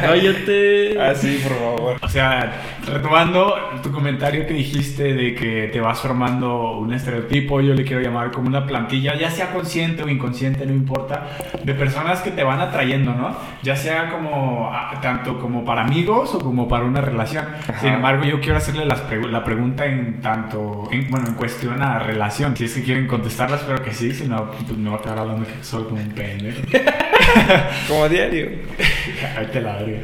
Cállate. 0.01 1.01
Así, 1.01 1.39
por 1.43 1.58
favor. 1.58 1.95
O 2.01 2.08
sea, 2.08 2.53
retomando 2.86 3.56
tu 3.82 3.91
comentario 3.91 4.45
que 4.45 4.53
dijiste 4.53 5.13
de 5.15 5.34
que 5.34 5.69
te 5.73 5.82
vas 5.82 5.99
formando 5.99 6.77
un 6.77 6.93
estereotipo, 6.93 7.62
yo 7.62 7.73
le 7.73 7.84
quiero 7.84 8.01
llamar 8.01 8.29
como 8.32 8.47
una 8.47 8.67
plantilla, 8.67 9.15
ya 9.15 9.32
sea 9.32 9.51
consciente 9.51 10.03
o 10.03 10.08
inconsciente, 10.10 10.65
no 10.67 10.73
importa, 10.73 11.27
de 11.63 11.73
personas 11.73 12.21
que 12.21 12.29
te 12.29 12.43
van 12.43 12.60
atrayendo, 12.60 13.13
¿no? 13.15 13.36
Ya 13.63 13.75
sea 13.75 14.12
como, 14.12 14.69
ah, 14.71 14.99
tanto 15.01 15.39
como 15.39 15.65
para 15.65 15.82
amigos 15.82 16.36
o 16.36 16.39
como 16.39 16.67
para 16.67 16.86
una 16.86 17.01
relación. 17.01 17.45
Sin 17.82 17.89
embargo, 17.93 18.23
yo 18.25 18.39
quiero 18.39 18.58
hacerle 18.58 18.86
las 18.86 19.01
pregu- 19.10 19.29
la 19.29 19.43
pregunta 19.43 19.86
en 19.88 20.21
tanto, 20.21 20.88
en, 20.91 21.10
bueno, 21.10 21.27
en 21.27 21.34
cuestión 21.34 21.82
a 21.82 21.97
relación. 21.97 22.56
Si 22.56 22.65
es 22.65 22.73
que 22.75 22.84
quieren 22.84 23.08
contestarla, 23.08 23.56
espero 23.58 23.82
que 23.84 23.93
sí, 23.93 24.13
si 24.13 24.27
no, 24.27 24.51
pues 24.51 24.63
a 24.93 25.01
quedar 25.01 25.17
hablando 25.17 25.45
que 25.47 25.63
soy 25.63 25.84
como 25.86 25.99
un 25.99 26.10
pendejo. 26.10 26.62
Como 27.88 28.10
diario. 28.10 28.50
Ay, 29.38 29.48
te 29.52 29.62
la 29.62 29.78
verga. 29.78 30.00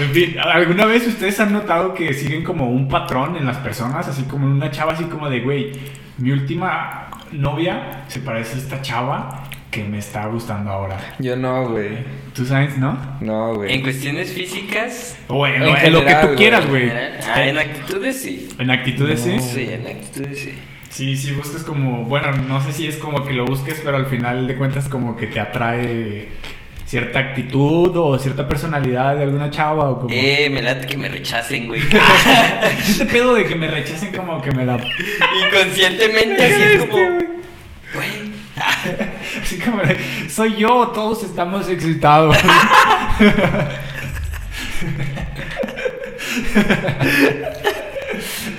En 0.00 0.10
fin, 0.12 0.36
¿alguna 0.38 0.86
vez 0.86 1.06
ustedes 1.06 1.38
han 1.40 1.52
notado 1.52 1.94
que 1.94 2.12
siguen 2.14 2.44
como 2.44 2.70
un 2.70 2.88
patrón 2.88 3.36
en 3.36 3.46
las 3.46 3.56
personas? 3.58 4.06
Así 4.08 4.22
como 4.24 4.46
en 4.46 4.52
una 4.52 4.70
chava, 4.70 4.92
así 4.92 5.04
como 5.04 5.28
de, 5.28 5.40
güey, 5.40 5.72
mi 6.18 6.30
última 6.30 7.08
novia 7.32 8.04
se 8.08 8.20
parece 8.20 8.56
a 8.56 8.58
esta 8.58 8.82
chava 8.82 9.44
que 9.70 9.84
me 9.84 9.98
está 9.98 10.26
gustando 10.26 10.70
ahora. 10.70 10.96
Yo 11.18 11.36
no, 11.36 11.68
güey. 11.70 11.98
¿Tú 12.34 12.44
sabes, 12.46 12.78
no? 12.78 12.98
No, 13.20 13.50
En 13.50 13.56
güey. 13.56 13.82
cuestiones 13.82 14.32
físicas, 14.32 15.18
O 15.28 15.46
en, 15.46 15.62
En 15.62 15.76
en 15.76 15.92
lo 15.92 16.04
que 16.04 16.14
tú 16.14 16.28
quieras, 16.36 16.66
güey. 16.66 16.90
ah, 16.90 17.44
en 17.46 17.58
actitudes 17.58 18.20
sí. 18.22 18.48
En 18.58 18.70
actitudes, 18.70 19.20
sí. 19.20 19.38
Sí, 19.40 19.68
en 19.70 19.86
actitudes 19.86 20.38
sí. 20.40 20.54
Sí, 20.90 21.16
sí, 21.16 21.32
buscas 21.32 21.62
como, 21.62 22.04
bueno, 22.04 22.32
no 22.48 22.62
sé 22.62 22.72
si 22.72 22.86
es 22.86 22.96
como 22.96 23.24
que 23.24 23.32
lo 23.32 23.44
busques, 23.44 23.80
pero 23.84 23.96
al 23.96 24.06
final 24.06 24.46
de 24.46 24.56
cuentas 24.56 24.88
como 24.88 25.16
que 25.16 25.26
te 25.26 25.38
atrae 25.38 26.28
cierta 26.86 27.18
actitud 27.18 27.94
o 27.96 28.18
cierta 28.18 28.48
personalidad 28.48 29.14
de 29.16 29.24
alguna 29.24 29.50
chava 29.50 29.90
o 29.90 30.00
como... 30.00 30.14
Eh, 30.14 30.48
me 30.50 30.62
late 30.62 30.86
que 30.86 30.96
me 30.96 31.08
rechacen, 31.08 31.66
güey. 31.66 31.82
Este 32.78 33.04
pedo 33.04 33.34
de 33.34 33.44
que 33.44 33.54
me 33.54 33.68
rechacen 33.68 34.10
como 34.12 34.40
que 34.40 34.50
me 34.52 34.64
la... 34.64 34.76
Inconscientemente, 34.76 36.44
así 36.44 36.62
es 36.62 36.86
como. 36.86 37.18
Güey. 37.94 38.28
Así 39.42 39.58
como 39.58 39.82
soy 40.28 40.56
yo, 40.56 40.88
todos 40.88 41.22
estamos 41.24 41.68
excitados. 41.68 42.36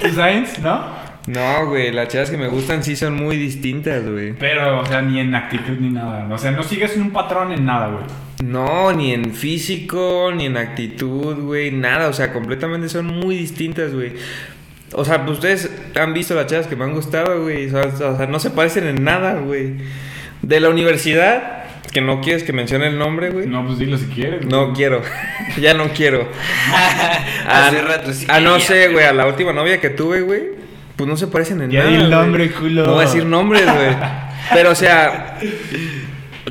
¿Tú 0.01 0.09
sabes? 0.13 0.59
¿No? 0.59 1.08
No, 1.27 1.67
güey, 1.67 1.91
las 1.91 2.07
chavas 2.07 2.31
que 2.31 2.37
me 2.37 2.47
gustan 2.47 2.83
sí 2.83 2.95
son 2.95 3.15
muy 3.15 3.37
distintas, 3.37 4.03
güey. 4.09 4.33
Pero, 4.33 4.79
o 4.79 4.85
sea, 4.85 5.01
ni 5.01 5.19
en 5.19 5.35
actitud 5.35 5.77
ni 5.79 5.89
nada. 5.89 6.27
O 6.31 6.37
sea, 6.37 6.51
no 6.51 6.63
sigues 6.63 6.95
un 6.97 7.11
patrón 7.11 7.51
en 7.51 7.65
nada, 7.65 7.89
güey. 7.89 8.03
No, 8.43 8.93
ni 8.93 9.13
en 9.13 9.33
físico, 9.33 10.31
ni 10.35 10.45
en 10.45 10.57
actitud, 10.57 11.35
güey, 11.35 11.71
nada. 11.71 12.07
O 12.07 12.13
sea, 12.13 12.33
completamente 12.33 12.89
son 12.89 13.05
muy 13.05 13.35
distintas, 13.35 13.93
güey. 13.93 14.13
O 14.93 15.05
sea, 15.05 15.23
pues 15.23 15.37
ustedes 15.37 15.69
han 15.95 16.13
visto 16.13 16.33
las 16.33 16.47
chavas 16.47 16.67
que 16.67 16.75
me 16.75 16.85
han 16.85 16.93
gustado, 16.93 17.43
güey. 17.43 17.67
O 17.67 17.69
sea, 17.69 18.09
o 18.11 18.17
sea, 18.17 18.25
no 18.25 18.39
se 18.39 18.49
parecen 18.49 18.87
en 18.87 19.03
nada, 19.03 19.33
güey. 19.33 19.73
De 20.41 20.59
la 20.59 20.69
universidad, 20.69 21.63
que 21.91 22.01
no 22.01 22.21
quieres 22.21 22.43
que 22.43 22.53
mencione 22.53 22.87
el 22.87 22.97
nombre, 22.97 23.29
güey. 23.29 23.45
No, 23.45 23.65
pues 23.67 23.77
dilo 23.77 23.97
si 23.97 24.05
quieres. 24.05 24.45
No 24.45 24.65
güey. 24.67 24.73
quiero. 24.77 25.01
ya 25.61 25.73
no 25.75 25.89
quiero. 25.89 26.27
Hace 27.47 27.81
rato 27.81 28.13
sí 28.13 28.25
Ah, 28.29 28.39
no 28.39 28.59
sé, 28.59 28.87
güey. 28.87 29.05
A 29.05 29.13
la 29.13 29.27
última 29.27 29.53
novia 29.53 29.79
que 29.79 29.89
tuve, 29.89 30.21
güey. 30.21 30.59
Pues 30.99 31.07
no 31.07 31.15
se 31.15 31.27
parecen 31.27 31.61
en 31.61 31.71
Ya 31.71 31.85
nada. 31.85 31.95
el 31.95 32.09
nombre, 32.09 32.51
culo. 32.51 32.85
No 32.85 32.91
voy 32.95 33.03
a 33.03 33.05
decir 33.05 33.25
nombres, 33.25 33.63
güey. 33.63 33.95
Pero, 34.53 34.71
o 34.71 34.75
sea. 34.75 35.39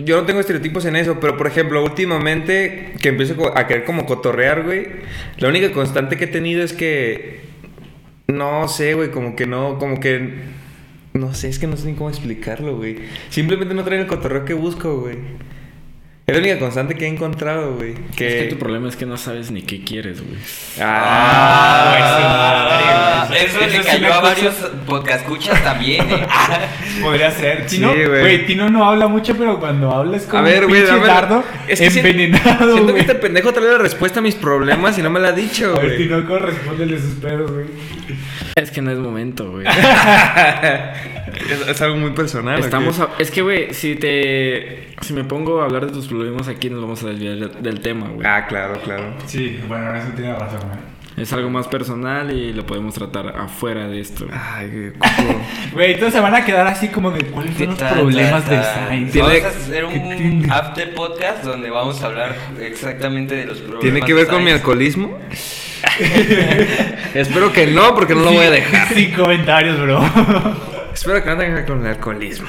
Yo 0.03 0.16
no 0.16 0.22
tengo 0.22 0.40
estereotipos 0.40 0.86
en 0.86 0.96
eso, 0.96 1.18
pero 1.20 1.36
por 1.36 1.46
ejemplo, 1.49 1.84
últimamente 1.84 2.94
que 3.03 3.11
empiezo 3.11 3.34
a 3.55 3.66
querer 3.66 3.84
como 3.84 4.07
cotorrear, 4.07 4.62
güey, 4.62 4.86
la 5.36 5.49
única 5.49 5.70
constante 5.72 6.16
que 6.16 6.24
he 6.24 6.28
tenido 6.28 6.62
es 6.62 6.72
que 6.72 7.40
no 8.28 8.68
sé, 8.68 8.94
güey, 8.94 9.11
como 9.11 9.36
que 9.36 9.46
no, 9.46 9.78
como 9.78 10.01
que 10.01 10.34
no 11.14 11.34
sé, 11.34 11.49
es 11.49 11.59
que 11.59 11.66
no 11.66 11.76
sé 11.76 11.88
ni 11.88 11.94
cómo 11.94 12.09
explicarlo, 12.09 12.76
güey. 12.76 12.96
Simplemente 13.28 13.74
no 13.74 13.82
traen 13.84 14.03
el 14.03 14.07
cotorreo 14.07 14.44
que 14.46 14.55
busco, 14.55 15.01
güey. 15.01 15.16
Es 16.29 16.35
la 16.35 16.41
única 16.41 16.59
constante 16.59 16.95
que 16.95 17.07
he 17.07 17.09
encontrado, 17.09 17.74
güey. 17.76 17.95
Que... 18.14 18.29
Es 18.29 18.35
que 18.45 18.51
tu 18.51 18.59
problema 18.59 18.87
es 18.89 18.97
que 18.97 19.07
no 19.07 19.16
sabes 19.16 19.51
ni 19.51 19.62
qué 19.62 19.83
quieres, 19.83 20.20
güey. 20.22 20.37
Ah, 20.79 21.95
güey, 23.29 23.41
sí, 23.41 23.47
eso, 23.47 23.61
le 23.61 23.66
Eso 23.66 23.83
sí 23.83 23.89
cayó 23.89 24.12
a 24.12 24.20
varios 24.20 24.55
podcascuchas 24.87 25.64
también, 25.64 26.07
eh. 26.11 26.26
Podría 27.03 27.31
ser. 27.31 27.66
Tino, 27.66 27.93
Sí, 27.95 28.05
güey. 28.05 28.20
güey, 28.20 28.47
Tino 28.47 28.68
no 28.68 28.85
habla 28.85 29.09
mucho, 29.09 29.35
pero 29.39 29.59
cuando 29.59 29.91
habla 29.91 30.18
es 30.18 30.24
como 30.24 30.41
A 30.41 30.43
ver, 30.43 30.64
un 30.66 30.70
güey, 30.70 30.83
pinche 30.83 30.97
dame- 30.97 31.07
dardo 31.07 31.43
es 31.66 31.81
que 31.81 31.91
si- 31.91 32.01
envenenado, 32.01 32.74
Siento 32.74 32.93
que 32.95 33.01
este 33.01 33.14
pendejo 33.14 33.51
trae 33.53 33.72
la 33.72 33.79
respuesta 33.79 34.20
a 34.20 34.22
mis 34.22 34.35
problemas 34.35 34.99
y 34.99 35.03
no 35.03 35.09
me 35.09 35.20
la 35.20 35.29
ha 35.29 35.33
dicho, 35.33 35.70
A 35.76 35.81
ver, 35.81 35.87
güey. 35.87 35.97
Tino, 35.97 36.26
correspóndele 36.26 37.01
sus 37.01 37.14
pedos, 37.14 37.51
güey. 37.51 37.66
Es 38.55 38.70
que 38.70 38.83
no 38.83 38.91
es 38.91 38.99
momento, 38.99 39.51
güey. 39.51 39.66
es, 41.51 41.68
es 41.68 41.81
algo 41.81 41.97
muy 41.97 42.11
personal. 42.11 42.61
¿o 42.61 42.64
Estamos 42.64 42.99
a- 43.01 43.09
es 43.18 43.31
que, 43.31 43.41
güey, 43.43 43.72
si 43.72 43.95
te. 43.95 44.89
Si 45.01 45.12
me 45.12 45.24
pongo 45.24 45.61
a 45.62 45.64
hablar 45.64 45.86
de 45.86 45.92
tus 45.92 46.07
problemas 46.09 46.49
aquí, 46.49 46.68
nos 46.70 46.80
vamos 46.82 47.03
a 47.05 47.09
desviar 47.09 47.51
del, 47.62 47.80
tema, 47.80 48.09
güey. 48.09 48.26
Ah, 48.26 48.46
claro, 48.46 48.78
claro. 48.82 49.14
Sí, 49.26 49.61
bueno, 49.68 49.94
eso 49.94 50.09
tiene 50.14 50.34
razón, 50.34 50.61
güey. 50.68 50.99
Es 51.16 51.32
algo 51.32 51.51
más 51.51 51.66
personal 51.66 52.30
y 52.30 52.53
lo 52.53 52.64
podemos 52.64 52.94
tratar 52.94 53.28
afuera 53.36 53.88
de 53.88 54.01
esto. 54.01 54.26
güey. 54.26 54.38
Ay, 54.55 54.92
güey. 55.72 55.92
entonces 55.94 56.14
se 56.14 56.20
van 56.20 56.34
a 56.34 56.44
quedar 56.44 56.66
así 56.66 56.88
como 56.88 57.11
de 57.11 57.24
cuáles 57.26 57.57
son 57.57 57.66
los 57.68 57.78
Tan, 57.78 57.94
problemas 57.94 58.44
tan, 58.44 59.05
de. 59.05 59.11
Tiene- 59.11 59.28
Vamos 59.40 59.44
a 59.44 59.49
hacer 59.49 59.86
¿Qué 59.86 59.99
un 59.99 60.16
tiene? 60.16 60.46
after 60.53 60.94
podcast 60.94 61.44
donde 61.44 61.70
vamos 61.70 62.03
a 62.03 62.07
hablar 62.07 62.36
exactamente 62.61 63.34
de 63.34 63.46
los 63.46 63.59
problemas. 63.59 63.80
¿Tiene 63.82 64.03
que 64.03 64.14
ver 64.14 64.26
de 64.26 64.32
con 64.32 64.44
mi 64.44 64.51
alcoholismo? 64.53 65.18
Espero 67.14 67.53
que 67.53 67.66
no, 67.66 67.94
porque 67.94 68.14
no 68.14 68.22
lo 68.22 68.32
voy 68.32 68.46
a 68.46 68.51
dejar. 68.51 68.88
Sin 68.94 69.12
comentarios, 69.12 69.80
bro. 69.80 70.01
Espero 70.92 71.22
que 71.22 71.30
no 71.30 71.36
tenga 71.36 71.49
que 71.49 71.55
ver 71.55 71.66
con 71.66 71.80
el 71.80 71.86
alcoholismo. 71.92 72.49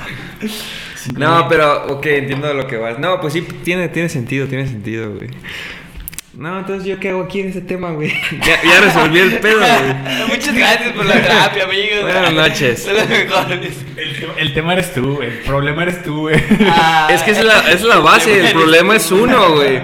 No, 1.16 1.48
pero, 1.50 1.88
ok, 1.88 2.06
entiendo 2.08 2.48
de 2.48 2.54
lo 2.54 2.68
que 2.68 2.78
vas. 2.78 3.00
No, 3.00 3.20
pues 3.22 3.34
sí, 3.34 3.42
tiene, 3.64 3.90
tiene 3.90 4.10
sentido, 4.10 4.48
tiene 4.48 4.68
sentido, 4.68 5.12
güey. 5.14 5.30
No, 6.36 6.58
entonces, 6.60 6.86
¿yo 6.86 7.00
qué 7.00 7.10
hago 7.10 7.24
aquí 7.24 7.42
en 7.42 7.50
ese 7.50 7.60
tema, 7.62 7.92
güey? 7.92 8.14
Ya, 8.46 8.62
ya 8.64 8.80
resolví 8.82 9.20
el 9.20 9.40
pedo, 9.40 9.60
güey. 9.60 9.94
Muchas 10.30 10.56
gracias 10.56 10.94
por 10.94 11.06
la 11.06 11.14
terapia, 11.22 11.64
amigos. 11.66 12.02
Buenas 12.04 12.34
noches. 12.50 12.84
Son 12.84 12.94
los 12.96 13.10
mejores. 13.10 13.78
El, 13.98 14.16
tema- 14.20 14.34
el 14.38 14.54
tema 14.54 14.74
eres 14.74 14.94
tú, 14.94 15.16
güey. 15.16 15.28
El 15.30 15.38
problema 15.40 15.84
eres 15.84 16.02
tú, 16.04 16.20
güey. 16.22 16.42
Ah, 16.68 17.10
Es 17.12 17.24
que 17.24 17.32
es 17.32 17.44
la, 17.44 17.72
es 17.72 17.82
la 17.84 18.00
base, 18.00 18.40
el 18.40 18.54
problema 18.54 18.96
es 18.96 19.12
uno, 19.12 19.54
güey. 19.56 19.82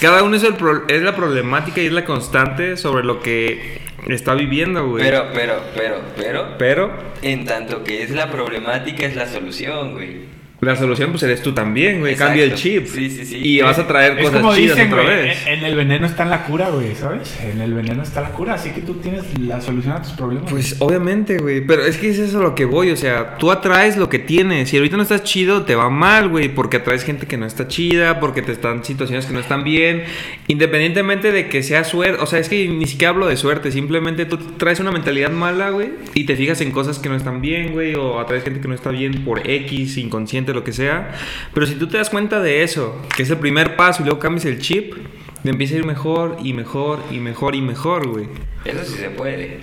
Cada 0.00 0.22
uno 0.24 0.36
es, 0.36 0.42
el 0.42 0.54
pro- 0.54 0.84
es 0.88 1.02
la 1.02 1.14
problemática 1.14 1.80
y 1.80 1.86
es 1.86 1.92
la 1.92 2.04
constante 2.04 2.76
sobre 2.76 3.04
lo 3.04 3.20
que 3.20 3.78
está 4.08 4.34
viviendo, 4.34 4.88
güey. 4.88 5.04
Pero, 5.04 5.28
pero, 5.32 5.62
pero, 5.76 6.00
pero, 6.16 6.58
Pero 6.58 6.92
en 7.22 7.44
tanto 7.44 7.84
que 7.84 8.02
es 8.02 8.10
la 8.10 8.30
problemática, 8.30 9.06
es 9.06 9.14
la 9.14 9.28
solución, 9.28 9.92
güey. 9.92 10.34
La 10.64 10.76
solución, 10.76 11.10
pues 11.10 11.22
eres 11.22 11.42
tú 11.42 11.52
también, 11.52 12.00
güey. 12.00 12.12
Exacto. 12.12 12.30
Cambia 12.30 12.44
el 12.44 12.54
chip. 12.54 12.86
Sí, 12.86 13.10
sí, 13.10 13.24
sí. 13.24 13.40
Y 13.42 13.60
vas 13.60 13.78
a 13.78 13.86
traer 13.86 14.18
Es 14.18 14.24
cosas 14.26 14.40
como 14.40 14.54
chidas 14.54 14.76
dicen, 14.76 14.92
otra 14.92 15.04
güey. 15.04 15.16
vez. 15.16 15.46
En, 15.46 15.58
en 15.58 15.64
el 15.64 15.74
veneno 15.76 16.06
está 16.06 16.24
la 16.24 16.44
cura, 16.44 16.70
güey, 16.70 16.94
¿sabes? 16.94 17.38
En 17.42 17.60
el 17.60 17.74
veneno 17.74 18.02
está 18.02 18.20
la 18.20 18.30
cura, 18.30 18.54
así 18.54 18.70
que 18.70 18.80
tú 18.80 18.94
tienes 18.94 19.24
la 19.38 19.60
solución 19.60 19.94
a 19.94 20.02
tus 20.02 20.12
problemas. 20.12 20.50
Pues 20.50 20.76
obviamente, 20.80 21.38
güey, 21.38 21.60
pero 21.60 21.84
es 21.84 21.96
que 21.96 22.08
es 22.10 22.18
eso 22.18 22.38
a 22.40 22.42
lo 22.42 22.54
que 22.54 22.64
voy, 22.64 22.90
o 22.90 22.96
sea, 22.96 23.36
tú 23.38 23.50
atraes 23.50 23.96
lo 23.96 24.08
que 24.08 24.18
tienes. 24.18 24.68
Si 24.70 24.76
ahorita 24.76 24.96
no 24.96 25.02
estás 25.02 25.22
chido, 25.24 25.62
te 25.64 25.74
va 25.74 25.90
mal, 25.90 26.28
güey, 26.28 26.48
porque 26.48 26.78
atraes 26.78 27.04
gente 27.04 27.26
que 27.26 27.36
no 27.36 27.46
está 27.46 27.68
chida, 27.68 28.20
porque 28.20 28.42
te 28.42 28.52
están 28.52 28.84
situaciones 28.84 29.26
que 29.26 29.32
no 29.32 29.40
están 29.40 29.64
bien, 29.64 30.04
independientemente 30.48 31.32
de 31.32 31.48
que 31.48 31.62
sea 31.62 31.84
suerte, 31.84 32.20
o 32.22 32.26
sea, 32.26 32.38
es 32.38 32.48
que 32.48 32.68
ni 32.68 32.86
siquiera 32.86 33.10
hablo 33.10 33.26
de 33.26 33.36
suerte, 33.36 33.70
simplemente 33.70 34.24
tú 34.24 34.38
traes 34.56 34.80
una 34.80 34.90
mentalidad 34.92 35.30
mala, 35.30 35.70
güey, 35.70 35.90
y 36.14 36.24
te 36.24 36.36
fijas 36.36 36.60
en 36.60 36.70
cosas 36.70 36.98
que 36.98 37.08
no 37.08 37.16
están 37.16 37.40
bien, 37.40 37.72
güey, 37.72 37.94
o 37.94 38.20
atraes 38.20 38.44
gente 38.44 38.60
que 38.60 38.68
no 38.68 38.74
está 38.74 38.90
bien 38.90 39.24
por 39.24 39.48
X, 39.48 39.96
inconsciente, 39.98 40.52
lo 40.54 40.64
que 40.64 40.72
sea. 40.72 41.12
Pero 41.52 41.66
si 41.66 41.74
tú 41.74 41.86
te 41.88 41.98
das 41.98 42.10
cuenta 42.10 42.40
de 42.40 42.62
eso, 42.62 43.00
que 43.16 43.22
es 43.24 43.30
el 43.30 43.38
primer 43.38 43.76
paso 43.76 44.02
y 44.02 44.06
luego 44.06 44.18
cambias 44.20 44.44
el 44.46 44.58
chip, 44.60 44.94
te 45.42 45.50
empieza 45.50 45.74
a 45.74 45.78
ir 45.78 45.84
mejor 45.84 46.38
y 46.42 46.52
mejor 46.52 47.00
y 47.10 47.18
mejor 47.18 47.54
y 47.54 47.60
mejor, 47.60 48.08
güey. 48.08 48.26
Eso 48.64 48.84
sí 48.84 48.98
se 48.98 49.10
puede. 49.10 49.60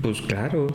Pues 0.00 0.20
claro. 0.22 0.66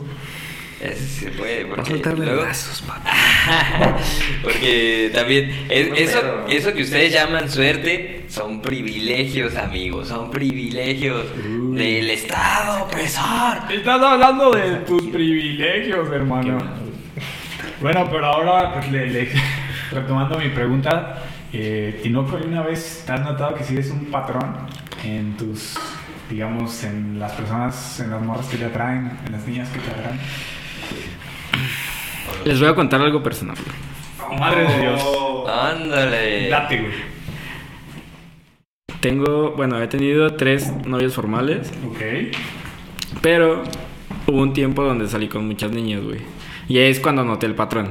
Eso 0.82 0.96
sí 0.98 1.24
se 1.26 1.30
puede. 1.32 1.64
Va 1.64 1.72
a 1.72 1.76
Porque 1.76 1.90
soltar 1.90 2.18
luego- 2.18 2.40
brazos, 2.42 2.80
papá. 2.86 3.98
Porque 4.42 5.10
también 5.14 5.50
es- 5.68 5.88
No, 5.88 5.94
eso, 5.94 6.18
pero- 6.20 6.46
eso 6.48 6.72
que 6.72 6.82
ustedes 6.82 7.12
llaman 7.12 7.50
suerte 7.50 8.24
son 8.28 8.62
privilegios, 8.62 9.56
amigos. 9.56 10.08
Son 10.08 10.30
privilegios 10.30 11.26
del 11.74 12.08
Estado 12.10 12.84
opresor. 12.84 13.58
Estás 13.72 14.00
hablando 14.02 14.50
de 14.52 14.76
tus 14.86 15.02
privilegios, 15.08 16.08
hermano. 16.12 16.58
Bueno, 17.82 18.08
pero 18.10 18.26
ahora, 18.26 18.74
pues, 18.74 18.90
le- 18.92 19.06
le- 19.08 19.28
retomando 19.90 20.38
mi 20.38 20.48
pregunta, 20.48 21.18
eh, 21.52 22.00
Tinoco, 22.02 22.36
¿alguna 22.36 22.62
vez 22.62 23.02
te 23.06 23.12
has 23.12 23.20
notado 23.22 23.54
que 23.54 23.64
sigues 23.64 23.90
un 23.90 24.06
patrón 24.06 24.54
en 25.04 25.36
tus, 25.36 25.76
digamos, 26.28 26.84
en 26.84 27.18
las 27.18 27.32
personas, 27.32 28.00
en 28.00 28.10
las 28.10 28.22
morras 28.22 28.46
que 28.46 28.56
te 28.56 28.66
atraen, 28.66 29.10
en 29.26 29.32
las 29.32 29.46
niñas 29.46 29.68
que 29.70 29.78
te 29.80 29.90
atraen? 29.90 30.18
Les 32.44 32.60
voy 32.60 32.68
a 32.68 32.74
contar 32.74 33.00
algo 33.00 33.22
personal. 33.22 33.56
Oh, 34.28 34.34
madre 34.34 34.66
de 34.66 34.80
Dios. 34.80 35.02
Ándale. 35.48 36.48
Date, 36.48 36.78
güey. 36.80 36.92
Tengo, 39.00 39.52
bueno, 39.52 39.80
he 39.80 39.88
tenido 39.88 40.34
tres 40.34 40.70
novios 40.86 41.14
formales, 41.14 41.72
Ok. 41.88 42.36
pero 43.22 43.62
hubo 44.26 44.42
un 44.42 44.52
tiempo 44.52 44.82
donde 44.82 45.08
salí 45.08 45.26
con 45.28 45.46
muchas 45.46 45.70
niñas, 45.72 46.02
güey. 46.04 46.20
Y 46.68 46.78
ahí 46.78 46.90
es 46.90 47.00
cuando 47.00 47.24
noté 47.24 47.46
el 47.46 47.54
patrón. 47.54 47.88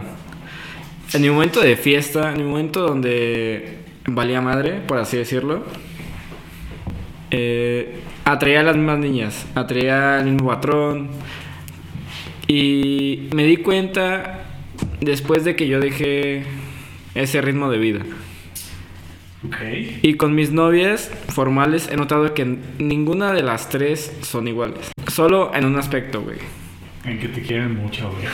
En 1.12 1.24
mi 1.24 1.30
momento 1.30 1.60
de 1.60 1.76
fiesta, 1.76 2.32
en 2.32 2.38
mi 2.38 2.43
momento 2.43 2.82
donde 2.82 3.80
valía 4.05 4.41
madre, 4.41 4.80
por 4.88 4.99
así 4.99 5.18
decirlo, 5.18 5.64
eh, 7.32 7.99
atraía 8.26 8.60
a 8.60 8.64
las 8.64 8.76
mismas 8.76 8.99
niñas, 8.99 9.47
atraía 9.55 10.20
al 10.20 10.26
mismo 10.26 10.49
patrón. 10.49 11.10
Y 12.47 13.28
me 13.34 13.43
di 13.43 13.57
cuenta 13.57 14.45
después 15.01 15.43
de 15.45 15.55
que 15.55 15.68
yo 15.68 15.80
dejé 15.80 16.43
ese 17.16 17.41
ritmo 17.41 17.72
de 17.72 17.78
vida. 17.80 18.01
Ok. 19.47 19.55
Y 20.03 20.14
con 20.16 20.36
mis 20.36 20.51
novias 20.51 21.12
formales 21.30 21.89
he 21.91 21.95
notado 21.95 22.34
que 22.36 22.45
ninguna 22.78 23.34
de 23.34 23.41
las 23.41 23.70
tres 23.70 24.16
son 24.22 24.47
iguales. 24.47 24.91
Solo 25.07 25.51
en 25.55 25.66
un 25.66 25.78
aspecto, 25.78 26.22
güey. 26.22 26.38
En 27.10 27.18
que 27.18 27.28
te 27.28 27.41
quieren 27.41 27.76
mucho, 27.76 28.12
güey. 28.12 28.28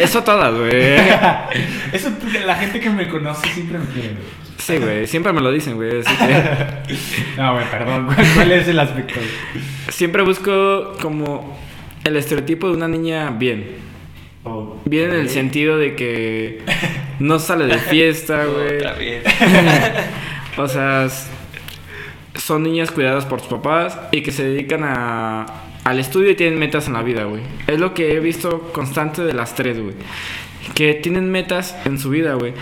Eso 0.00 0.22
todas, 0.22 0.54
güey. 0.54 0.70
Eso, 1.92 2.12
la 2.46 2.54
gente 2.54 2.78
que 2.78 2.88
me 2.88 3.08
conoce 3.08 3.48
siempre 3.48 3.78
me 3.78 3.86
quiere, 3.86 4.08
güey. 4.10 4.40
Sí, 4.58 4.76
güey. 4.78 5.06
Siempre 5.08 5.32
me 5.32 5.40
lo 5.40 5.50
dicen, 5.50 5.74
güey. 5.74 6.00
Así 6.00 6.14
que 6.16 6.96
No, 7.36 7.54
güey, 7.54 7.68
perdón. 7.68 8.06
¿Cuál, 8.06 8.26
cuál 8.34 8.52
es 8.52 8.68
el 8.68 8.78
aspecto? 8.78 9.18
siempre 9.88 10.22
busco 10.22 10.92
como 11.02 11.58
el 12.04 12.16
estereotipo 12.16 12.68
de 12.68 12.74
una 12.76 12.86
niña 12.86 13.30
bien. 13.30 13.90
Oh, 14.44 14.76
Bien 14.84 15.10
en 15.10 15.16
el 15.16 15.30
sentido 15.30 15.76
de 15.78 15.96
que 15.96 16.62
no 17.18 17.40
sale 17.40 17.66
de 17.66 17.78
fiesta, 17.78 18.44
güey. 18.46 18.78
O 20.56 20.68
sea, 20.68 21.08
son 22.34 22.62
niñas 22.62 22.90
cuidadas 22.90 23.26
por 23.26 23.40
sus 23.40 23.48
papás 23.48 23.98
y 24.12 24.22
que 24.22 24.32
se 24.32 24.44
dedican 24.44 24.82
a, 24.84 25.46
al 25.84 25.98
estudio 25.98 26.30
y 26.30 26.34
tienen 26.36 26.58
metas 26.58 26.86
en 26.86 26.94
la 26.94 27.02
vida, 27.02 27.24
güey. 27.24 27.42
Es 27.66 27.78
lo 27.78 27.94
que 27.94 28.14
he 28.14 28.20
visto 28.20 28.72
constante 28.72 29.22
de 29.22 29.32
las 29.32 29.54
tres, 29.54 29.80
güey. 29.80 29.94
Que 30.74 30.94
tienen 30.94 31.30
metas 31.30 31.76
en 31.84 31.98
su 31.98 32.10
vida, 32.10 32.34
güey. 32.34 32.52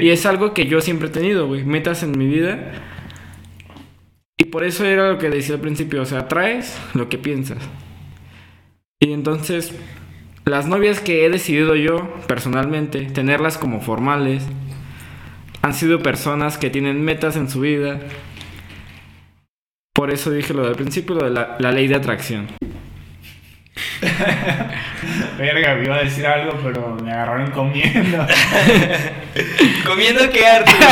Y 0.00 0.10
es 0.10 0.26
algo 0.26 0.54
que 0.54 0.66
yo 0.66 0.80
siempre 0.80 1.08
he 1.08 1.10
tenido, 1.10 1.46
güey. 1.46 1.64
Metas 1.64 2.02
en 2.02 2.16
mi 2.16 2.26
vida. 2.26 2.72
Y 4.38 4.44
por 4.46 4.64
eso 4.64 4.84
era 4.84 5.10
lo 5.10 5.18
que 5.18 5.28
decía 5.28 5.56
al 5.56 5.60
principio. 5.60 6.02
O 6.02 6.06
sea, 6.06 6.28
traes 6.28 6.78
lo 6.94 7.08
que 7.08 7.18
piensas. 7.18 7.58
Y 9.00 9.12
entonces, 9.12 9.74
las 10.44 10.66
novias 10.66 11.00
que 11.00 11.26
he 11.26 11.30
decidido 11.30 11.74
yo, 11.74 12.14
personalmente, 12.26 13.02
tenerlas 13.02 13.58
como 13.58 13.80
formales, 13.80 14.44
han 15.60 15.74
sido 15.74 16.02
personas 16.02 16.58
que 16.58 16.70
tienen 16.70 17.04
metas 17.04 17.36
en 17.36 17.50
su 17.50 17.60
vida. 17.60 18.00
Por 20.02 20.10
eso 20.10 20.32
dije 20.32 20.52
lo 20.52 20.64
del 20.66 20.74
principio, 20.74 21.14
lo 21.14 21.26
de 21.26 21.30
la, 21.30 21.54
la 21.60 21.70
ley 21.70 21.86
de 21.86 21.94
atracción. 21.94 22.48
Verga, 25.38 25.76
me 25.76 25.84
iba 25.84 25.94
a 25.94 26.02
decir 26.02 26.26
algo, 26.26 26.58
pero 26.60 26.96
me 27.00 27.12
agarraron 27.12 27.52
comiendo. 27.52 28.26
¿Comiendo 29.86 30.28
qué, 30.28 30.44
Arturo? 30.44 30.88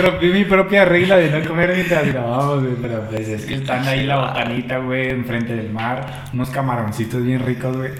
Rompí 0.02 0.28
mi 0.28 0.46
propia 0.46 0.86
regla 0.86 1.18
de 1.18 1.28
no 1.38 1.46
comer 1.46 1.74
mientras 1.74 2.06
grabamos, 2.06 2.62
güey. 2.62 2.76
Pero 2.80 3.06
pues 3.10 3.28
es 3.28 3.44
que 3.44 3.56
están 3.56 3.86
ahí 3.86 4.06
la 4.06 4.16
botanita, 4.20 4.78
güey, 4.78 5.10
enfrente 5.10 5.54
del 5.54 5.68
mar. 5.68 6.30
Unos 6.32 6.48
camaroncitos 6.48 7.22
bien 7.22 7.44
ricos, 7.44 7.76
güey. 7.76 7.90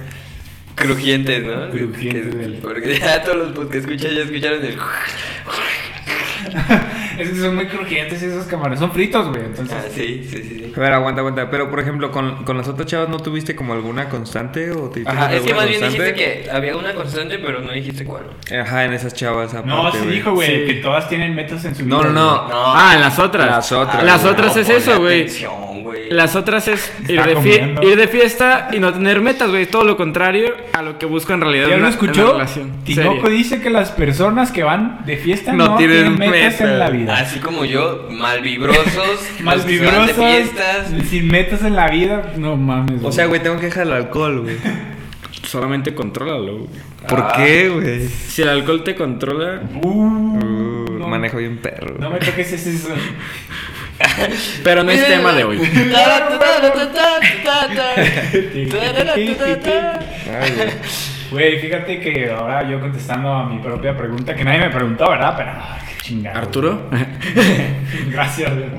Crujientes, 0.74 1.44
¿no? 1.44 1.68
Crujientes, 1.68 2.28
Que- 2.28 2.30
güey. 2.30 2.61
Porque 2.61 2.98
ya 2.98 3.22
todos 3.22 3.54
los 3.54 3.68
que 3.68 3.76
escuchan 3.76 4.11
ya 4.12 4.22
escucharon 4.22 4.64
el... 4.64 4.78
Es 7.20 7.28
que 7.30 7.40
son 7.40 7.56
muy 7.56 7.66
crujientes 7.66 8.22
esos 8.22 8.46
camarones. 8.46 8.78
Son 8.80 8.90
fritos, 8.92 9.28
güey. 9.28 9.44
Entonces, 9.44 9.76
Ah, 9.78 9.84
sí, 9.94 10.26
sí, 10.28 10.36
sí. 10.38 10.42
sí. 10.42 10.72
A 10.76 10.80
ver, 10.80 10.92
aguanta, 10.92 11.20
aguanta. 11.20 11.50
Pero, 11.50 11.68
por 11.70 11.80
ejemplo, 11.80 12.10
con, 12.10 12.44
con 12.44 12.56
las 12.56 12.68
otras 12.68 12.86
chavas, 12.86 13.08
¿no 13.08 13.18
tuviste 13.18 13.54
como 13.56 13.72
alguna 13.72 14.08
constante? 14.08 14.70
¿O 14.70 14.88
te 14.90 15.02
Ajá, 15.06 15.34
es 15.34 15.42
que 15.42 15.54
más 15.54 15.68
bien 15.68 15.80
dijiste 15.82 16.14
que 16.14 16.48
había 16.50 16.76
una 16.76 16.94
constante, 16.94 17.38
pero 17.38 17.60
no 17.60 17.72
dijiste 17.72 18.04
cuál. 18.04 18.24
Ajá, 18.60 18.84
en 18.84 18.92
esas 18.92 19.14
chavas 19.14 19.52
aparte, 19.54 19.68
no, 19.68 19.92
sí 19.92 20.06
dijo, 20.08 20.32
güey, 20.32 20.48
Sí. 20.60 20.66
que 20.66 20.74
todas 20.80 21.08
tienen 21.08 21.34
metas 21.34 21.64
en 21.64 21.74
su 21.74 21.84
vida. 21.84 21.96
No, 21.96 22.02
no, 22.04 22.12
no. 22.12 22.48
Ah, 22.52 22.92
en 22.94 23.00
las 23.00 23.18
otras. 23.18 23.46
Las 23.46 23.72
otras, 23.72 24.04
Las 24.04 24.24
otras 24.24 24.54
No, 24.56 24.62
es 24.62 24.68
eso, 24.70 25.00
güey. 25.00 25.26
Las 26.10 26.34
otras 26.34 26.66
es 26.66 26.92
ir 27.08 27.22
de, 27.22 27.36
fie- 27.36 27.60
comiendo. 27.60 27.82
ir 27.88 27.96
de 27.96 28.08
fiesta 28.08 28.68
y 28.72 28.80
no 28.80 28.92
tener 28.92 29.20
metas, 29.20 29.48
güey. 29.48 29.66
Todo 29.66 29.84
lo 29.84 29.96
contrario 29.96 30.54
a 30.72 30.82
lo 30.82 30.98
que 30.98 31.06
busco 31.06 31.32
en 31.32 31.40
realidad 31.40 31.68
¿Ya 31.68 31.76
lo 31.76 31.86
escuchó? 31.86 32.36
Tinoco 32.84 33.28
dice 33.28 33.60
que 33.60 33.70
las 33.70 33.90
personas 33.92 34.50
que 34.50 34.64
van 34.64 35.04
de 35.06 35.16
fiesta 35.16 35.52
no, 35.52 35.68
No 35.70 35.76
tienen, 35.76 36.16
tienen 36.16 36.18
metas 36.18 36.52
meta. 36.60 36.64
en 36.72 36.78
la 36.80 36.90
vida. 36.90 37.09
Así 37.14 37.38
como 37.40 37.64
yo, 37.64 38.08
malvibrosos, 38.11 39.20
van 39.42 39.66
de 39.66 40.14
fiestas. 40.14 40.88
sin 41.08 41.28
metas 41.28 41.62
en 41.62 41.74
la 41.76 41.88
vida, 41.90 42.32
no 42.36 42.56
mames. 42.56 43.00
O 43.02 43.12
sea, 43.12 43.26
güey, 43.26 43.42
tengo 43.42 43.58
que 43.58 43.66
dejar 43.66 43.86
el 43.86 43.92
alcohol, 43.92 44.40
güey. 44.42 44.56
Solamente 45.46 45.94
contrólalo, 45.94 46.58
güey. 46.58 46.68
¿Por 47.08 47.20
Ah. 47.20 47.32
qué, 47.36 47.68
güey? 47.68 48.06
Si 48.08 48.42
el 48.42 48.48
alcohol 48.50 48.84
te 48.84 48.94
controla, 48.94 49.62
Uh, 49.82 49.88
Uh, 49.88 50.98
no, 50.98 51.08
Manejo 51.08 51.38
bien 51.38 51.58
perro. 51.58 51.96
No 51.98 52.11
me 52.11 52.18
toques 52.18 52.52
ese 52.52 52.70
eso. 52.70 52.88
pero 54.62 54.82
no 54.84 54.90
es 54.92 55.06
tema 55.06 55.32
de 55.32 55.44
hoy. 55.44 55.58
Ay, 60.40 60.52
güey. 61.30 61.58
Fíjate 61.58 62.00
que 62.00 62.30
ahora 62.30 62.68
yo 62.68 62.80
contestando 62.80 63.32
a 63.32 63.46
mi 63.48 63.58
propia 63.58 63.96
pregunta, 63.96 64.34
que 64.34 64.44
nadie 64.44 64.60
me 64.60 64.70
preguntó, 64.70 65.08
¿verdad? 65.08 65.34
Pero, 65.36 65.50
ah, 65.54 65.78
qué 65.88 66.02
chingado. 66.02 66.38
Arturo, 66.38 66.90
gracias, 68.10 68.52
güey. 68.54 68.70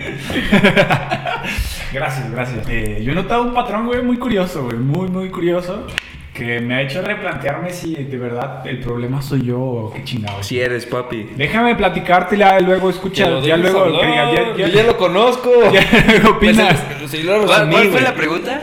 gracias, 1.94 2.32
gracias. 2.32 2.70
Eh, 2.70 3.02
yo 3.04 3.12
he 3.12 3.16
notado 3.16 3.44
un 3.44 3.54
patrón, 3.54 3.86
güey, 3.88 4.02
muy 4.02 4.18
curioso, 4.18 4.64
güey, 4.64 4.78
muy, 4.78 5.08
muy 5.10 5.30
curioso, 5.30 5.88
que 6.34 6.60
me 6.60 6.76
ha 6.76 6.82
hecho 6.82 7.02
replantearme 7.02 7.72
si 7.72 7.94
de 7.96 8.18
verdad 8.18 8.66
el 8.66 8.80
problema 8.80 9.22
soy 9.22 9.44
yo 9.44 9.60
o 9.60 9.94
qué 9.94 10.04
chingado. 10.04 10.42
Si 10.44 10.60
eres, 10.60 10.86
papi. 10.86 11.30
Déjame 11.36 11.76
platicarte 11.76 12.36
y 12.36 12.40
ya 12.40 12.60
luego 12.60 12.90
escucha, 12.90 13.40
ya 13.40 13.58
luego, 13.58 13.82
hablar, 13.82 14.02
que 14.02 14.08
digas, 14.08 14.34
ya, 14.34 14.68
yo 14.68 14.68
ya, 14.68 14.84
lo 14.84 14.98
conozco. 14.98 15.52
ya 15.74 15.86
luego 16.08 16.32
opinas. 16.32 16.80
Si 17.08 17.24
lo 17.24 17.46
¿Cuál, 17.46 17.68
resumí, 17.68 17.74
cuál 17.74 17.88
fue 17.90 18.02
la 18.02 18.14
pregunta? 18.14 18.62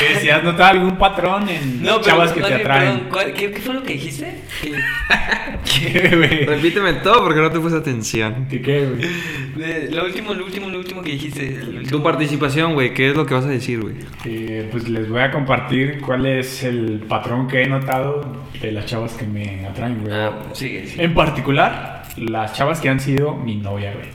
Que 0.00 0.14
si 0.20 0.28
has 0.30 0.42
notado 0.42 0.70
algún 0.70 0.96
patrón 0.96 1.48
en 1.48 1.82
No, 1.82 1.96
pero 1.96 2.02
chavas 2.02 2.32
que 2.32 2.40
te 2.40 2.54
atraen. 2.54 2.92
perdón, 2.92 3.08
¿cuál- 3.10 3.32
¿qué, 3.34 3.50
qué 3.52 3.60
fue 3.60 3.74
lo 3.74 3.82
que 3.82 3.92
dijiste? 3.92 4.34
¿Qué, 4.62 5.92
¿Qué, 5.92 6.16
güey? 6.16 6.46
Repíteme 6.46 6.92
todo 6.94 7.22
porque 7.24 7.40
no 7.40 7.50
te 7.50 7.60
puse 7.60 7.76
atención. 7.76 8.46
¿Qué, 8.48 8.62
qué, 8.62 8.86
güey? 8.86 9.90
lo 9.90 10.04
último, 10.04 10.32
lo 10.34 10.44
último, 10.44 10.68
lo 10.70 10.78
último 10.78 11.02
que 11.02 11.12
dijiste. 11.12 11.60
Tu 11.88 12.02
participación, 12.02 12.74
güey, 12.74 12.94
¿qué 12.94 13.10
es 13.10 13.16
lo 13.16 13.26
que 13.26 13.34
vas 13.34 13.44
a 13.44 13.48
decir, 13.48 13.80
güey? 13.80 13.94
Eh, 14.24 14.68
pues 14.70 14.88
les 14.88 15.08
voy 15.08 15.20
a 15.20 15.30
compartir 15.30 16.00
cuál 16.00 16.24
es 16.26 16.62
el 16.62 17.00
patrón 17.08 17.46
que 17.48 17.62
he 17.62 17.66
notado 17.68 18.24
de 18.60 18.72
las 18.72 18.86
chavas 18.86 19.12
que 19.14 19.26
me 19.26 19.66
atraen, 19.66 20.00
güey. 20.02 20.12
Ah, 20.14 20.32
sigue, 20.52 20.86
sigue. 20.86 21.04
En 21.04 21.14
particular, 21.14 22.04
las 22.16 22.52
chavas 22.54 22.80
que 22.80 22.88
han 22.88 23.00
sido 23.00 23.34
mi 23.36 23.56
novia, 23.56 23.92
güey. 23.92 24.08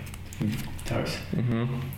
¿Sabes? 0.86 1.20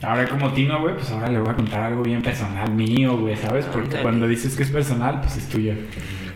Ahora 0.01 0.29
como 0.29 0.53
Tino, 0.53 0.79
güey, 0.79 0.95
pues 0.95 1.11
ahora 1.11 1.29
le 1.29 1.39
voy 1.39 1.49
a 1.49 1.55
contar 1.55 1.81
algo 1.81 2.03
bien 2.03 2.21
personal 2.21 2.71
mío, 2.71 3.17
güey, 3.17 3.35
¿sabes? 3.35 3.65
Porque 3.65 3.97
cuando 3.97 4.27
dices 4.29 4.55
que 4.55 4.63
es 4.63 4.69
personal, 4.69 5.19
pues 5.19 5.35
es 5.35 5.49
tuyo. 5.49 5.73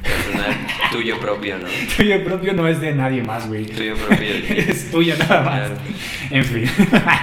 Personal, 0.03 0.57
tuyo 0.91 1.17
propio, 1.19 1.59
¿no? 1.59 1.67
Tuyo 1.97 2.23
propio 2.25 2.53
no 2.53 2.67
es 2.67 2.81
de 2.81 2.93
nadie 2.93 3.23
más, 3.23 3.47
güey. 3.47 3.65
Tuyo 3.67 3.95
propio. 3.95 4.27
es 4.49 4.91
tuyo 4.91 5.15
nada 5.17 5.41
más. 5.43 5.59
Claro. 5.59 5.75
En 6.31 6.43
fin. 6.43 6.65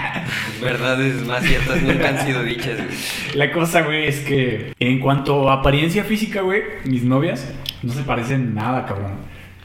Verdades 0.62 1.26
más 1.26 1.42
ciertas 1.44 1.82
nunca 1.82 2.08
han 2.08 2.24
sido 2.24 2.42
dichas, 2.44 2.76
güey. 2.76 2.88
La 3.34 3.52
cosa, 3.52 3.82
güey, 3.82 4.06
es 4.06 4.20
que 4.20 4.72
en 4.78 5.00
cuanto 5.00 5.50
a 5.50 5.54
apariencia 5.54 6.04
física, 6.04 6.40
güey, 6.40 6.62
mis 6.84 7.02
novias 7.02 7.52
no 7.82 7.92
se 7.92 8.02
parecen 8.02 8.54
nada, 8.54 8.86
cabrón. 8.86 9.16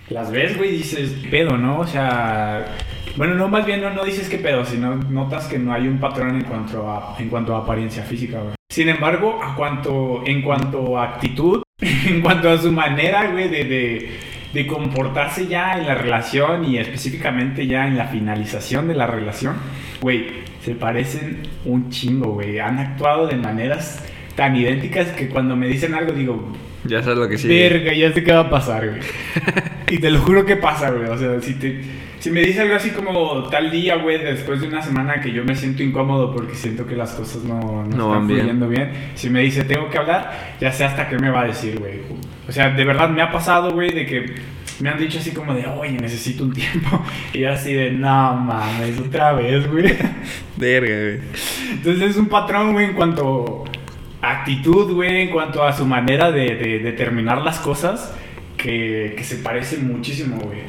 Las 0.10 0.30
ves, 0.30 0.58
güey, 0.58 0.72
dices, 0.72 1.12
pedo, 1.32 1.58
¿no? 1.58 1.80
O 1.80 1.88
sea, 1.88 2.66
bueno, 3.16 3.36
no, 3.36 3.48
más 3.48 3.66
bien 3.66 3.82
no, 3.82 3.90
no 3.92 4.04
dices 4.04 4.30
qué 4.30 4.38
pedo, 4.38 4.66
sino 4.66 4.96
notas 4.96 5.48
que 5.48 5.60
no 5.60 5.74
hay 5.74 5.88
un 5.88 6.00
patrón 6.00 6.36
en 6.36 6.44
cuanto 6.44 6.90
a, 6.90 7.16
en 7.20 7.30
cuanto 7.30 7.56
a 7.56 7.60
apariencia 7.60 8.04
física, 8.04 8.40
güey. 8.40 8.56
Sin 8.70 8.90
embargo, 8.90 9.40
a 9.44 9.56
cuanto, 9.56 10.24
en 10.26 10.42
cuanto 10.42 10.98
a 10.98 11.04
actitud, 11.14 11.62
en 11.80 12.22
cuanto 12.22 12.50
a 12.50 12.58
su 12.58 12.72
manera, 12.72 13.30
güey, 13.32 13.50
de, 13.50 13.64
de, 13.66 14.10
de 14.54 14.68
comportarse 14.68 15.48
ya 15.48 15.74
en 15.74 15.86
la 15.88 15.96
relación 15.96 16.66
y 16.66 16.78
específicamente 16.78 17.68
ya 17.68 17.86
en 17.88 17.98
la 17.98 18.08
finalización 18.08 18.88
de 18.88 18.96
la 18.96 19.06
relación, 19.08 19.56
güey, 20.02 20.44
se 20.64 20.74
parecen 20.76 21.44
un 21.66 21.90
chingo, 21.90 22.32
güey. 22.34 22.60
Han 22.60 22.80
actuado 22.80 23.28
de 23.28 23.36
maneras 23.36 24.04
tan 24.36 24.56
idénticas 24.56 25.10
que 25.10 25.30
cuando 25.30 25.56
me 25.56 25.68
dicen 25.68 25.94
algo 25.94 26.14
digo, 26.14 26.52
Ya 26.86 27.04
sabes 27.04 27.20
lo 27.20 27.30
que 27.30 27.38
sí. 27.38 27.48
verga, 27.48 27.94
ya 27.94 28.12
sé 28.12 28.24
qué 28.24 28.32
va 28.32 28.40
a 28.42 28.50
pasar, 28.50 28.90
güey. 28.90 29.02
y 29.92 29.98
te 30.00 30.10
lo 30.10 30.20
juro 30.20 30.46
que 30.46 30.56
pasa, 30.56 30.90
güey. 30.90 31.08
O 31.10 31.18
sea, 31.18 31.40
si, 31.42 31.54
te, 31.56 31.82
si 32.24 32.32
me 32.32 32.40
dice 32.40 32.62
algo 32.62 32.76
así 32.76 32.92
como 32.92 33.44
tal 33.50 33.70
día, 33.70 33.98
güey, 33.98 34.18
después 34.18 34.62
de 34.62 34.70
una 34.70 34.82
semana 34.82 35.20
que 35.20 35.34
yo 35.34 35.44
me 35.44 35.56
siento 35.58 35.84
incómodo 35.84 36.34
porque 36.34 36.56
siento 36.56 36.88
que 36.88 36.96
las 36.96 37.12
cosas 37.12 37.44
no, 37.44 37.84
no, 37.84 37.98
No 37.98 38.14
están 38.14 38.28
bien. 38.28 38.40
fluyendo 38.40 38.70
bien. 38.70 38.94
si 39.16 39.30
me 39.30 39.42
dice 39.42 39.66
tengo 39.66 39.90
que 39.90 39.98
hablar, 39.98 40.56
ya 40.62 40.72
sé 40.72 40.86
hasta 40.86 41.10
qué 41.10 41.20
me 41.20 41.30
va 41.30 41.42
a 41.42 41.48
decir, 41.48 41.78
güey. 41.78 41.96
O 42.48 42.52
sea, 42.54 42.70
de 42.70 42.86
verdad 42.86 43.10
me 43.10 43.22
ha 43.22 43.30
pasado, 43.30 43.72
güey, 43.72 43.92
de 43.92 44.06
que 44.06 44.36
me 44.80 44.88
han 44.88 44.98
dicho 45.00 45.20
así 45.20 45.32
como 45.32 45.54
de, 45.54 45.68
oye, 45.68 45.98
necesito 46.00 46.46
un 46.46 46.54
tiempo. 46.54 47.04
Y 47.34 47.40
yo 47.40 47.52
así 47.52 47.74
de, 47.74 47.92
no 47.92 48.36
mames, 48.36 48.98
otra 49.02 49.34
vez, 49.34 49.70
güey. 49.70 49.94
Verga, 50.56 50.96
güey. 50.96 51.20
Entonces 51.74 52.12
es 52.12 52.16
un 52.16 52.28
patrón, 52.28 52.72
güey, 52.72 52.86
en 52.86 52.94
cuanto 52.94 53.66
a 54.22 54.32
actitud, 54.32 54.94
güey, 54.94 55.24
en 55.24 55.30
cuanto 55.30 55.62
a 55.62 55.74
su 55.74 55.86
manera 55.86 56.32
de, 56.32 56.56
de, 56.56 56.80
de 56.80 56.92
terminar 56.94 57.42
las 57.42 57.60
cosas, 57.60 58.16
que, 58.56 59.14
que 59.18 59.24
se 59.26 59.36
parece 59.40 59.76
muchísimo, 59.80 60.38
güey. 60.38 60.60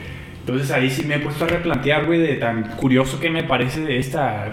Entonces 0.47 0.71
ahí 0.71 0.91
sí 0.91 1.05
me 1.07 1.15
he 1.15 1.19
puesto 1.21 1.45
a 1.45 1.49
replantear, 1.49 2.05
güey, 2.05 2.21
de 2.21 2.35
tan 2.35 2.65
curioso 2.77 3.19
que 3.19 3.31
me 3.31 3.45
parece 3.45 3.81
de 3.81 3.99
esta, 3.99 4.53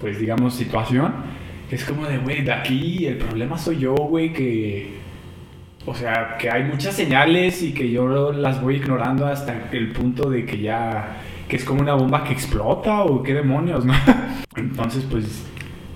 pues 0.00 0.18
digamos, 0.18 0.54
situación. 0.54 1.12
que 1.70 1.76
Es 1.76 1.84
como 1.84 2.06
de, 2.06 2.18
güey, 2.18 2.42
de 2.42 2.52
aquí 2.52 3.06
el 3.06 3.16
problema 3.16 3.56
soy 3.56 3.78
yo, 3.78 3.94
güey, 3.94 4.32
que... 4.32 5.00
O 5.86 5.94
sea, 5.94 6.36
que 6.38 6.48
hay 6.50 6.64
muchas 6.64 6.94
señales 6.94 7.62
y 7.62 7.72
que 7.72 7.90
yo 7.90 8.30
las 8.32 8.60
voy 8.60 8.76
ignorando 8.76 9.26
hasta 9.26 9.68
el 9.72 9.88
punto 9.92 10.28
de 10.30 10.44
que 10.44 10.58
ya... 10.60 11.16
Que 11.48 11.56
es 11.56 11.64
como 11.64 11.80
una 11.80 11.94
bomba 11.94 12.24
que 12.24 12.32
explota 12.32 13.00
o 13.02 13.22
qué 13.22 13.34
demonios, 13.34 13.84
¿no? 13.84 13.94
Entonces, 14.56 15.04
pues... 15.10 15.46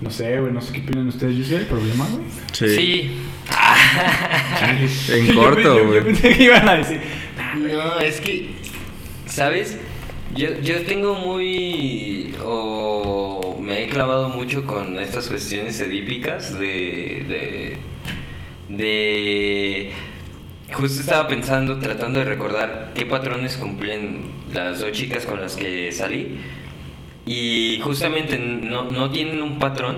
No 0.01 0.09
sé, 0.11 0.39
güey, 0.39 0.51
no 0.51 0.61
sé 0.61 0.73
qué 0.73 0.81
opinan 0.81 1.07
ustedes. 1.07 1.37
¿Yo 1.37 1.43
soy 1.43 1.55
el 1.57 1.65
problema, 1.65 2.05
güey? 2.11 2.23
Sí. 2.53 3.11
En 5.11 5.25
Yo 5.27 5.35
corto, 5.35 5.59
pensé- 5.61 5.77
yo 5.77 5.87
güey. 5.87 6.03
pensé 6.03 6.29
que 6.35 6.43
iban 6.43 6.67
a 6.69 6.73
decir... 6.75 6.99
No, 7.59 7.99
es 7.99 8.19
que, 8.21 8.49
¿sabes? 9.37 9.77
Yo, 10.35 10.59
yo 10.61 10.81
tengo 10.81 11.13
muy... 11.13 12.33
o 12.43 13.55
me 13.61 13.83
he 13.83 13.87
clavado 13.87 14.29
mucho 14.29 14.65
con 14.65 14.97
estas 14.97 15.27
cuestiones 15.27 15.79
edípicas 15.79 16.57
de... 16.57 17.77
de... 18.67 18.75
de... 18.75 19.91
Justo 20.73 21.01
estaba 21.01 21.27
pensando, 21.27 21.77
tratando 21.77 22.17
de 22.17 22.25
recordar 22.25 22.93
qué 22.95 23.05
patrones 23.05 23.57
cumplen 23.57 24.31
las 24.53 24.79
dos 24.79 24.91
chicas 24.91 25.27
con 25.27 25.39
las 25.39 25.55
que 25.55 25.91
salí. 25.91 26.39
Y 27.27 27.79
justamente 27.83 28.39
no, 28.39 28.85
no 28.85 29.11
tienen 29.11 29.43
un 29.43 29.59
patrón, 29.59 29.97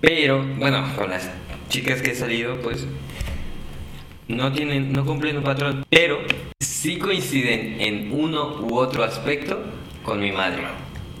pero, 0.00 0.42
bueno, 0.56 0.90
con 0.96 1.10
las 1.10 1.30
chicas 1.68 2.00
que 2.00 2.12
he 2.12 2.14
salido, 2.14 2.56
pues 2.62 2.86
no 4.26 4.52
tienen, 4.52 4.90
no 4.92 5.04
cumplen 5.04 5.36
un 5.36 5.44
patrón, 5.44 5.84
pero 5.90 6.18
sí 6.80 6.96
coinciden 6.98 7.80
en 7.80 8.12
uno 8.12 8.60
u 8.60 8.76
otro 8.78 9.02
aspecto 9.04 9.60
con 10.04 10.20
mi 10.20 10.30
madre. 10.32 10.62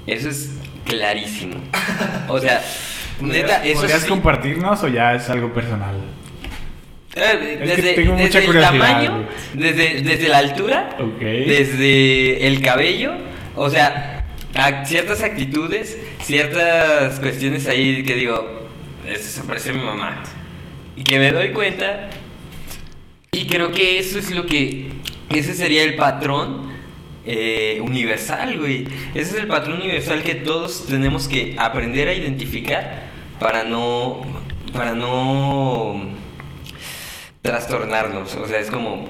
Eso 0.06 0.28
es 0.28 0.50
clarísimo. 0.86 1.56
O 2.28 2.38
sea, 2.38 2.62
neta, 3.20 3.64
eso 3.64 3.80
¿Podrías 3.80 4.02
sí. 4.02 4.08
compartirnos 4.08 4.82
o 4.84 4.88
ya 4.88 5.14
es 5.14 5.28
algo 5.28 5.52
personal? 5.52 5.96
Eh, 7.14 7.58
Es 7.62 7.76
Desde, 7.76 7.94
tengo 7.94 8.12
mucha 8.12 8.24
desde 8.24 8.38
el 8.38 8.46
curiosidad, 8.46 8.72
tamaño, 8.72 9.28
desde, 9.54 10.02
desde 10.02 10.28
la 10.28 10.38
altura, 10.38 10.96
Ok. 11.00 11.20
desde 11.20 12.46
el 12.46 12.62
cabello, 12.62 13.12
O 13.56 13.68
sea, 13.68 14.26
a 14.54 14.84
ciertas 14.84 15.22
actitudes, 15.24 15.98
ciertas 16.22 17.18
cuestiones 17.18 17.66
ahí 17.66 18.04
que 18.04 18.14
digo, 18.14 18.68
eso 19.04 19.28
se 19.40 19.42
parece 19.42 19.70
a 19.70 19.72
mi 19.72 19.80
mamá. 19.82 20.22
Y 20.96 21.02
que 21.02 21.18
me 21.18 21.32
doy 21.32 21.50
cuenta. 21.50 22.10
Y 23.32 23.46
creo 23.46 23.72
que 23.72 23.98
eso 23.98 24.18
es 24.20 24.30
lo 24.30 24.46
que. 24.46 24.90
Ese 25.30 25.54
sería 25.54 25.82
el 25.82 25.94
patrón 25.96 26.70
eh, 27.26 27.80
universal, 27.82 28.58
güey. 28.58 28.86
Ese 29.14 29.20
es 29.20 29.34
el 29.34 29.46
patrón 29.46 29.76
universal 29.82 30.22
que 30.22 30.34
todos 30.34 30.86
tenemos 30.86 31.28
que 31.28 31.54
aprender 31.58 32.08
a 32.08 32.14
identificar 32.14 33.02
para 33.38 33.64
no. 33.64 34.22
Para 34.72 34.94
no. 34.94 36.00
trastornarnos. 37.42 38.34
O 38.36 38.46
sea, 38.48 38.58
es 38.58 38.70
como. 38.70 39.06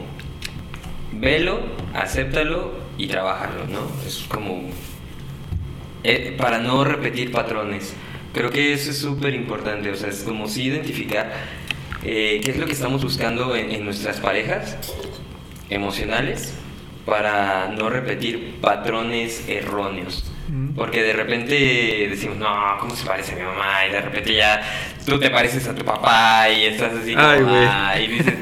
Velo, 1.12 1.60
acéptalo 1.94 2.72
y 2.96 3.06
trabájalo, 3.06 3.66
¿no? 3.68 3.80
Es 4.06 4.24
como. 4.28 4.62
eh, 6.02 6.34
para 6.36 6.58
no 6.58 6.82
repetir 6.84 7.30
patrones. 7.30 7.94
Creo 8.34 8.50
que 8.50 8.72
eso 8.72 8.90
es 8.90 8.98
súper 8.98 9.34
importante. 9.34 9.90
O 9.90 9.94
sea, 9.96 10.08
es 10.08 10.22
como 10.24 10.48
si 10.48 10.64
identificar 10.64 11.32
eh, 12.02 12.40
qué 12.44 12.50
es 12.50 12.56
lo 12.56 12.66
que 12.66 12.72
estamos 12.72 13.04
buscando 13.04 13.54
en 13.54 13.84
nuestras 13.84 14.18
parejas 14.20 14.76
emocionales 15.70 16.54
para 17.04 17.68
no 17.68 17.88
repetir 17.88 18.56
patrones 18.60 19.48
erróneos. 19.48 20.30
Porque 20.74 21.02
de 21.02 21.12
repente 21.12 22.06
decimos, 22.08 22.38
no, 22.38 22.48
¿cómo 22.80 22.96
se 22.96 23.04
parece 23.06 23.32
a 23.34 23.36
mi 23.36 23.42
mamá? 23.42 23.86
Y 23.86 23.92
de 23.92 24.00
repente 24.00 24.34
ya 24.34 24.62
tú 25.04 25.18
te 25.18 25.28
pareces 25.30 25.66
a 25.68 25.74
tu 25.74 25.84
papá 25.84 26.48
y 26.48 26.64
estás 26.64 26.92
así 26.94 27.14
Ay, 27.16 28.04
y 28.04 28.08
dices, 28.08 28.34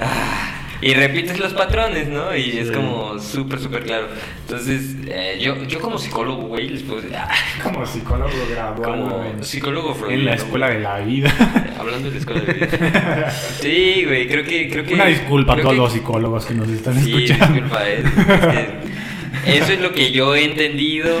"Ah", 0.00 0.48
y 0.82 0.94
repites 0.94 1.38
los 1.38 1.54
patrones, 1.54 2.08
¿no? 2.08 2.36
Y 2.36 2.58
es 2.58 2.70
como 2.70 3.18
súper, 3.20 3.58
súper 3.60 3.84
claro. 3.84 4.08
Entonces, 4.42 4.96
eh, 5.06 5.38
yo, 5.40 5.62
yo 5.64 5.80
como 5.80 5.96
psicólogo, 5.98 6.42
güey, 6.48 6.68
les 6.68 6.82
puedo 6.82 7.00
decir, 7.00 7.16
ah, 7.16 7.28
Como 7.62 7.86
psicólogo 7.86 8.30
graduado 8.50 8.82
como 8.82 9.24
en, 9.24 9.42
psicólogo 9.44 9.96
en 10.10 10.24
la 10.26 10.34
escuela 10.34 10.68
de 10.70 10.80
la 10.80 10.98
vida. 10.98 11.32
Hablando 11.78 12.08
de 12.08 12.14
la 12.14 12.18
escuela 12.20 12.40
de 12.42 12.52
vida. 12.52 13.30
Sí, 13.30 14.04
güey, 14.06 14.26
creo 14.28 14.44
que... 14.44 14.68
Creo 14.68 14.84
que 14.84 14.94
Una 14.94 15.06
disculpa 15.06 15.54
a 15.54 15.56
todos 15.56 15.70
que- 15.70 15.76
los 15.78 15.92
psicólogos 15.92 16.44
que 16.46 16.54
nos 16.54 16.68
están 16.68 17.00
Sí, 17.02 17.10
escuchando. 17.24 17.54
disculpa, 17.54 17.88
eh, 17.88 18.02
es 18.02 18.46
que 18.46 19.01
eso 19.46 19.72
es 19.72 19.80
lo 19.80 19.92
que 19.92 20.10
yo 20.12 20.34
he 20.34 20.44
entendido. 20.44 21.16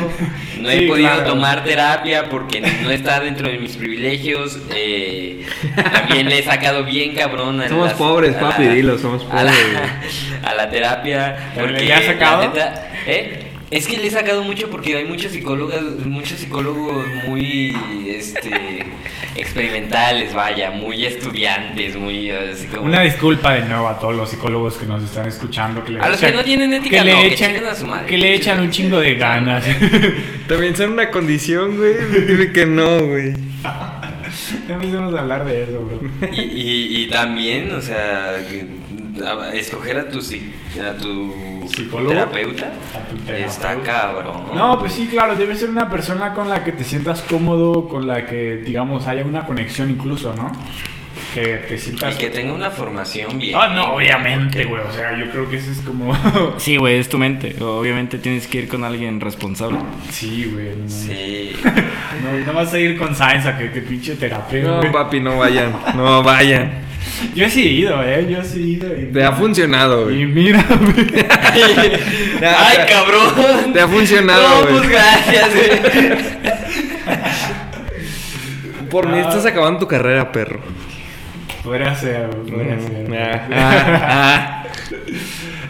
No 0.60 0.70
he 0.70 0.80
Sí, 0.80 0.86
podido 0.86 1.08
claro. 1.08 1.24
tomar 1.26 1.64
terapia 1.64 2.28
porque 2.28 2.60
no 2.60 2.90
está 2.90 3.18
dentro 3.20 3.48
de 3.50 3.58
mis 3.58 3.76
privilegios. 3.76 4.58
eh, 4.74 5.44
también 5.92 6.28
le 6.28 6.38
he 6.38 6.42
sacado 6.42 6.84
bien 6.84 7.14
cabrón 7.14 7.60
a 7.60 7.68
Somos 7.68 7.86
las- 7.88 7.94
pobres, 7.94 8.36
a 8.36 8.40
papi, 8.40 8.64
dilo, 8.68 8.96
somos 8.98 9.26
a 9.30 9.42
la, 9.42 9.50
pobres, 9.52 10.26
a 10.44 10.54
la 10.54 10.70
terapia. 10.70 11.50
¿Pero 11.54 11.66
Porque 11.68 11.84
le 11.84 11.92
has 11.94 12.04
sacado? 12.04 12.42
la 12.42 12.48
neta, 12.48 12.90
¿eh? 13.06 13.51
Es 13.72 13.86
que 13.86 13.96
le 13.96 14.06
he 14.08 14.10
sacado 14.10 14.42
mucho 14.44 14.68
porque 14.68 14.96
hay 14.98 15.06
muchas 15.06 15.32
psicólogas, 15.32 15.80
muchos 16.04 16.38
psicólogos 16.38 17.06
muy 17.26 17.74
este, 18.06 18.84
experimentales, 19.34 20.34
vaya, 20.34 20.70
muy 20.70 21.06
estudiantes, 21.06 21.96
muy 21.96 22.30
así 22.30 22.66
como... 22.66 22.82
Una 22.82 23.00
disculpa 23.00 23.54
de 23.54 23.62
nuevo 23.62 23.88
a 23.88 23.98
todos 23.98 24.14
los 24.14 24.28
psicólogos 24.28 24.74
que 24.76 24.84
nos 24.84 25.02
están 25.02 25.26
escuchando. 25.26 25.82
Que 25.82 25.92
le 25.92 26.00
A 26.00 26.10
los 26.10 26.20
que 26.20 26.32
no 26.32 26.44
tienen 26.44 26.72
ética, 26.74 26.98
que 26.98 27.04
le 27.04 27.12
no, 27.14 27.20
que 27.22 27.26
echan, 27.28 27.52
chinguen 27.54 27.66
a 27.70 27.74
su 27.74 27.86
madre. 27.86 28.06
que 28.06 28.18
le 28.18 28.34
echan 28.34 28.60
un 28.60 28.70
chingo 28.70 29.00
de 29.00 29.14
ganas. 29.14 29.64
También 30.48 30.76
son 30.76 30.92
una 30.92 31.10
condición, 31.10 31.78
güey. 31.78 31.94
Dime 32.26 32.52
que 32.52 32.66
no, 32.66 33.06
güey. 33.06 33.32
ya 34.68 34.74
empezamos 34.74 35.14
a 35.14 35.20
hablar 35.20 35.46
de 35.46 35.62
eso, 35.62 35.80
bro. 35.80 36.28
Y, 36.30 36.40
y, 36.42 37.02
y 37.04 37.06
también, 37.08 37.72
o 37.72 37.80
sea, 37.80 38.36
que- 38.50 38.66
a- 39.24 39.52
escoger 39.54 39.98
a 39.98 40.08
tu, 40.08 40.18
a 40.18 40.96
tu 40.96 41.68
¿Psicólogo? 41.74 42.10
terapeuta 42.10 42.66
A 42.66 43.08
tu 43.08 43.16
terapeuta. 43.16 43.46
está 43.46 43.76
cabrón. 43.82 44.42
No, 44.54 44.78
pues 44.78 44.92
sí, 44.92 45.06
claro, 45.10 45.36
debe 45.36 45.54
ser 45.56 45.70
una 45.70 45.88
persona 45.90 46.34
con 46.34 46.48
la 46.48 46.64
que 46.64 46.72
te 46.72 46.84
sientas 46.84 47.22
cómodo, 47.22 47.88
con 47.88 48.06
la 48.06 48.26
que, 48.26 48.56
digamos, 48.56 49.06
haya 49.06 49.24
una 49.24 49.46
conexión 49.46 49.90
incluso, 49.90 50.34
¿no? 50.34 50.50
Que 51.34 51.64
te 51.66 51.78
sientas... 51.78 52.14
Y 52.14 52.18
que 52.18 52.28
tenga 52.28 52.52
una 52.52 52.70
formación 52.70 53.38
bien. 53.38 53.56
Ah, 53.58 53.68
no, 53.68 53.94
obviamente, 53.94 54.64
güey, 54.66 54.82
o 54.82 54.92
sea, 54.92 55.16
yo 55.18 55.30
creo 55.30 55.48
que 55.48 55.56
eso 55.56 55.70
es 55.70 55.78
como... 55.80 56.14
Sí, 56.58 56.76
güey, 56.76 56.98
es 56.98 57.08
tu 57.08 57.16
mente. 57.16 57.56
Obviamente 57.62 58.18
tienes 58.18 58.46
que 58.46 58.58
ir 58.58 58.68
con 58.68 58.84
alguien 58.84 59.18
responsable. 59.18 59.78
sí, 60.10 60.50
güey. 60.52 60.76
No, 60.76 60.88
Sí. 60.90 61.52
no, 61.64 62.46
no 62.46 62.52
vas 62.52 62.74
a 62.74 62.78
ir 62.78 62.98
con 62.98 63.14
Science 63.14 63.48
a 63.48 63.56
que, 63.56 63.70
que 63.70 63.80
pinche 63.80 64.14
terapeuta. 64.16 64.82
No, 64.86 64.92
papi, 64.92 65.20
no 65.20 65.38
vayan. 65.38 65.72
No 65.96 66.22
vayan. 66.22 66.91
Yo 67.34 67.48
sí 67.48 67.62
he 67.62 67.70
ido, 67.72 68.02
eh, 68.02 68.26
yo 68.28 68.42
sí 68.42 68.58
he 68.58 68.66
ido. 68.66 68.88
y- 69.00 69.12
Te 69.12 69.24
ha 69.24 69.32
funcionado, 69.32 70.10
Y 70.10 70.24
güey. 70.24 70.26
mira, 70.26 70.64
güey. 70.68 71.06
¡Ay, 72.42 72.78
cabrón! 72.88 73.72
Te 73.72 73.80
ha 73.80 73.88
funcionado, 73.88 74.42
No, 74.48 74.62
güey. 74.62 74.76
pues 74.78 74.88
gracias, 74.90 75.48
güey. 75.54 75.70
Por 78.90 79.08
mí 79.08 79.18
estás 79.18 79.46
acabando 79.46 79.78
tu 79.80 79.86
carrera, 79.88 80.30
perro. 80.32 80.60
Podría 81.64 81.94
ser, 81.94 82.28
podría 82.30 82.78
ser. 82.80 83.08
Ah, 83.14 83.46
ah, 84.02 84.64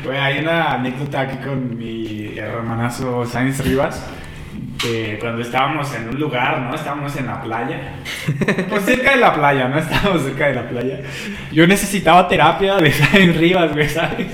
Güey, 0.04 0.18
hay 0.18 0.38
una 0.40 0.72
anécdota 0.72 1.20
aquí 1.20 1.36
con 1.44 1.76
mi 1.78 2.36
hermanazo 2.36 3.24
Sainz 3.26 3.60
Rivas. 3.64 4.02
Que 4.82 5.16
cuando 5.20 5.42
estábamos 5.42 5.94
en 5.94 6.08
un 6.08 6.18
lugar, 6.18 6.58
¿no? 6.58 6.74
Estábamos 6.74 7.14
en 7.16 7.26
la 7.26 7.40
playa. 7.40 7.94
Pues 8.68 8.84
cerca 8.84 9.12
de 9.12 9.18
la 9.18 9.32
playa, 9.34 9.68
¿no? 9.68 9.78
Estábamos 9.80 10.22
cerca 10.22 10.48
de 10.48 10.54
la 10.54 10.68
playa. 10.68 11.00
Yo 11.52 11.66
necesitaba 11.66 12.26
terapia 12.28 12.76
de 12.76 12.92
Sainz 12.92 13.36
Rivas, 13.36 13.72
güey, 13.72 13.88
¿sabes? 13.88 14.26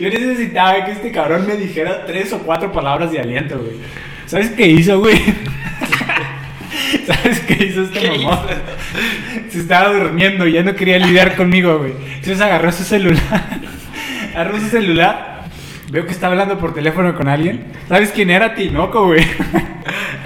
Yo 0.00 0.08
necesitaba 0.10 0.84
que 0.84 0.92
este 0.92 1.12
cabrón 1.12 1.46
me 1.46 1.56
dijera 1.56 2.04
tres 2.06 2.32
o 2.32 2.38
cuatro 2.40 2.72
palabras 2.72 3.12
de 3.12 3.20
aliento, 3.20 3.58
güey. 3.58 3.76
¿Sabes 4.26 4.50
qué 4.50 4.66
hizo, 4.66 4.98
güey? 5.00 5.20
¿Sabes 7.06 7.40
qué 7.40 7.64
hizo 7.64 7.82
este 7.82 8.00
¿Qué 8.00 8.10
mamón? 8.10 8.38
Se 9.48 9.60
estaba 9.60 9.92
durmiendo 9.92 10.46
y 10.46 10.52
ya 10.52 10.62
no 10.62 10.74
quería 10.74 10.98
lidiar 10.98 11.36
conmigo, 11.36 11.78
güey. 11.78 11.92
Entonces 11.92 12.40
agarró 12.40 12.72
su 12.72 12.84
celular. 12.84 13.60
Agarró 14.34 14.58
su 14.58 14.68
celular. 14.68 15.35
Veo 15.90 16.04
que 16.04 16.12
está 16.12 16.26
hablando 16.26 16.58
por 16.58 16.74
teléfono 16.74 17.14
con 17.14 17.28
alguien. 17.28 17.64
¿Sabes 17.88 18.10
quién 18.10 18.30
era? 18.30 18.54
Tinoco, 18.54 19.06
güey. 19.06 19.24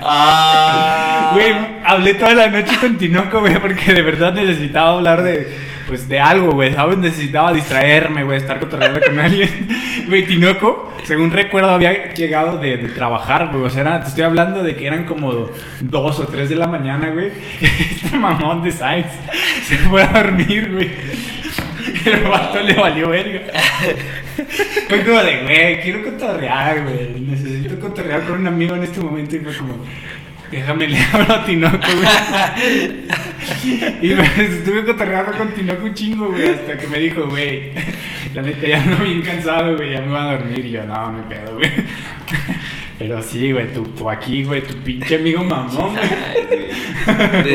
Ah. 0.03 1.31
Güey, 1.35 1.53
hablé 1.85 2.15
toda 2.15 2.35
la 2.35 2.49
noche 2.49 2.77
con 2.81 2.97
Tinoco, 2.97 3.41
güey, 3.41 3.59
porque 3.61 3.93
de 3.93 4.03
verdad 4.03 4.33
necesitaba 4.33 4.95
hablar 4.95 5.23
de, 5.23 5.55
pues, 5.87 6.09
de 6.09 6.19
algo, 6.19 6.53
güey, 6.53 6.73
¿sabes? 6.75 6.97
Necesitaba 6.99 7.53
distraerme, 7.53 8.25
güey, 8.25 8.39
estar 8.39 8.59
cotorreando 8.59 9.01
con 9.01 9.19
alguien. 9.19 9.69
Güey, 10.09 10.27
Tinoco, 10.27 10.93
según 11.05 11.31
recuerdo, 11.31 11.71
había 11.71 12.15
llegado 12.15 12.59
de, 12.59 12.79
de 12.79 12.89
trabajar, 12.89 13.51
güey, 13.53 13.65
o 13.65 13.71
sea, 13.71 13.83
era- 13.83 14.01
te 14.01 14.09
estoy 14.09 14.25
hablando 14.25 14.63
de 14.63 14.75
que 14.75 14.87
eran 14.87 15.05
como 15.05 15.51
dos 15.81 16.19
o 16.19 16.27
tres 16.27 16.49
de 16.49 16.57
la 16.57 16.67
mañana, 16.67 17.11
güey. 17.11 17.31
Este 17.61 18.17
mamón 18.17 18.63
de 18.63 18.73
Sainz 18.73 19.07
se 19.65 19.77
fue 19.77 20.03
a 20.03 20.07
dormir, 20.07 20.71
güey. 20.73 20.91
El 22.05 22.23
vato 22.25 22.61
le 22.61 22.75
valió 22.75 23.09
verga. 23.09 23.41
Fue 24.89 25.05
como 25.05 25.23
de, 25.23 25.43
güey, 25.43 25.81
quiero 25.83 26.03
cotorrear, 26.05 26.83
güey. 26.85 27.21
Necesito 27.21 27.79
cotorrear 27.81 28.25
con 28.25 28.41
un 28.41 28.47
amigo 28.47 28.75
en 28.75 28.85
este 28.85 29.01
momento. 29.01 29.37
Y 29.37 29.41
fue 29.41 29.57
como, 29.57 29.85
déjame 30.51 30.89
le 30.89 30.99
hablo 31.13 31.35
a 31.35 31.45
Tinoco, 31.45 31.79
güey. 31.79 33.01
Y 34.03 34.15
pues, 34.15 34.39
estuve 34.39 34.85
cotorreando 34.85 35.33
con 35.33 35.53
Tinoco 35.53 35.85
un 35.85 35.95
chingo, 35.95 36.31
güey. 36.31 36.49
Hasta 36.49 36.79
que 36.79 36.87
me 36.87 36.99
dijo, 36.99 37.27
güey, 37.29 37.73
la 38.35 38.43
neta 38.43 38.67
ya 38.67 38.83
ando 38.83 39.05
bien 39.05 39.23
cansado, 39.23 39.77
güey. 39.77 39.93
Ya 39.93 40.01
me 40.01 40.09
voy 40.09 40.19
a 40.19 40.33
dormir. 40.33 40.65
Y 40.65 40.71
yo, 40.71 40.85
no, 40.85 41.09
hay 41.09 41.25
pedo, 41.29 41.55
güey. 41.55 41.71
Pero 43.01 43.23
sí, 43.23 43.51
güey, 43.51 43.73
tú, 43.73 43.83
tú 43.97 44.11
aquí, 44.11 44.45
güey, 44.45 44.63
tu 44.63 44.75
pinche 44.75 45.17
amigo 45.17 45.43
mamón, 45.43 45.95
güey. 45.95 46.05
Ay, 46.05 46.47
güey. 46.47 46.61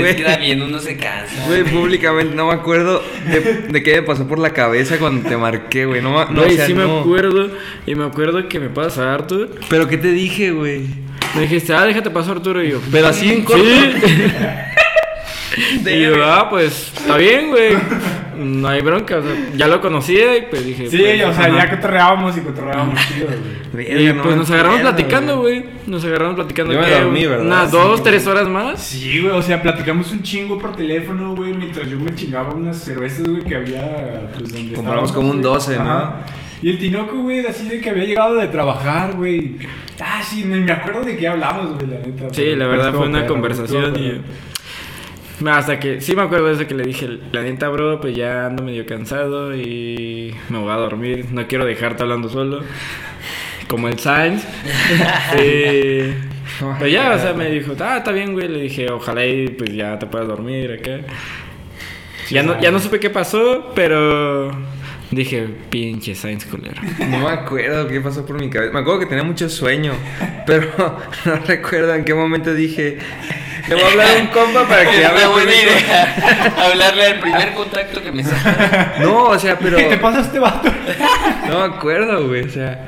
Es 0.10 0.16
que 0.16 0.24
también 0.24 0.60
uno 0.60 0.80
se 0.80 0.98
cansa. 0.98 1.46
Güey, 1.46 1.64
públicamente 1.66 2.34
no 2.34 2.48
me 2.48 2.54
acuerdo 2.54 3.04
de, 3.28 3.68
de 3.70 3.84
qué 3.84 3.98
me 3.98 4.02
pasó 4.02 4.28
por 4.28 4.40
la 4.40 4.50
cabeza 4.50 4.98
cuando 4.98 5.30
te 5.30 5.38
marqué, 5.38 5.86
güey. 5.86 6.02
No, 6.02 6.26
no, 6.32 6.42
Güey, 6.42 6.54
o 6.54 6.56
sea, 6.56 6.66
sí 6.66 6.74
me 6.74 6.84
acuerdo. 6.84 7.52
Y 7.86 7.94
me 7.94 8.06
acuerdo 8.06 8.50
que 8.50 8.60
me 8.60 8.70
pasa 8.70 9.14
Arthur. 9.14 9.52
Pero 9.70 9.88
¿qué 9.88 9.98
te 9.98 10.12
dije, 10.12 10.50
güey? 10.50 10.88
Me 11.36 11.42
dijiste, 11.42 11.76
ah, 11.76 11.86
déjate 11.86 12.10
pasar 12.10 12.38
Arturo. 12.38 12.64
Y 12.64 12.72
yo, 12.72 12.82
Pero 12.92 13.08
así 13.08 13.32
en 13.32 13.44
corto. 13.44 13.64
Sí. 13.64 13.92
y 15.86 16.02
yo, 16.02 16.26
ah, 16.26 16.50
pues, 16.50 16.92
está 16.98 17.18
bien, 17.18 17.50
güey. 17.50 17.74
No 18.38 18.68
hay 18.68 18.82
bronca. 18.82 19.18
O 19.18 19.22
sea, 19.22 19.32
ya 19.56 19.68
lo 19.68 19.82
conocía 19.82 20.38
y 20.38 20.42
pues 20.44 20.66
dije. 20.66 20.90
Sí, 20.90 20.98
pues, 20.98 21.26
o 21.26 21.34
sea, 21.34 21.46
ajá. 21.46 21.58
ya 21.58 21.70
cotorreábamos 21.76 22.38
y 22.38 22.42
cotorreábamos 22.42 23.00
chido, 23.08 23.28
güey. 23.28 23.66
Y 23.76 23.94
Verga, 24.06 24.14
no 24.14 24.24
pues 24.24 24.36
nos 24.38 24.52
agarramos 24.52 24.82
platicando, 24.82 25.40
güey. 25.42 25.66
Nos 25.88 26.06
agarramos 26.06 26.36
platicando. 26.36 26.74
Yo 26.74 26.80
me 26.80 26.90
dormí, 26.90 27.26
¿verdad? 27.26 27.46
Unas 27.46 27.70
Sí, 27.72 27.78
dos, 27.78 27.92
güey. 27.92 28.04
tres 28.04 28.28
horas 28.28 28.48
más. 28.48 28.82
Sí, 28.82 29.22
güey, 29.22 29.34
o 29.34 29.42
sea, 29.42 29.62
platicamos 29.62 30.12
un 30.12 30.24
chingo 30.24 30.58
por 30.58 30.76
teléfono, 30.76 31.36
güey, 31.36 31.54
mientras 31.54 31.90
yo 31.90 32.00
me 32.00 32.16
chingaba 32.16 32.54
unas 32.54 32.78
cervezas, 32.78 33.28
güey, 33.28 33.44
que 33.44 33.56
había, 33.56 34.30
pues, 34.38 34.54
donde 34.54 34.74
Compramos 34.74 35.12
como 35.12 35.30
un 35.32 35.42
güey. 35.42 35.54
12, 35.54 35.76
¿no? 35.76 35.82
Ajá. 35.82 36.26
Y 36.62 36.70
el 36.70 36.80
Tinoco, 36.80 37.18
güey, 37.18 37.46
así 37.46 37.68
de 37.68 37.82
que 37.82 37.90
había 37.90 38.06
llegado 38.06 38.36
de 38.36 38.48
trabajar, 38.48 39.14
güey. 39.16 39.58
Ah, 40.02 40.22
sí, 40.24 40.44
ni 40.46 40.62
me 40.62 40.72
acuerdo 40.72 41.02
de 41.04 41.18
qué 41.18 41.28
hablamos, 41.28 41.76
güey, 41.76 41.88
la 41.88 41.98
neta. 42.00 42.34
Sí, 42.34 42.56
la 42.56 42.68
verdad 42.68 42.94
fue 42.94 43.08
una 43.08 43.26
conversación 43.28 43.96
y... 43.98 44.22
Hasta 45.46 45.80
que, 45.80 46.02
sí 46.02 46.16
me 46.16 46.22
acuerdo 46.22 46.48
de 46.48 46.54
eso 46.54 46.68
que 46.68 46.76
le 46.76 46.84
dije, 46.84 47.20
la 47.32 47.42
neta, 47.42 47.68
bro, 47.70 48.00
pues 48.00 48.16
ya 48.16 48.46
ando 48.46 48.64
medio 48.64 48.86
cansado 48.86 49.56
y 49.56 50.34
me 50.50 50.60
voy 50.60 50.72
a 50.72 50.76
dormir, 50.76 51.28
no 51.32 51.46
quiero 51.48 51.66
dejarte 51.66 52.04
hablando 52.04 52.30
solo. 52.30 52.62
como 53.68 53.88
el 53.88 54.00
Sainz. 54.00 54.46
Sí. 55.38 56.14
Pero 56.80 56.88
ya, 56.88 57.14
o 57.14 57.20
sea, 57.20 57.34
me 57.34 57.50
dijo, 57.50 57.74
ah, 57.82 57.98
está 57.98 58.12
bien, 58.14 58.32
güey. 58.32 58.48
Le 58.48 58.62
dije, 58.62 58.90
ojalá 58.90 59.26
y 59.26 59.50
pues 59.50 59.74
ya 59.74 60.00
te 60.00 60.06
puedas 60.06 60.28
dormir 60.28 60.72
acá. 60.72 61.02
Ya 62.30 62.44
no, 62.44 62.60
ya 62.62 62.72
no 62.72 62.80
supe 62.80 63.00
qué 63.00 63.10
pasó, 63.10 63.72
pero 63.76 64.52
dije, 65.16 65.48
pinche 65.70 66.14
Sainz 66.16 66.46
culero. 66.46 66.82
No 67.10 67.20
me 67.20 67.30
acuerdo 67.30 67.88
qué 67.88 68.02
pasó 68.02 68.26
por 68.26 68.40
mi 68.40 68.50
cabeza. 68.50 68.74
Me 68.74 68.80
acuerdo 68.82 69.00
que 69.00 69.06
tenía 69.08 69.24
mucho 69.24 69.50
sueño, 69.50 69.94
pero 70.46 70.68
no 71.26 71.36
recuerdo 71.48 71.94
en 71.96 72.04
qué 72.06 72.14
momento 72.14 72.54
dije, 72.54 72.98
le 73.68 73.76
voy 73.76 73.84
a 73.84 73.88
hablar 73.92 74.08
a 74.18 74.22
un 74.22 74.28
compa 74.28 74.68
para 74.68 74.90
que 74.92 75.06
hable 75.06 75.26
buena 75.28 75.52
conmigo". 75.52 75.72
idea. 75.72 76.54
Hablarle 76.66 77.06
al 77.08 77.20
primer 77.20 77.54
contacto 77.54 78.04
que 78.04 78.12
me 78.12 78.24
salga. 78.24 78.96
No, 79.02 79.24
o 79.30 79.40
sea, 79.40 79.58
pero 79.58 79.78
¿Qué 79.78 79.86
te 79.86 79.98
pasa 79.98 80.22
este 80.22 80.40
vato? 80.40 80.72
no 81.48 81.60
me 81.68 81.76
acuerdo, 81.76 82.28
güey, 82.28 82.44
o 82.44 82.50
sea. 82.50 82.88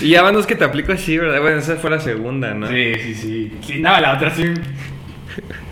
Y 0.00 0.08
ya 0.10 0.22
van 0.22 0.34
dos 0.34 0.46
que 0.46 0.54
te 0.54 0.64
aplico 0.64 0.92
así, 0.92 1.18
¿verdad? 1.18 1.40
Bueno, 1.40 1.58
esa 1.58 1.76
fue 1.76 1.90
la 1.90 2.00
segunda, 2.00 2.54
¿no? 2.54 2.68
Sí, 2.68 2.94
sí, 3.02 3.14
sí. 3.14 3.52
Sí, 3.66 3.78
no, 3.80 4.00
la 4.00 4.14
otra 4.14 4.30
sí. 4.34 4.44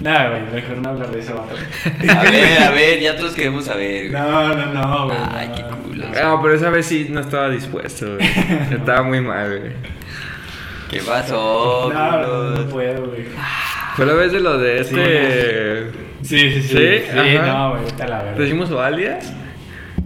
Nada, 0.00 0.30
güey, 0.30 0.42
mejor 0.62 0.76
no 0.78 0.88
hablar 0.90 1.10
de 1.10 1.20
vato. 1.32 1.54
A 2.18 2.22
ver, 2.30 2.62
a 2.62 2.70
ver, 2.70 3.00
ya 3.00 3.16
todos 3.16 3.32
queremos 3.34 3.64
saber. 3.64 4.10
güey. 4.10 4.22
No, 4.22 4.54
no, 4.54 4.66
no, 4.66 5.04
güey. 5.06 5.18
Ay, 5.34 5.48
no, 5.48 5.54
qué 5.54 5.62
no. 5.62 5.76
culo. 5.78 6.04
No, 6.22 6.42
pero 6.42 6.54
esa 6.54 6.70
vez 6.70 6.86
sí 6.86 7.06
no 7.10 7.20
estaba 7.20 7.48
dispuesto, 7.48 8.16
güey. 8.16 8.28
Estaba 8.72 9.02
muy 9.02 9.20
mal, 9.20 9.58
güey. 9.60 9.72
¿Qué 10.90 11.00
pasó? 11.00 11.90
No, 11.94 12.54
no, 12.56 12.68
puedo, 12.68 13.06
güey. 13.06 13.24
Fue 13.96 14.04
la 14.06 14.12
vez 14.14 14.32
de 14.32 14.40
lo 14.40 14.58
de 14.58 14.80
este. 14.80 15.90
Sí, 16.22 16.38
sí, 16.38 16.62
sí. 16.62 16.68
¿Sí? 16.68 17.04
Sí, 17.12 17.36
Ajá. 17.36 17.46
no, 17.46 17.70
güey, 17.72 17.86
está 17.86 18.06
la 18.08 18.22
verdad. 18.22 18.38
¿Decimos 18.38 18.70
o 18.72 18.80
alias? 18.82 19.32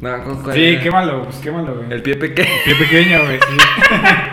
No, 0.00 0.22
¿cu- 0.24 0.42
cuál 0.42 0.54
Sí, 0.54 0.64
era? 0.66 0.82
quémalo, 0.82 1.24
pues 1.24 1.36
quémalo, 1.38 1.74
güey. 1.76 1.92
El 1.92 2.02
pie 2.02 2.14
pequeño. 2.16 2.48
Pie 2.64 2.74
pequeño, 2.76 3.24
güey, 3.24 3.38
sí. 3.40 3.56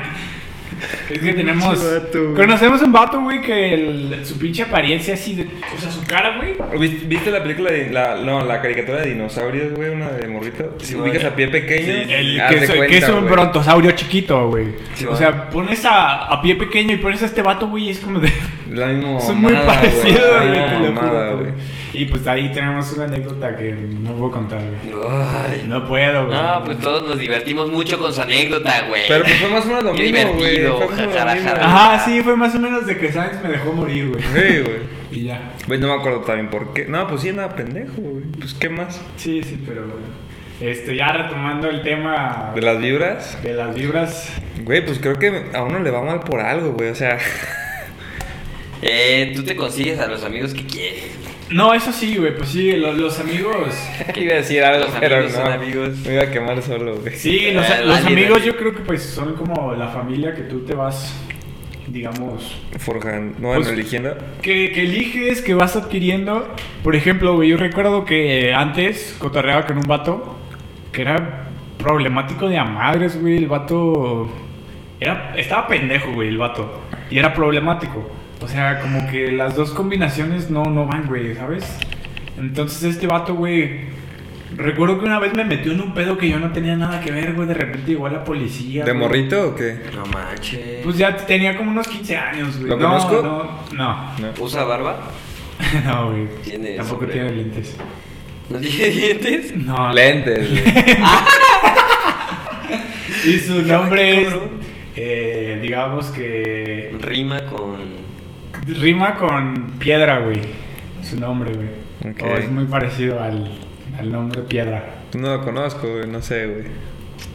Es 1.09 1.19
que 1.19 1.33
tenemos. 1.33 1.83
Vato. 1.93 2.33
Conocemos 2.35 2.81
un 2.81 2.91
vato, 2.91 3.21
güey, 3.21 3.41
que 3.41 3.73
el- 3.73 4.25
su 4.25 4.37
pinche 4.39 4.63
apariencia 4.63 5.13
así 5.13 5.35
de. 5.35 5.43
O 5.43 5.79
sea, 5.79 5.91
su 5.91 6.03
cara, 6.05 6.37
güey. 6.37 6.55
¿Viste 6.79 7.05
viste 7.05 7.31
la 7.31 7.41
película 7.43 7.71
de 7.71 7.89
la, 7.91 8.15
no, 8.17 8.43
la 8.43 8.61
caricatura 8.61 9.01
de 9.01 9.09
dinosaurios, 9.09 9.73
güey? 9.73 9.89
Una 9.89 10.09
de 10.09 10.27
morrito. 10.27 10.75
Si 10.79 10.87
Sí, 10.87 10.95
ubicas 10.95 11.23
a 11.25 11.35
pie 11.35 11.47
pequeño, 11.47 11.85
Sí, 11.85 12.13
El 12.13 12.41
que, 12.49 12.55
es, 12.57 12.69
cuenta, 12.69 12.87
que 12.87 12.97
es 12.97 13.09
un 13.09 13.25
brontosaurio 13.25 13.91
chiquito, 13.91 14.49
güey. 14.49 14.67
Sí, 14.95 15.05
o 15.05 15.15
sea, 15.15 15.49
pones 15.49 15.85
a, 15.85 16.25
a 16.25 16.41
pie 16.41 16.55
pequeño 16.55 16.93
y 16.93 16.97
pones 16.97 17.21
a 17.21 17.25
este 17.25 17.41
vato, 17.41 17.67
güey, 17.67 17.85
y 17.85 17.89
es 17.91 17.99
como 17.99 18.19
de. 18.19 18.31
La 18.71 18.87
misma 18.87 19.19
Son 19.21 19.41
muy 19.41 19.53
parecidos, 19.53 20.21
La 20.31 20.37
güey, 20.39 20.49
misma 20.51 20.67
te 20.67 20.79
lo 20.79 20.91
mamada, 20.93 21.31
güey. 21.33 21.43
güey. 21.51 21.53
Y 21.93 22.05
pues 22.05 22.27
ahí 22.27 22.51
tenemos 22.51 22.91
una 22.93 23.05
anécdota 23.05 23.55
que 23.55 23.71
no 23.71 24.11
puedo 24.15 24.31
contar, 24.31 24.59
güey. 24.59 24.95
Ay. 25.09 25.63
No 25.67 25.87
puedo, 25.87 26.25
güey. 26.27 26.37
No, 26.37 26.63
pues 26.65 26.79
todos 26.79 27.07
nos 27.07 27.17
divertimos 27.17 27.71
mucho 27.71 27.97
con 27.97 28.11
su 28.13 28.21
anécdota, 28.21 28.87
güey. 28.89 29.03
Pero 29.07 29.23
pues 29.23 29.37
fue 29.39 29.49
más 29.49 29.63
o 29.63 29.67
menos 29.67 29.83
lo 29.85 29.93
Qué 29.93 30.11
mismo, 30.11 30.33
güey. 30.33 30.57
divertido, 30.57 30.77
Fue 30.89 31.07
mismo. 31.07 31.51
Ajá, 31.61 32.03
sí, 32.03 32.21
fue 32.21 32.35
más 32.35 32.53
o 32.55 32.59
menos 32.59 32.85
de 32.85 32.97
que 32.97 33.11
Sainz 33.13 33.41
me 33.41 33.49
dejó 33.49 33.71
morir, 33.71 34.09
güey. 34.09 34.21
Sí, 34.23 34.59
güey. 34.61 34.95
Y 35.11 35.23
ya. 35.25 35.53
Güey, 35.67 35.79
no 35.79 35.87
me 35.87 35.93
acuerdo 35.93 36.19
también 36.21 36.49
por 36.49 36.73
qué. 36.73 36.85
No, 36.85 37.07
pues 37.07 37.21
sí, 37.21 37.29
andaba 37.29 37.55
pendejo, 37.55 37.93
güey. 38.01 38.23
Pues, 38.39 38.53
¿qué 38.55 38.67
más? 38.67 38.99
Sí, 39.15 39.41
sí, 39.43 39.63
pero 39.65 39.83
este, 40.59 40.95
ya 40.97 41.13
retomando 41.13 41.69
el 41.69 41.81
tema 41.81 42.51
¿De 42.55 42.61
las 42.61 42.77
vibras? 42.79 43.41
de 43.41 43.53
las 43.53 43.73
vibras. 43.73 44.33
Güey, 44.63 44.85
pues 44.85 44.99
creo 44.99 45.17
que 45.17 45.45
a 45.53 45.63
uno 45.63 45.79
le 45.79 45.91
va 45.91 46.01
mal 46.01 46.19
por 46.21 46.41
algo, 46.41 46.73
güey. 46.73 46.89
O 46.89 46.95
sea, 46.95 47.17
Eh, 48.81 49.31
tú 49.35 49.43
te 49.43 49.55
consigues 49.55 49.99
a 49.99 50.07
los 50.07 50.23
amigos 50.23 50.53
que 50.53 50.65
quieres. 50.65 51.11
No, 51.49 51.73
eso 51.73 51.91
sí, 51.91 52.17
güey, 52.17 52.35
pues 52.35 52.49
sí, 52.49 52.71
lo- 52.73 52.93
los, 52.93 53.19
amigos. 53.19 53.55
iba 54.15 54.33
a 54.33 54.37
decir 54.37 54.63
algo, 54.63 54.85
Los 54.85 54.95
pero 54.99 55.17
amigos 55.17 55.33
no. 55.37 55.43
son 55.43 55.51
amigos. 55.53 55.89
Me 56.05 56.13
iba 56.13 56.23
a 56.23 56.31
quemar 56.31 56.61
solo, 56.61 56.95
güey. 56.97 57.15
Sí, 57.15 57.51
los, 57.51 57.67
los 57.85 57.87
dale, 58.01 58.07
amigos 58.07 58.43
yo 58.43 58.55
creo 58.57 58.73
que 58.73 58.81
pues 58.81 59.03
son 59.03 59.35
como 59.35 59.73
la 59.73 59.87
familia 59.89 60.33
que 60.33 60.41
tú 60.41 60.61
te 60.65 60.73
vas, 60.73 61.13
digamos, 61.87 62.57
Forjan, 62.79 63.35
no, 63.39 63.53
Pues- 63.53 63.67
eligiendo. 63.69 64.15
que, 64.41 64.71
que 64.71 64.81
eliges, 64.81 65.41
que 65.41 65.53
vas 65.53 65.75
adquiriendo. 65.75 66.47
Por 66.83 66.95
ejemplo, 66.95 67.35
güey, 67.35 67.49
yo 67.49 67.57
recuerdo 67.57 68.05
que 68.05 68.53
antes 68.53 69.15
cotorreaba 69.19 69.65
con 69.67 69.77
un 69.77 69.83
vato 69.87 70.37
que 70.91 71.01
era 71.03 71.47
problemático 71.77 72.49
de 72.49 72.57
a 72.57 72.63
madres, 72.63 73.21
güey. 73.21 73.37
El 73.37 73.47
vato 73.47 74.29
era, 74.99 75.33
estaba 75.37 75.67
pendejo, 75.67 76.11
güey, 76.13 76.29
el 76.29 76.37
vato. 76.39 76.81
Y 77.11 77.19
era 77.19 77.33
problemático. 77.35 78.09
O 78.45 78.47
sea, 78.47 78.79
como 78.79 79.09
que 79.09 79.31
las 79.31 79.55
dos 79.55 79.71
combinaciones 79.71 80.51
no, 80.51 80.65
no 80.65 80.85
van, 80.85 81.07
güey, 81.07 81.33
¿sabes? 81.33 81.65
Entonces 82.37 82.83
este 82.83 83.07
vato, 83.07 83.33
güey... 83.33 83.95
Recuerdo 84.55 84.99
que 84.99 85.05
una 85.05 85.19
vez 85.19 85.33
me 85.33 85.43
metió 85.43 85.71
en 85.73 85.81
un 85.81 85.93
pedo 85.95 86.17
que 86.17 86.29
yo 86.29 86.39
no 86.39 86.51
tenía 86.53 86.77
nada 86.77 87.01
que 87.01 87.11
ver, 87.11 87.33
güey. 87.33 87.47
De 87.47 87.55
repente 87.55 87.91
llegó 87.91 88.07
la 88.07 88.23
policía. 88.23 88.85
¿De 88.85 88.91
güey. 88.91 89.03
morrito 89.03 89.49
o 89.49 89.55
qué? 89.55 89.79
No 89.93 90.05
manches. 90.05 90.81
Pues 90.83 90.97
ya 90.97 91.17
tenía 91.17 91.57
como 91.57 91.71
unos 91.71 91.87
15 91.87 92.15
años, 92.15 92.57
güey. 92.57 92.69
¿Lo 92.69 92.77
no, 92.77 92.87
conozco? 92.87 93.21
No, 93.21 93.43
no. 93.73 94.11
No. 94.19 94.33
¿Usa 94.39 94.63
barba? 94.63 94.99
No, 95.85 96.11
güey. 96.11 96.27
Tiene 96.43 96.75
Tampoco 96.75 97.05
tiene 97.07 97.31
lentes. 97.31 97.75
¿No 98.49 98.59
tiene 98.59 98.89
dientes? 98.91 99.55
No. 99.57 99.91
Lentes, 99.91 100.49
güey. 100.51 100.63
Y 103.25 103.39
su 103.39 103.63
nombre 103.63 104.21
es, 104.21 104.33
eh, 104.95 105.59
digamos 105.61 106.07
que 106.07 106.95
Rima 107.01 107.43
con. 107.47 108.04
Rima 108.67 109.15
con 109.15 109.73
piedra, 109.79 110.19
güey. 110.19 110.41
Su 111.03 111.19
nombre, 111.19 111.51
güey. 111.53 111.85
O 112.21 112.37
es 112.37 112.49
muy 112.49 112.65
parecido 112.65 113.21
al, 113.21 113.51
al 113.97 114.11
nombre 114.11 114.41
piedra. 114.41 115.03
No 115.13 115.37
lo 115.37 115.43
conozco, 115.43 115.87
güey. 115.87 116.07
No 116.07 116.21
sé, 116.21 116.45
güey. 116.47 116.65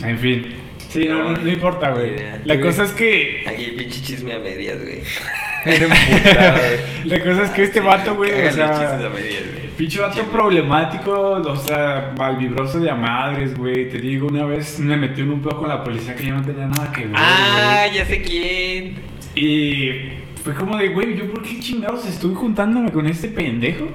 En 0.02 0.18
fin. 0.18 0.46
Sí, 0.90 1.06
no, 1.06 1.22
no, 1.22 1.36
no 1.36 1.48
importa, 1.48 1.90
güey. 1.90 2.16
La 2.44 2.60
cosa 2.60 2.84
es 2.84 2.90
que 2.90 3.44
Aquí 3.46 3.74
pinche 3.78 4.02
chisme 4.02 4.34
a 4.34 4.38
medias, 4.40 4.78
güey. 4.82 5.02
Era 5.64 5.84
emputado, 5.84 6.58
güey. 6.58 7.04
la 7.04 7.20
cosa 7.22 7.44
es 7.44 7.50
que 7.50 7.62
este 7.62 7.80
vato, 7.80 8.16
güey, 8.16 8.32
o 8.32 8.50
sea, 8.50 8.70
chismes 8.72 9.04
a 9.04 9.08
medias, 9.10 9.42
güey. 9.52 9.70
Pinche 9.76 10.00
vato 10.00 10.22
problemático, 10.24 11.12
o 11.12 11.56
sea, 11.56 12.12
malvibroso 12.18 12.80
de 12.80 12.90
a 12.90 12.94
madres, 12.96 13.56
güey. 13.56 13.88
Te 13.88 13.98
digo, 13.98 14.26
una 14.26 14.44
vez 14.46 14.80
me 14.80 14.96
metió 14.96 15.22
en 15.24 15.30
un 15.30 15.42
pedo 15.42 15.58
con 15.58 15.68
la 15.68 15.84
policía 15.84 16.16
que 16.16 16.26
yo 16.26 16.34
no 16.34 16.42
tenía 16.42 16.66
nada 16.66 16.90
que 16.90 17.06
ver. 17.06 17.14
Ah, 17.14 17.86
ya 17.94 18.04
sé 18.04 18.20
quién. 18.22 18.96
Y 19.36 20.19
fue 20.42 20.54
como 20.54 20.76
de, 20.76 20.88
güey, 20.88 21.16
¿yo 21.16 21.30
por 21.30 21.42
qué 21.42 21.58
chingados 21.60 22.06
estoy 22.06 22.34
juntándome 22.34 22.90
con 22.92 23.06
este 23.06 23.28
pendejo? 23.28 23.88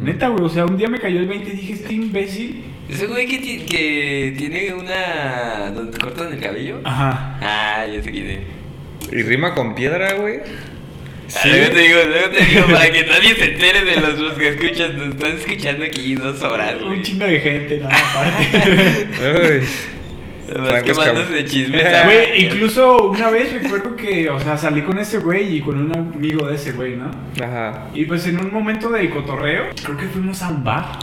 Neta, 0.00 0.28
güey, 0.28 0.44
o 0.44 0.48
sea, 0.48 0.66
un 0.66 0.76
día 0.76 0.88
me 0.88 0.98
cayó 1.00 1.20
el 1.20 1.26
20 1.26 1.48
y 1.50 1.52
dije, 1.56 1.72
este 1.74 1.94
imbécil. 1.94 2.64
Ese 2.88 3.06
güey 3.06 3.26
que, 3.26 3.40
que 3.66 4.34
tiene 4.36 4.74
una. 4.74 5.70
donde 5.70 5.92
te 5.92 5.98
cortan 5.98 6.32
el 6.32 6.40
cabello. 6.40 6.80
Ajá. 6.84 7.38
Ah, 7.40 7.86
ya 7.86 8.02
sé 8.02 8.10
quién 8.10 8.26
es. 8.30 8.40
Y 9.12 9.22
rima 9.22 9.54
con 9.54 9.74
piedra, 9.74 10.14
güey. 10.14 10.40
Ah, 11.32 11.46
Luego 11.46 11.72
te 11.72 11.80
digo, 11.80 11.98
luego 12.08 12.30
te 12.36 12.44
digo, 12.44 12.66
para 12.66 12.90
que 12.90 13.06
nadie 13.06 13.34
se 13.36 13.52
entere 13.52 13.84
de 13.84 14.00
los, 14.00 14.18
los 14.18 14.32
que 14.34 14.48
escuchan. 14.48 14.96
Nos 14.98 15.08
están 15.14 15.32
escuchando 15.36 15.84
aquí 15.84 16.14
dos 16.16 16.42
horas, 16.42 16.74
Un 16.82 16.88
güey. 16.88 17.02
chingo 17.02 17.24
de 17.26 17.38
gente, 17.40 17.78
nada, 17.78 17.96
aparte. 17.96 19.62
Quemándose 20.50 21.44
cab- 21.44 21.70
de. 21.72 22.04
Güey, 22.04 22.46
incluso 22.46 23.10
una 23.10 23.30
vez 23.30 23.52
recuerdo 23.52 23.94
que, 23.96 24.28
o 24.30 24.40
sea, 24.40 24.56
salí 24.56 24.82
con 24.82 24.98
ese 24.98 25.18
güey 25.18 25.56
y 25.56 25.60
con 25.60 25.78
un 25.78 25.96
amigo 25.96 26.46
de 26.46 26.56
ese 26.56 26.72
güey, 26.72 26.96
¿no? 26.96 27.10
Ajá. 27.42 27.88
Y 27.94 28.04
pues 28.04 28.26
en 28.26 28.40
un 28.40 28.52
momento 28.52 28.88
del 28.90 29.10
cotorreo, 29.10 29.64
creo 29.82 29.96
que 29.96 30.06
fuimos 30.06 30.42
a 30.42 30.48
un 30.48 30.64
bar. 30.64 30.98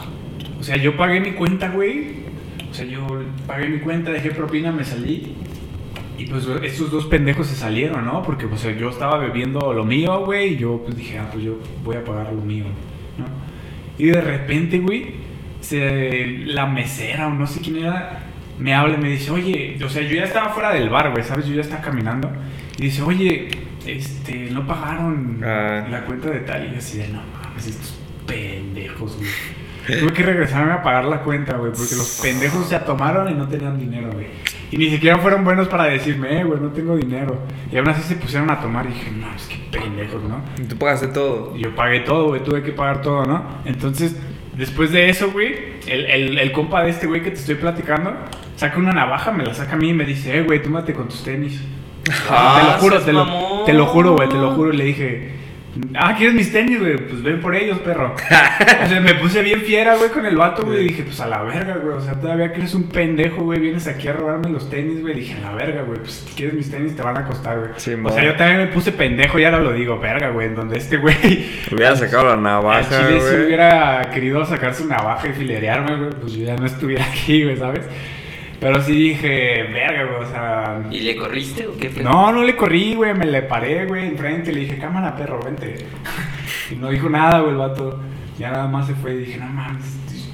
O 0.60 0.64
sea, 0.64 0.76
yo 0.78 0.98
pagué 0.98 1.20
mi 1.20 1.32
cuenta, 1.32 1.70
güey. 1.70 2.28
O 2.70 2.74
sea, 2.74 2.86
yo 2.86 3.06
pagué 3.46 3.68
mi 3.70 3.80
cuenta, 3.80 4.12
dejé 4.12 4.32
propina, 4.32 4.72
me 4.72 4.84
salí. 4.84 5.36
Y 6.18 6.26
pues 6.26 6.48
estos 6.64 6.92
dos 6.92 7.06
pendejos 7.06 7.48
se 7.48 7.56
salieron, 7.56 8.06
¿no? 8.06 8.24
Porque 8.24 8.48
pues 8.48 8.64
yo 8.78 8.90
estaba 8.90 9.18
bebiendo 9.20 9.72
lo 9.74 9.86
mío, 9.86 10.26
güey. 10.26 10.54
Y 10.54 10.58
yo 10.58 10.82
pues 10.84 10.98
dije, 10.98 11.20
ah, 11.20 11.30
pues 11.32 11.44
yo 11.44 11.60
voy 11.84 11.96
a 11.96 12.04
pagar 12.04 12.34
lo 12.34 12.42
mío, 12.42 12.66
¿no? 13.18 13.26
Y 14.04 14.08
de 14.08 14.22
repente, 14.22 14.80
güey, 14.80 15.14
se, 15.62 16.26
la 16.46 16.66
mesera 16.66 17.28
o 17.28 17.34
no 17.34 17.46
sé 17.48 17.62
quién 17.62 17.78
era, 17.78 18.27
me 18.60 18.74
habla 18.74 18.96
y 18.96 19.02
me 19.02 19.10
dice, 19.10 19.32
oye, 19.32 19.78
o 19.84 19.90
sea, 19.90 20.02
yo 20.02 20.16
ya 20.16 20.24
estaba 20.24 20.50
fuera 20.50 20.74
del 20.74 20.90
bar, 20.90 21.12
güey, 21.12 21.24
¿sabes? 21.24 21.46
Yo 21.46 21.56
ya 21.56 21.62
estaba 21.62 21.82
caminando. 21.82 22.30
Y 22.78 22.84
dice, 22.84 23.02
oye, 23.02 23.50
este, 23.86 24.50
no 24.52 24.66
pagaron 24.68 25.42
Ah. 25.44 25.86
la 25.90 26.02
cuenta 26.06 26.30
de 26.30 26.40
tal. 26.42 26.66
Y 26.68 26.72
yo 26.72 26.78
así 26.78 26.98
de, 26.98 27.08
no 27.10 27.22
mames, 27.44 27.68
estos 27.68 27.98
pendejos, 28.26 29.18
güey. 29.18 30.00
Tuve 30.02 30.12
que 30.12 30.22
regresarme 30.24 30.74
a 30.74 30.84
pagar 30.84 31.06
la 31.06 31.22
cuenta, 31.22 31.56
güey, 31.56 31.72
porque 31.72 31.96
los 31.96 32.20
pendejos 32.22 32.68
se 32.68 32.78
tomaron 32.80 33.30
y 33.30 33.34
no 33.34 33.48
tenían 33.48 33.80
dinero, 33.80 34.10
güey. 34.12 34.28
Y 34.70 34.78
ni 34.78 34.90
siquiera 34.90 35.18
fueron 35.18 35.46
buenos 35.46 35.70
para 35.70 35.86
decirme, 35.86 36.42
eh, 36.42 36.44
güey, 36.44 36.60
no 36.60 36.68
tengo 36.72 36.98
dinero. 36.98 37.40
Y 37.72 37.78
aún 37.78 37.88
así 37.88 38.02
se 38.02 38.16
pusieron 38.18 38.50
a 38.52 38.60
tomar 38.60 38.86
y 38.86 38.90
dije, 38.90 39.12
no, 39.12 39.34
es 39.34 39.44
que 39.48 39.56
pendejos, 39.72 40.22
¿no? 40.24 40.42
Y 40.62 40.66
tú 40.68 40.76
pagaste 40.78 41.08
todo. 41.08 41.56
Y 41.56 41.64
yo 41.64 41.74
pagué 41.74 42.02
todo, 42.02 42.28
güey, 42.30 42.44
tuve 42.44 42.62
que 42.64 42.74
pagar 42.74 43.02
todo, 43.02 43.26
¿no? 43.26 43.46
Entonces, 43.64 44.18
después 44.58 44.92
de 44.92 45.10
eso, 45.10 45.32
güey, 45.32 45.56
el, 45.88 46.06
el, 46.06 46.38
el 46.38 46.52
compa 46.52 46.84
de 46.84 46.90
este 46.90 47.08
güey 47.08 47.22
que 47.24 47.32
te 47.32 47.38
estoy 47.38 47.56
platicando, 47.56 48.14
saca 48.56 48.78
una 48.78 48.92
navaja, 48.92 49.32
me 49.32 49.46
la 49.46 49.54
saca 49.54 49.74
a 49.74 49.78
mí 49.78 49.90
y 49.90 49.94
me 49.94 50.06
dice, 50.06 50.38
eh, 50.38 50.44
güey, 50.44 50.62
túmate 50.62 50.94
con 50.94 51.08
tus 51.08 51.24
tenis. 51.24 51.62
Ah, 52.30 52.60
te 52.60 52.68
lo 52.68 52.78
juro, 52.80 53.02
te 53.02 53.14
lo, 53.14 53.64
te 53.66 53.74
lo 53.74 53.86
juro, 53.86 54.16
güey, 54.16 54.30
te 54.30 54.36
lo 54.36 54.52
juro. 54.52 54.74
Y 54.74 54.78
le 54.78 54.84
dije, 54.86 55.32
Ah, 55.94 56.16
¿quieres 56.18 56.34
mis 56.34 56.52
tenis, 56.52 56.80
güey? 56.80 56.98
Pues 56.98 57.22
ven 57.22 57.40
por 57.40 57.56
ellos, 57.56 57.80
perro. 57.80 58.14
o 58.86 58.88
sea, 58.88 59.00
me 59.00 59.14
puse 59.16 59.42
bien 59.42 59.62
fiera, 59.62 59.96
güey, 59.96 60.10
con 60.10 60.26
el 60.26 60.36
vato, 60.36 60.66
güey. 60.66 60.82
Y 60.82 60.88
dije, 60.90 61.04
pues 61.04 61.20
a 61.20 61.28
la 61.28 61.44
verga, 61.44 61.76
güey. 61.76 61.96
O 61.96 62.02
sea, 62.02 62.14
todavía 62.14 62.52
que 62.52 62.60
eres 62.60 62.74
un 62.74 62.90
pendejo, 62.90 63.44
güey. 63.44 63.60
Vienes 63.60 63.88
aquí 63.88 64.08
a 64.08 64.14
robarme 64.14 64.50
los 64.50 64.70
tenis, 64.70 65.02
güey. 65.02 65.16
Dije, 65.16 65.36
a 65.36 65.42
la 65.42 65.56
verga, 65.56 65.84
güey. 65.84 66.00
Pues 66.00 66.14
si 66.14 66.36
quieres 66.36 66.56
mis 66.56 66.72
tenis, 66.72 66.96
te 66.96 67.02
van 67.02 67.18
a 67.18 67.26
costar, 67.26 67.60
güey. 67.60 67.72
Sí, 67.78 67.94
o 67.94 68.10
sea, 68.10 68.24
yo 68.24 68.36
también 68.36 68.60
me 68.60 68.68
puse 68.68 68.92
pendejo, 68.92 69.40
ya 69.40 69.50
ahora 69.50 69.62
lo 69.62 69.74
digo, 69.74 70.00
verga, 70.00 70.30
güey. 70.30 70.48
En 70.48 70.56
donde 70.56 70.78
este 70.78 70.98
güey. 70.98 71.46
Hubiera 71.72 71.96
sacado 71.96 72.30
la 72.30 72.38
navaja, 72.38 72.84
chile 73.08 73.20
si 73.20 73.28
güey. 73.28 73.46
hubiera 73.46 74.10
querido 74.14 74.46
sacar 74.46 74.74
su 74.74 74.88
navaja 74.88 75.28
y 75.28 75.34
filerearme, 75.34 75.98
güey, 75.98 76.10
pues 76.20 76.34
yo 76.34 76.46
ya 76.46 76.56
no 76.56 76.66
estuviera 76.66 77.06
aquí, 77.12 77.44
güey, 77.44 77.58
¿sabes? 77.58 77.86
Pero 78.60 78.82
sí 78.82 78.92
dije, 78.94 79.64
verga, 79.72 80.06
güey, 80.06 80.24
o 80.24 80.32
sea... 80.32 80.82
¿Y 80.90 81.02
le 81.02 81.16
corriste 81.16 81.68
o 81.68 81.78
qué? 81.78 81.90
No, 82.02 82.32
no 82.32 82.44
le 82.44 82.56
corrí, 82.56 82.96
güey, 82.96 83.14
me 83.14 83.26
le 83.26 83.44
paré, 83.44 83.86
güey, 83.86 84.08
enfrente, 84.08 84.52
le 84.52 84.62
dije, 84.62 84.78
cámara, 84.78 85.16
perro, 85.16 85.40
vente. 85.44 85.76
Y 86.72 86.76
no 86.76 86.90
dijo 86.90 87.08
nada, 87.08 87.40
güey, 87.40 87.52
el 87.52 87.58
vato. 87.58 88.02
Ya 88.38 88.52
nada 88.52 88.68
más 88.68 88.88
se 88.88 88.96
fue 88.96 89.14
y 89.14 89.18
dije, 89.20 89.38
no 89.38 89.46
mames. 89.46 89.86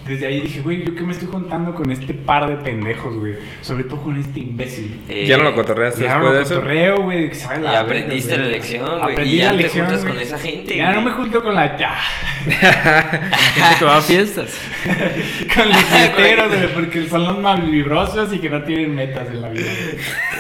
Desde 0.08 0.28
ahí 0.28 0.42
dije, 0.42 0.60
güey, 0.60 0.84
¿yo 0.86 0.94
qué 0.96 1.02
me 1.04 1.14
estoy 1.14 1.30
contando 1.30 1.74
con 1.74 1.90
este 1.90 2.14
par 2.14 2.50
de 2.50 2.58
pendejos, 2.58 3.16
güey? 3.18 3.36
Sobre 3.62 3.86
todo 3.86 4.02
con 4.02 4.18
este 4.20 4.42
imbécil. 4.42 5.00
Eh, 5.08 5.26
¿Ya 5.28 5.38
no 5.38 5.44
lo 5.46 5.56
cotorreaste 5.56 6.04
Ya 6.04 6.16
después 6.16 6.24
no 6.26 6.32
de 6.34 6.40
lo 6.40 6.46
eso? 6.46 6.56
cotorreo, 6.56 7.02
güey, 7.04 7.26
Y 7.26 7.48
verga, 7.48 7.80
aprendiste 7.80 8.38
la 8.38 8.46
lección, 8.46 9.00
güey. 9.00 9.14
Aprendí 9.14 9.34
Y 9.34 9.38
ya 9.38 9.46
la 9.46 9.52
te 9.52 9.64
lección, 9.64 9.86
juntas 9.86 10.06
con 10.06 10.20
esa 10.20 10.38
gente, 10.38 10.76
Ya 10.76 10.92
no 10.92 11.02
me 11.02 11.12
junto 11.12 11.42
con 11.42 11.56
la... 11.56 11.78
Ya. 11.78 11.96
Gente 12.44 13.76
que 13.80 13.86
va 13.86 13.98
a 13.98 14.02
fiestas. 14.02 14.54
Con 15.56 15.70
los 15.70 15.78
fiesteros, 15.78 16.48
güey, 16.58 16.74
porque 16.74 17.08
son 17.08 17.24
los 17.24 17.40
más 17.40 17.66
vibrosos 17.66 18.34
y 18.34 18.40
que 18.40 18.50
no 18.50 18.62
tienen 18.64 18.94
metas 18.94 19.30
en 19.30 19.42
la 19.42 19.50
vida. 19.50 19.72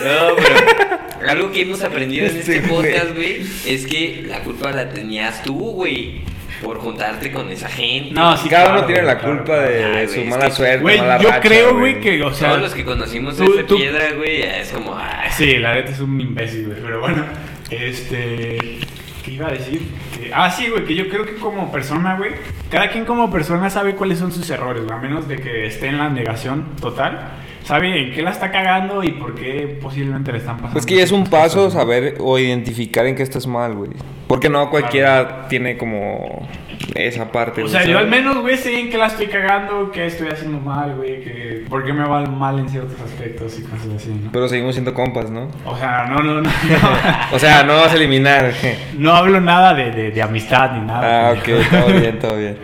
No, 0.03 0.35
pero 0.35 1.29
algo 1.29 1.51
que 1.51 1.61
hemos 1.61 1.81
aprendido 1.81 2.27
en 2.27 2.35
este 2.37 2.59
podcast, 2.63 3.15
güey, 3.15 3.41
es 3.65 3.87
que 3.87 4.25
la 4.27 4.39
culpa 4.41 4.71
la 4.73 4.89
tenías 4.89 5.41
tú, 5.43 5.57
güey, 5.71 6.21
por 6.61 6.77
juntarte 6.79 7.31
con 7.31 7.49
esa 7.49 7.67
gente. 7.69 8.11
No, 8.13 8.35
sí, 8.37 8.49
Cada 8.49 8.65
claro, 8.65 8.77
uno 8.79 8.87
tiene 8.87 9.03
la 9.03 9.17
claro, 9.17 9.35
culpa 9.37 9.53
claro. 9.53 9.69
de, 9.69 9.83
Ay, 9.85 9.91
de 9.91 10.05
güey, 10.05 10.07
su 10.07 10.19
es 10.21 10.27
mala 10.29 10.45
que- 10.45 10.51
suerte, 10.51 10.77
Güey, 10.81 10.99
mala 10.99 11.17
yo 11.19 11.29
racha, 11.29 11.41
creo, 11.41 11.77
güey, 11.77 11.99
que, 12.01 12.23
o 12.23 12.33
sea... 12.33 12.49
Todos 12.49 12.61
los 12.61 12.73
que 12.73 12.85
conocimos 12.85 13.37
tú- 13.37 13.53
ese 13.53 13.63
tú- 13.63 13.77
piedra, 13.77 14.11
güey, 14.15 14.41
es 14.43 14.69
como, 14.71 14.93
ah, 14.95 15.23
Sí, 15.31 15.57
la 15.57 15.73
neta 15.73 15.91
es 15.91 15.99
un 15.99 16.19
imbécil, 16.21 16.67
güey. 16.67 16.79
Pero 16.81 16.99
bueno, 16.99 17.23
este. 17.69 18.79
¿Qué 19.25 19.31
iba 19.31 19.47
a 19.47 19.51
decir? 19.51 19.81
Que- 20.19 20.31
ah, 20.33 20.51
sí, 20.51 20.67
güey, 20.69 20.83
que 20.85 20.95
yo 20.95 21.07
creo 21.09 21.25
que 21.25 21.35
como 21.35 21.71
persona, 21.71 22.17
güey. 22.17 22.31
Cada 22.69 22.89
quien 22.89 23.05
como 23.05 23.31
persona 23.31 23.69
sabe 23.69 23.95
cuáles 23.95 24.19
son 24.19 24.31
sus 24.31 24.49
errores, 24.49 24.83
güey. 24.83 24.95
A 24.95 24.99
menos 25.01 25.27
de 25.27 25.37
que 25.37 25.65
esté 25.65 25.87
en 25.87 25.97
la 25.97 26.09
negación 26.09 26.75
total. 26.81 27.29
Sabe 27.63 28.07
en 28.07 28.13
qué 28.13 28.21
la 28.21 28.31
está 28.31 28.51
cagando 28.51 29.03
y 29.03 29.11
por 29.11 29.35
qué 29.35 29.77
posiblemente 29.81 30.31
le 30.31 30.39
están 30.39 30.57
pasando. 30.57 30.77
Es 30.79 30.85
que 30.85 30.95
ya 30.97 31.03
es 31.03 31.11
un 31.11 31.25
paso 31.25 31.69
saber 31.71 32.15
o 32.19 32.37
identificar 32.37 33.05
en 33.05 33.15
qué 33.15 33.23
estás 33.23 33.47
mal, 33.47 33.73
güey. 33.73 33.91
Porque 34.27 34.49
no 34.49 34.69
cualquiera 34.69 35.47
tiene 35.47 35.77
como 35.77 36.47
esa 36.95 37.31
parte. 37.31 37.63
O 37.63 37.67
sea, 37.67 37.85
yo 37.85 37.97
al 37.99 38.07
menos, 38.09 38.37
güey, 38.41 38.57
sé 38.57 38.79
en 38.79 38.89
qué 38.89 38.97
la 38.97 39.07
estoy 39.07 39.27
cagando, 39.27 39.91
qué 39.91 40.07
estoy 40.07 40.27
haciendo 40.29 40.59
mal, 40.59 40.95
güey, 40.95 41.21
que 41.23 41.65
por 41.69 41.85
qué 41.85 41.93
me 41.93 42.03
va 42.05 42.21
mal 42.25 42.59
en 42.59 42.67
ciertos 42.67 42.99
aspectos 42.99 43.57
y 43.59 43.63
cosas 43.63 43.87
así, 43.95 44.09
¿no? 44.09 44.31
Pero 44.31 44.47
seguimos 44.49 44.75
siendo 44.75 44.93
compas, 44.93 45.29
¿no? 45.29 45.49
O 45.65 45.77
sea, 45.77 46.07
no, 46.09 46.19
no, 46.21 46.41
no. 46.41 46.49
No, 46.69 47.35
O 47.35 47.39
sea, 47.39 47.63
no 47.63 47.75
vas 47.75 47.91
a 47.93 47.95
eliminar. 47.95 48.51
no 48.97 49.13
hablo 49.13 49.39
nada 49.39 49.73
de, 49.73 49.91
de, 49.91 50.11
de 50.11 50.21
amistad 50.21 50.71
ni 50.73 50.85
nada. 50.85 51.29
ah, 51.29 51.33
ok, 51.33 51.49
todo 51.69 51.99
bien, 51.99 52.19
todo 52.19 52.37
bien. 52.37 52.57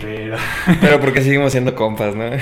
Pero. 0.00 0.36
Pero 0.80 1.00
porque 1.00 1.22
seguimos 1.22 1.52
siendo 1.52 1.74
compas, 1.74 2.14
¿no? 2.14 2.24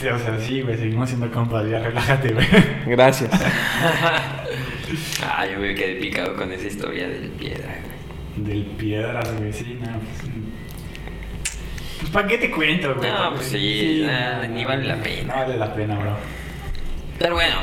Sí, 0.00 0.06
o 0.08 0.18
sea, 0.18 0.38
sí, 0.40 0.62
güey, 0.62 0.78
seguimos 0.78 1.10
siendo 1.10 1.30
compas, 1.30 1.68
ya 1.68 1.78
relájate, 1.80 2.32
güey. 2.32 2.46
Gracias. 2.86 3.30
ah, 5.22 5.44
yo 5.46 5.58
me 5.58 5.74
quedé 5.74 5.96
picado 5.96 6.34
con 6.36 6.50
esa 6.52 6.66
historia 6.68 7.06
del 7.06 7.28
piedra, 7.32 7.76
güey. 7.84 8.48
Del 8.48 8.64
piedras, 8.64 9.30
güey, 9.36 9.52
sí, 9.52 9.78
no, 9.78 9.88
pues. 9.98 10.32
Pues, 12.00 12.10
¿para 12.12 12.26
qué 12.28 12.38
te 12.38 12.50
cuento, 12.50 12.94
güey? 12.94 13.10
No, 13.10 13.34
pues 13.34 13.48
sí, 13.48 14.04
nada, 14.06 14.46
ni 14.46 14.64
vale 14.64 14.84
la 14.86 14.96
No 14.96 15.02
pena. 15.02 15.34
vale 15.34 15.56
la 15.58 15.74
pena, 15.74 15.98
bro. 15.98 16.16
Pero 17.18 17.34
bueno, 17.34 17.56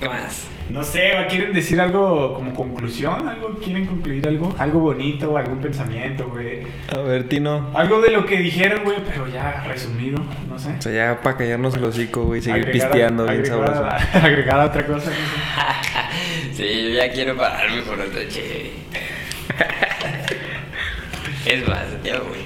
¿qué 0.00 0.08
más? 0.08 0.46
No 0.70 0.82
sé, 0.84 1.12
güey, 1.14 1.26
¿quieren 1.28 1.52
decir 1.52 1.80
algo 1.80 2.34
como 2.34 2.54
conclusión? 2.54 3.28
¿Algo? 3.28 3.56
¿Quieren 3.58 3.86
concluir 3.86 4.26
algo? 4.26 4.54
¿Algo 4.58 4.80
bonito? 4.80 5.36
¿Algún 5.36 5.58
pensamiento, 5.60 6.28
güey? 6.28 6.62
A 6.94 6.98
ver, 7.00 7.24
Tino. 7.28 7.70
Algo 7.74 8.00
de 8.00 8.10
lo 8.10 8.24
que 8.24 8.38
dijeron, 8.38 8.84
güey, 8.84 8.98
pero 9.04 9.26
ya 9.26 9.64
resumido, 9.66 10.22
no 10.48 10.58
sé. 10.58 10.70
O 10.78 10.82
sea, 10.82 10.92
ya 10.92 11.20
para 11.20 11.36
callarnos 11.36 11.74
el 11.74 11.84
hocico, 11.84 12.24
güey, 12.24 12.40
seguir 12.40 12.62
Agregar- 12.68 12.72
pisteando 12.90 13.26
bien 13.26 13.44
sabroso. 13.46 13.84
Agregar 14.14 14.60
otra 14.68 14.86
cosa, 14.86 15.10
no 15.10 15.16
sé. 15.16 16.50
Sí, 16.52 16.64
yo 16.82 16.90
ya 16.98 17.10
quiero 17.12 17.36
pararme 17.36 17.80
por 17.82 17.98
otra 18.00 18.28
chévere. 18.28 18.70
Es 21.46 21.66
más, 21.66 21.84
ya 22.04 22.18
voy. 22.20 22.38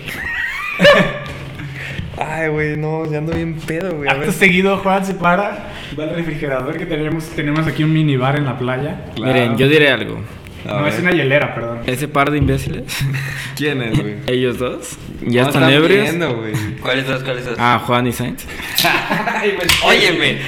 Ay, 2.17 2.49
güey, 2.49 2.77
no, 2.77 3.11
ya 3.11 3.19
ando 3.19 3.33
bien 3.33 3.55
pedo, 3.55 3.95
güey. 3.97 4.09
A 4.09 4.13
Acto 4.13 4.27
ver. 4.27 4.33
seguido, 4.33 4.79
Juan 4.79 5.05
se 5.05 5.15
para, 5.15 5.73
va 5.99 6.05
al 6.05 6.15
refrigerador 6.15 6.77
que 6.77 6.87
tenemos, 6.87 7.29
tenemos 7.31 7.67
aquí 7.67 7.83
un 7.85 7.93
minibar 7.93 8.37
en 8.37 8.45
la 8.45 8.57
playa. 8.59 9.07
Miren, 9.21 9.57
yo 9.57 9.69
diré 9.69 9.91
algo. 9.91 10.21
A 10.67 10.79
no, 10.79 10.83
ver. 10.85 10.95
es 10.95 11.01
una 11.01 11.11
hielera, 11.11 11.55
perdón. 11.55 11.81
Ese 11.87 12.09
par 12.09 12.31
de 12.31 12.39
imbéciles, 12.39 12.85
¿Quién 13.57 13.83
es, 13.83 14.01
güey? 14.01 14.15
ellos 14.29 14.59
dos, 14.59 14.97
ya 15.27 15.43
No 15.43 15.49
están 15.49 15.71
ebrios. 15.71 16.03
viendo, 16.05 16.37
güey. 16.37 16.53
¿Cuáles 16.81 17.07
dos? 17.07 17.23
¿Cuáles 17.23 17.45
dos? 17.45 17.57
Ah, 17.59 17.83
Juan 17.85 18.07
y 18.07 18.13
Sainz. 18.13 18.47
Óyeme. 19.85 20.39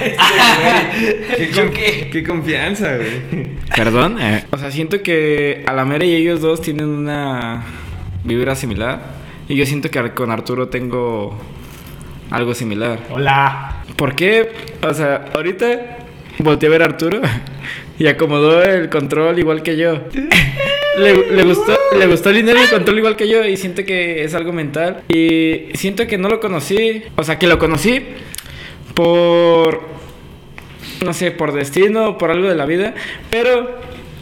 ¿Qué, 1.35 1.51
¿Yo 1.53 1.61
con- 1.65 1.73
qué? 1.73 2.09
qué 2.11 2.23
confianza, 2.23 2.95
güey. 2.95 3.47
Perdón. 3.75 4.17
eh, 4.19 4.43
O 4.51 4.57
sea, 4.57 4.71
siento 4.71 5.03
que 5.03 5.63
Alamera 5.67 6.05
y 6.05 6.15
ellos 6.15 6.41
dos 6.41 6.61
tienen 6.61 6.87
una 6.87 7.63
vibra 8.23 8.55
similar. 8.55 9.16
Y 9.49 9.55
yo 9.55 9.65
siento 9.65 9.89
que 9.89 10.11
con 10.11 10.29
Arturo 10.29 10.67
tengo 10.67 11.37
algo 12.29 12.53
similar. 12.53 12.99
Hola. 13.11 13.83
¿Por 13.95 14.15
qué? 14.15 14.51
O 14.83 14.93
sea, 14.93 15.25
ahorita 15.33 15.99
volteé 16.39 16.67
a 16.67 16.71
ver 16.71 16.81
a 16.81 16.85
Arturo 16.85 17.21
y 17.97 18.07
acomodó 18.07 18.61
el 18.61 18.89
control 18.89 19.39
igual 19.39 19.63
que 19.63 19.77
yo. 19.77 20.01
Le, 20.97 21.31
le 21.31 21.43
gustó, 21.43 21.77
le 21.95 22.07
gustó 22.07 22.29
alinear 22.29 22.57
el 22.57 22.69
control 22.71 22.97
igual 22.97 23.15
que 23.15 23.29
yo 23.29 23.45
y 23.45 23.55
siento 23.55 23.85
que 23.85 24.23
es 24.23 24.33
algo 24.33 24.51
mental. 24.51 25.03
Y 25.09 25.67
siento 25.75 26.07
que 26.07 26.17
no 26.17 26.27
lo 26.27 26.39
conocí, 26.39 27.03
o 27.15 27.23
sea, 27.23 27.37
que 27.37 27.45
lo 27.45 27.59
conocí 27.59 28.03
por, 28.95 29.81
no 31.05 31.13
sé, 31.13 31.29
por 31.29 31.53
destino, 31.53 32.17
por 32.17 32.31
algo 32.31 32.49
de 32.49 32.55
la 32.55 32.65
vida. 32.65 32.95
Pero 33.29 33.77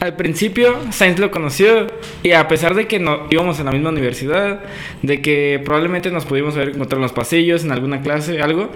al 0.06 0.16
principio 0.16 0.78
Sainz 0.91 1.20
lo 1.20 1.32
conoció 1.32 1.88
y 2.24 2.32
a 2.32 2.47
pesar 2.47 2.76
de 2.76 2.88
que 2.88 2.99
no 2.99 3.28
íbamos 3.30 3.60
en 3.60 3.66
la 3.66 3.72
misma 3.72 3.89
universidad, 3.89 4.62
de 5.01 5.22
que 5.22 5.62
probablemente 5.64 6.12
nos 6.12 6.26
pudimos 6.26 6.56
haber 6.56 6.70
encontrado 6.70 6.97
en 6.97 7.03
los 7.03 7.14
pasillos, 7.14 7.64
en 7.64 7.72
alguna 7.72 8.01
clase, 8.01 8.41
algo, 8.41 8.70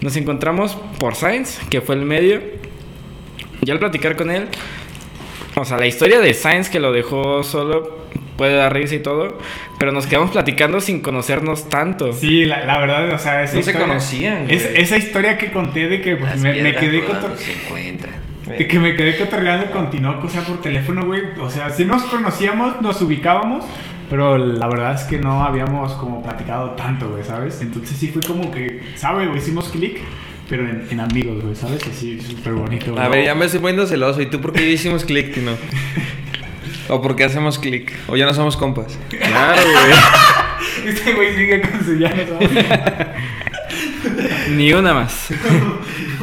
nos 0.00 0.16
encontramos 0.16 0.76
por 0.98 1.14
Sainz, 1.14 1.58
que 1.70 1.80
fue 1.80 1.94
el 1.94 2.02
medio. 2.02 2.40
Y 3.64 3.70
al 3.70 3.78
platicar 3.78 4.16
con 4.16 4.30
él, 4.30 4.46
o 5.56 5.64
sea, 5.64 5.78
la 5.78 5.86
historia 5.86 6.20
de 6.20 6.34
Sainz 6.34 6.68
que 6.68 6.80
lo 6.80 6.92
dejó 6.92 7.42
solo 7.42 8.04
puede 8.36 8.56
dar 8.56 8.74
risa 8.74 8.96
y 8.96 8.98
todo, 8.98 9.38
pero 9.78 9.92
nos 9.92 10.06
quedamos 10.08 10.32
platicando 10.32 10.80
sin 10.80 11.00
conocernos 11.00 11.68
tanto. 11.68 12.12
Sí, 12.12 12.44
la, 12.44 12.64
la 12.66 12.78
verdad, 12.78 13.12
o 13.14 13.18
sea, 13.18 13.44
esa 13.44 13.56
No 13.56 13.62
se 13.62 13.72
conocían, 13.74 14.46
es- 14.50 14.64
esa 14.74 14.96
historia 14.96 15.38
que 15.38 15.52
conté 15.52 15.88
de 15.88 16.00
que 16.00 16.16
pues, 16.16 16.36
me, 16.40 16.52
quedé 16.74 17.04
cotor- 17.06 17.36
se 17.36 17.52
encuentran. 17.52 18.13
De 18.46 18.66
que 18.68 18.78
me 18.78 18.94
quedé 18.94 19.16
cotorreando 19.18 19.70
con 19.70 19.90
Tinoco, 19.90 20.26
o 20.26 20.30
sea, 20.30 20.42
por 20.42 20.60
teléfono, 20.60 21.04
güey. 21.06 21.22
O 21.40 21.48
sea, 21.50 21.70
sí 21.70 21.84
nos 21.84 22.02
conocíamos, 22.04 22.80
nos 22.82 23.00
ubicábamos, 23.02 23.64
pero 24.10 24.36
la 24.38 24.66
verdad 24.66 24.94
es 24.94 25.02
que 25.04 25.18
no 25.18 25.42
habíamos 25.44 25.92
como 25.94 26.22
platicado 26.22 26.70
tanto, 26.72 27.08
güey, 27.10 27.24
¿sabes? 27.24 27.60
Entonces 27.62 27.96
sí 27.96 28.08
fue 28.08 28.22
como 28.22 28.50
que, 28.50 28.82
¿sabes? 28.96 29.28
güey? 29.28 29.38
Hicimos 29.40 29.68
clic, 29.70 29.98
pero 30.48 30.68
en, 30.68 30.86
en 30.90 31.00
amigos, 31.00 31.42
güey, 31.42 31.54
¿sabes? 31.54 31.80
Así, 31.86 32.20
súper 32.20 32.52
bonito, 32.52 32.92
güey. 32.92 33.02
A 33.04 33.08
ver, 33.08 33.24
ya 33.24 33.34
me 33.34 33.46
estoy 33.46 33.60
poniendo 33.60 33.86
celoso. 33.86 34.20
¿Y 34.20 34.26
tú 34.26 34.40
por 34.40 34.52
qué 34.52 34.70
hicimos 34.70 35.04
click, 35.04 35.32
Tino? 35.32 35.52
¿O 36.90 37.00
por 37.00 37.16
qué 37.16 37.24
hacemos 37.24 37.58
click? 37.58 37.92
¿O 38.08 38.16
ya 38.16 38.26
no 38.26 38.34
somos 38.34 38.56
compas? 38.58 38.98
Claro, 39.08 39.62
güey. 39.62 39.94
Este 40.86 41.14
güey 41.14 41.34
sigue 41.34 41.60
con 41.62 41.82
su 41.84 41.96
ya 41.96 42.10
no 42.10 42.22
somos- 42.26 42.50
Ni 44.50 44.72
una 44.72 44.92
más. 44.92 45.28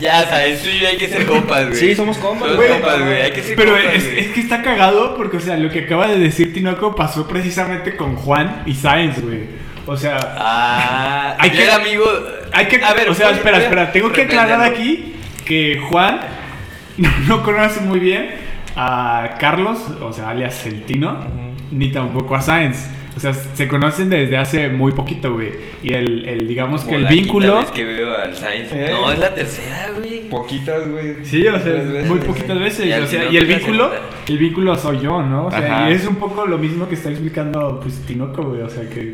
Ya 0.00 0.24
sabes, 0.28 0.62
tú 0.62 0.68
y 0.68 0.78
yo 0.80 0.88
hay 0.88 0.96
que 0.96 1.08
ser 1.08 1.24
compas, 1.26 1.66
güey. 1.68 1.76
Sí, 1.78 1.94
somos 1.94 2.18
compas, 2.18 2.48
Somos 2.50 2.56
güey. 2.56 2.68
compas, 2.68 2.98
güey. 3.00 3.22
Hay 3.22 3.30
que 3.32 3.42
ser 3.42 3.56
Pero 3.56 3.72
compas, 3.72 3.94
es, 3.94 4.04
güey. 4.04 4.18
es 4.20 4.26
que 4.28 4.40
está 4.40 4.62
cagado 4.62 5.16
porque, 5.16 5.36
o 5.38 5.40
sea, 5.40 5.56
lo 5.56 5.70
que 5.70 5.80
acaba 5.80 6.06
de 6.08 6.18
decir 6.18 6.52
Tinoco 6.52 6.94
pasó 6.94 7.26
precisamente 7.26 7.96
con 7.96 8.16
Juan 8.16 8.62
y 8.66 8.74
Sáenz, 8.74 9.20
güey. 9.22 9.44
O 9.86 9.96
sea, 9.96 10.18
Ah, 10.38 11.36
Hay 11.38 11.50
que- 11.50 11.62
era 11.62 11.76
amigo. 11.76 12.04
hay 12.52 12.66
que. 12.66 12.82
A 12.84 12.92
ver, 12.92 13.08
o 13.08 13.14
sea, 13.14 13.30
espera, 13.30 13.58
espera. 13.58 13.92
Tengo 13.92 14.10
que 14.12 14.22
aclarar 14.22 14.60
aquí 14.62 15.14
que 15.44 15.80
Juan 15.88 16.20
no, 16.98 17.08
no 17.28 17.42
conoce 17.42 17.80
muy 17.80 18.00
bien 18.00 18.30
a 18.76 19.36
Carlos, 19.38 19.78
o 20.02 20.12
sea, 20.12 20.30
alias 20.30 20.66
el 20.66 20.82
Tino, 20.82 21.24
ni 21.70 21.90
tampoco 21.92 22.34
a 22.36 22.42
Sáenz. 22.42 22.88
O 23.16 23.20
sea, 23.20 23.32
se 23.32 23.66
conocen 23.66 24.10
desde 24.10 24.36
hace 24.36 24.68
muy 24.68 24.92
poquito, 24.92 25.32
güey. 25.32 25.52
Y 25.82 25.94
el, 25.94 26.28
el 26.28 26.46
digamos 26.46 26.84
que 26.84 26.96
el 26.96 27.06
vínculo... 27.06 27.60
vez 27.60 27.70
que 27.70 27.82
veo 27.82 28.14
al 28.14 28.36
Sainz. 28.36 28.70
¿Eh? 28.72 28.90
No, 28.92 29.10
es 29.10 29.18
la 29.18 29.34
tercera, 29.34 29.88
güey. 29.96 30.28
Poquitas, 30.28 30.86
güey. 30.86 31.24
Sí, 31.24 31.46
o 31.46 31.58
sea, 31.58 31.72
veces, 31.72 32.06
muy 32.06 32.18
poquitas 32.18 32.58
veces. 32.58 32.86
Y 32.86 32.92
o 32.92 33.06
sea, 33.06 33.32
y 33.32 33.36
el 33.38 33.46
vínculo, 33.46 33.90
segunda. 33.90 34.10
el 34.28 34.38
vínculo 34.38 34.76
soy 34.76 35.00
yo, 35.00 35.22
¿no? 35.22 35.46
O 35.46 35.50
sea, 35.50 35.60
Ajá. 35.60 35.90
y 35.90 35.94
es 35.94 36.06
un 36.06 36.16
poco 36.16 36.44
lo 36.44 36.58
mismo 36.58 36.86
que 36.88 36.94
está 36.94 37.08
explicando 37.08 37.80
pues 37.80 38.02
Tinoco, 38.06 38.42
güey. 38.42 38.60
O 38.60 38.68
sea, 38.68 38.86
que, 38.86 39.12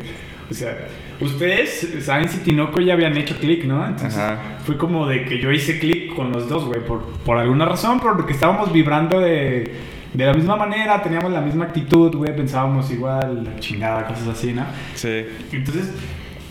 o 0.51 0.53
sea, 0.53 0.85
ustedes, 1.21 1.95
Sainz 2.01 2.35
y 2.35 2.39
Tinoco 2.39 2.81
ya 2.81 2.95
habían 2.95 3.15
hecho 3.15 3.37
clic, 3.37 3.63
¿no? 3.63 3.85
Entonces, 3.85 4.19
Ajá. 4.19 4.57
fue 4.65 4.75
como 4.75 5.07
de 5.07 5.23
que 5.23 5.39
yo 5.39 5.49
hice 5.49 5.79
clic 5.79 6.13
con 6.13 6.33
los 6.33 6.49
dos, 6.49 6.65
güey, 6.65 6.81
por, 6.81 7.05
por 7.25 7.37
alguna 7.37 7.63
razón, 7.63 8.01
porque 8.01 8.33
estábamos 8.33 8.73
vibrando 8.73 9.21
de, 9.21 9.71
de 10.13 10.25
la 10.25 10.33
misma 10.33 10.55
manera, 10.55 11.01
teníamos 11.01 11.31
la 11.31 11.41
misma 11.41 11.65
actitud, 11.65 12.15
güey, 12.15 12.35
pensábamos 12.35 12.89
igual, 12.91 13.43
la 13.43 13.59
chingada, 13.59 14.05
cosas 14.07 14.27
así, 14.27 14.53
¿no? 14.53 14.63
Sí. 14.95 15.25
Entonces, 15.51 15.91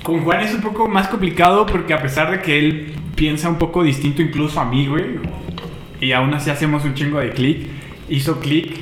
con 0.03 0.21
Juan 0.25 0.41
es 0.41 0.53
un 0.55 0.61
poco 0.63 0.89
más 0.89 1.09
complicado 1.09 1.65
porque 1.67 1.95
a 1.95 2.03
pesar 2.03 2.31
de 2.31 2.41
que 2.43 2.59
él 2.59 2.95
piensa 3.15 3.49
un 3.49 3.57
poco 3.59 3.83
distinto 3.85 4.21
incluso 4.21 4.61
a 4.61 4.65
mí, 4.65 4.87
güey, 4.89 5.21
y 6.01 6.11
aún 6.13 6.35
así 6.35 6.51
hacemos 6.51 6.85
un 6.85 6.95
chingo 6.95 7.21
de 7.21 7.31
clic, 7.31 7.69
hizo 8.09 8.41
clic 8.41 8.75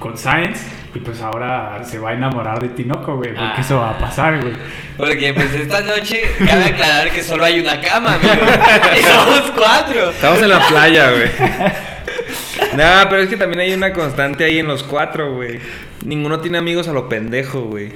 con 0.00 0.18
Science 0.18 0.66
y 0.94 0.98
pues 0.98 1.20
ahora 1.22 1.80
se 1.84 1.98
va 2.00 2.10
a 2.10 2.12
enamorar 2.14 2.60
de 2.60 2.68
Tinoco, 2.70 3.16
güey, 3.16 3.30
porque 3.30 3.52
Ah. 3.56 3.60
eso 3.60 3.78
va 3.78 3.90
a 3.90 3.98
pasar, 3.98 4.40
güey. 4.40 4.52
Porque 4.96 5.32
pues 5.34 5.52
esta 5.54 5.80
noche 5.80 6.22
cabe 6.44 6.64
aclarar 6.66 7.10
que 7.10 7.22
solo 7.22 7.44
hay 7.44 7.60
una 7.60 7.80
cama, 7.80 8.14
amigo. 8.14 8.32
y 8.98 9.02
somos 9.02 9.52
cuatro. 9.56 10.10
Estamos 10.10 10.42
en 10.42 10.48
la 10.48 10.66
playa, 10.68 11.10
güey. 11.10 11.30
Nah, 12.76 13.08
pero 13.08 13.22
es 13.22 13.28
que 13.28 13.36
también 13.36 13.60
hay 13.60 13.72
una 13.72 13.92
constante 13.92 14.44
ahí 14.44 14.58
en 14.58 14.66
los 14.66 14.82
cuatro, 14.82 15.34
güey. 15.34 15.58
Ninguno 16.04 16.40
tiene 16.40 16.58
amigos 16.58 16.88
a 16.88 16.92
lo 16.92 17.08
pendejo, 17.08 17.62
güey. 17.62 17.88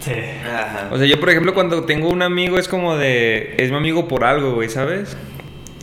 Sí. 0.00 0.12
Ajá. 0.44 0.88
O 0.90 0.98
sea, 0.98 1.06
yo 1.06 1.18
por 1.20 1.30
ejemplo 1.30 1.54
cuando 1.54 1.84
tengo 1.84 2.08
un 2.08 2.22
amigo 2.22 2.58
es 2.58 2.68
como 2.68 2.96
de... 2.96 3.54
Es 3.58 3.70
mi 3.70 3.76
amigo 3.76 4.08
por 4.08 4.24
algo, 4.24 4.54
güey, 4.54 4.68
¿sabes? 4.68 5.16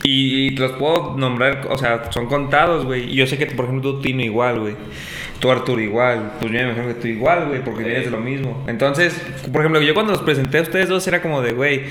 Y, 0.02 0.46
y 0.46 0.50
los 0.50 0.72
puedo 0.72 1.16
nombrar, 1.16 1.66
o 1.70 1.78
sea, 1.78 2.12
son 2.12 2.26
contados, 2.26 2.84
güey. 2.84 3.10
Y 3.12 3.16
yo 3.16 3.26
sé 3.26 3.38
que, 3.38 3.46
por 3.46 3.66
ejemplo, 3.66 3.92
tú 3.92 4.00
Tino 4.00 4.22
igual, 4.22 4.60
güey. 4.60 4.74
Tú 5.40 5.50
Arturo 5.50 5.80
igual. 5.80 6.32
Pues 6.40 6.52
yo 6.52 6.58
me 6.58 6.64
imagino 6.64 6.88
que 6.88 6.94
tú 6.94 7.08
igual, 7.08 7.48
güey, 7.48 7.62
porque 7.62 7.84
vienes 7.84 8.04
de 8.04 8.10
lo 8.10 8.18
mismo. 8.18 8.64
Entonces, 8.68 9.20
por 9.52 9.62
ejemplo, 9.62 9.80
yo 9.80 9.94
cuando 9.94 10.12
los 10.12 10.22
presenté 10.22 10.58
a 10.58 10.62
ustedes 10.62 10.88
dos 10.88 11.06
era 11.06 11.20
como 11.22 11.42
de, 11.42 11.52
güey... 11.52 11.82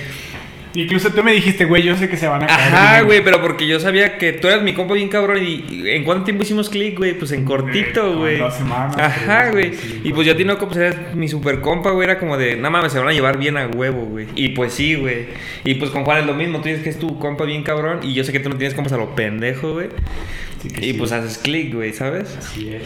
Incluso 0.75 1.09
tú 1.11 1.23
me 1.23 1.31
dijiste, 1.31 1.63
güey, 1.65 1.83
yo 1.83 1.95
sé 1.95 2.09
que 2.09 2.17
se 2.17 2.27
van 2.27 2.43
a 2.43 2.47
caer 2.47 2.73
Ajá, 2.73 2.93
bien. 2.95 3.05
güey, 3.05 3.23
pero 3.23 3.41
porque 3.41 3.65
yo 3.65 3.79
sabía 3.79 4.17
que 4.17 4.33
tú 4.33 4.47
eras 4.49 4.61
mi 4.61 4.73
compa 4.73 4.93
bien 4.93 5.07
cabrón 5.09 5.41
y, 5.41 5.63
¿en 5.89 6.03
cuánto 6.03 6.25
tiempo 6.25 6.43
hicimos 6.43 6.69
click, 6.69 6.97
güey? 6.97 7.13
Pues 7.17 7.31
en 7.31 7.45
cortito, 7.45 8.01
como 8.07 8.19
güey. 8.19 8.37
dos 8.37 8.53
semanas, 8.55 8.97
Ajá, 8.97 9.51
güey. 9.51 9.71
Y 10.03 10.11
pues 10.11 10.27
yo 10.27 10.33
a 10.33 10.35
ti 10.35 10.43
no, 10.43 10.57
pues 10.59 10.75
eres 10.75 11.15
mi 11.15 11.27
super 11.29 11.61
compa, 11.61 11.91
güey, 11.91 12.09
era 12.09 12.19
como 12.19 12.37
de, 12.37 12.57
nada 12.57 12.69
mames, 12.69 12.91
se 12.91 12.99
van 12.99 13.07
a 13.07 13.13
llevar 13.13 13.37
bien 13.37 13.55
a 13.57 13.67
huevo, 13.67 14.01
güey. 14.05 14.27
Y 14.35 14.49
pues 14.49 14.73
sí, 14.73 14.95
güey. 14.95 15.27
Y 15.63 15.75
pues 15.75 15.91
con 15.91 16.03
Juan 16.03 16.19
es 16.19 16.25
lo 16.25 16.33
mismo, 16.33 16.59
tú 16.59 16.67
dices 16.67 16.83
que 16.83 16.89
es 16.89 16.99
tu 16.99 17.19
compa 17.19 17.45
bien 17.45 17.63
cabrón 17.63 17.99
y 18.03 18.13
yo 18.13 18.23
sé 18.25 18.31
que 18.33 18.39
tú 18.41 18.49
no 18.49 18.57
tienes 18.57 18.73
compas 18.75 18.91
a 18.93 18.97
lo 18.97 19.15
pendejo, 19.15 19.73
güey. 19.73 19.87
Sí 20.61 20.67
Y 20.81 20.91
sí. 20.91 20.93
pues 20.93 21.11
haces 21.13 21.37
click, 21.37 21.73
güey, 21.73 21.93
¿sabes? 21.93 22.35
Así 22.37 22.73
es. 22.73 22.81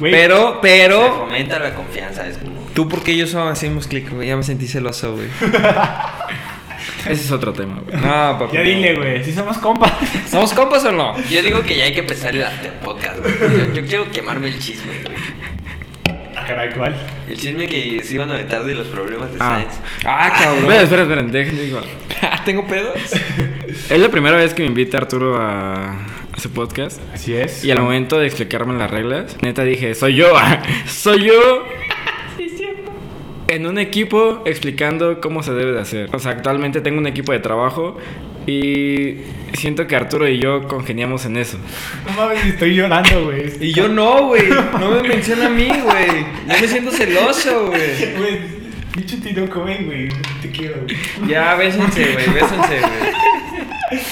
Güey, 0.00 0.12
Pero, 0.12 0.54
Se 0.54 0.58
pero, 0.62 1.18
fomenta 1.26 1.58
la 1.58 1.74
confianza, 1.74 2.26
es 2.28 2.38
como. 2.38 2.52
tú 2.74 2.88
porque 2.88 3.16
yo 3.16 3.26
solo 3.26 3.48
hacemos 3.48 3.86
click, 3.86 4.10
güey, 4.12 4.28
ya 4.28 4.36
me 4.36 4.42
sentí 4.42 4.66
celoso, 4.66 5.14
güey. 5.14 5.26
Ese 7.08 7.12
es 7.24 7.30
otro 7.30 7.52
tema, 7.52 7.80
güey. 7.84 7.96
No, 8.02 8.38
papi. 8.38 8.56
ya 8.56 8.62
dile, 8.62 8.94
güey, 8.94 9.24
si 9.24 9.32
somos 9.32 9.58
compas. 9.58 9.92
¿Somos 10.30 10.52
compas 10.52 10.84
o 10.84 10.92
no? 10.92 11.14
Yo 11.28 11.42
digo 11.42 11.62
que 11.62 11.76
ya 11.76 11.84
hay 11.84 11.92
que 11.92 12.00
empezar 12.00 12.34
el 12.34 12.44
podcast, 12.84 13.18
güey. 13.20 13.34
Yo, 13.40 13.74
yo 13.74 13.86
quiero 13.86 14.10
quemarme 14.10 14.48
el 14.48 14.58
chisme, 14.58 14.92
güey. 15.04 15.16
Ah, 16.36 16.44
Caray, 16.46 16.70
¿cuál? 16.74 16.94
El 17.28 17.36
chisme 17.36 17.66
que 17.66 18.02
se 18.04 18.14
iban 18.14 18.30
a 18.30 18.34
aventar 18.34 18.64
de 18.64 18.74
los 18.74 18.86
problemas 18.88 19.30
de 19.32 19.38
Ah. 19.40 19.56
Sainz. 19.60 19.74
Ah, 20.04 20.32
cabrón. 20.38 20.58
Espera, 20.64 20.82
espera, 20.82 21.02
espera, 21.02 21.22
déjenme 21.22 21.60
digo. 21.62 21.80
¿Tengo 22.44 22.66
pedos? 22.66 22.98
Es 23.90 23.98
la 24.00 24.08
primera 24.08 24.36
vez 24.36 24.54
que 24.54 24.62
me 24.62 24.68
invita 24.68 24.96
Arturo 24.98 25.36
a, 25.40 25.92
a 25.92 26.40
su 26.40 26.50
podcast. 26.50 27.00
Así 27.12 27.34
es. 27.34 27.64
Y 27.64 27.70
al 27.70 27.80
momento 27.80 28.18
de 28.18 28.26
explicarme 28.26 28.78
las 28.78 28.90
reglas, 28.90 29.36
neta 29.42 29.62
dije, 29.64 29.94
soy 29.94 30.14
yo, 30.14 30.26
soy 30.86 31.24
yo. 31.24 31.66
En 33.48 33.66
un 33.66 33.78
equipo 33.78 34.42
explicando 34.44 35.20
cómo 35.20 35.42
se 35.42 35.52
debe 35.52 35.72
de 35.72 35.80
hacer. 35.80 36.10
O 36.14 36.18
sea, 36.18 36.32
actualmente 36.32 36.82
tengo 36.82 36.98
un 36.98 37.06
equipo 37.06 37.32
de 37.32 37.38
trabajo 37.38 37.96
y 38.46 39.16
siento 39.54 39.86
que 39.86 39.96
Arturo 39.96 40.28
y 40.28 40.38
yo 40.38 40.68
congeniamos 40.68 41.24
en 41.24 41.38
eso. 41.38 41.58
No 42.06 42.12
mames, 42.12 42.44
estoy 42.44 42.74
llorando, 42.74 43.24
güey. 43.24 43.50
Y 43.60 43.72
yo 43.72 43.88
no, 43.88 44.26
güey. 44.26 44.48
No 44.78 44.90
me 44.90 45.02
menciona 45.02 45.46
a 45.46 45.50
mí, 45.50 45.66
güey. 45.66 46.26
Yo 46.46 46.60
me 46.60 46.68
siento 46.68 46.90
celoso, 46.90 47.68
güey. 47.68 48.14
Güey, 48.16 48.38
pinche 48.94 49.16
Tinoco, 49.16 49.64
ven, 49.64 49.86
güey. 49.86 50.08
Te 50.42 50.50
quiero, 50.50 50.82
güey. 50.82 50.96
Ya, 51.30 51.54
bésense, 51.54 52.02
güey. 52.12 52.26
Bésense, 52.28 52.80
güey. 52.80 54.02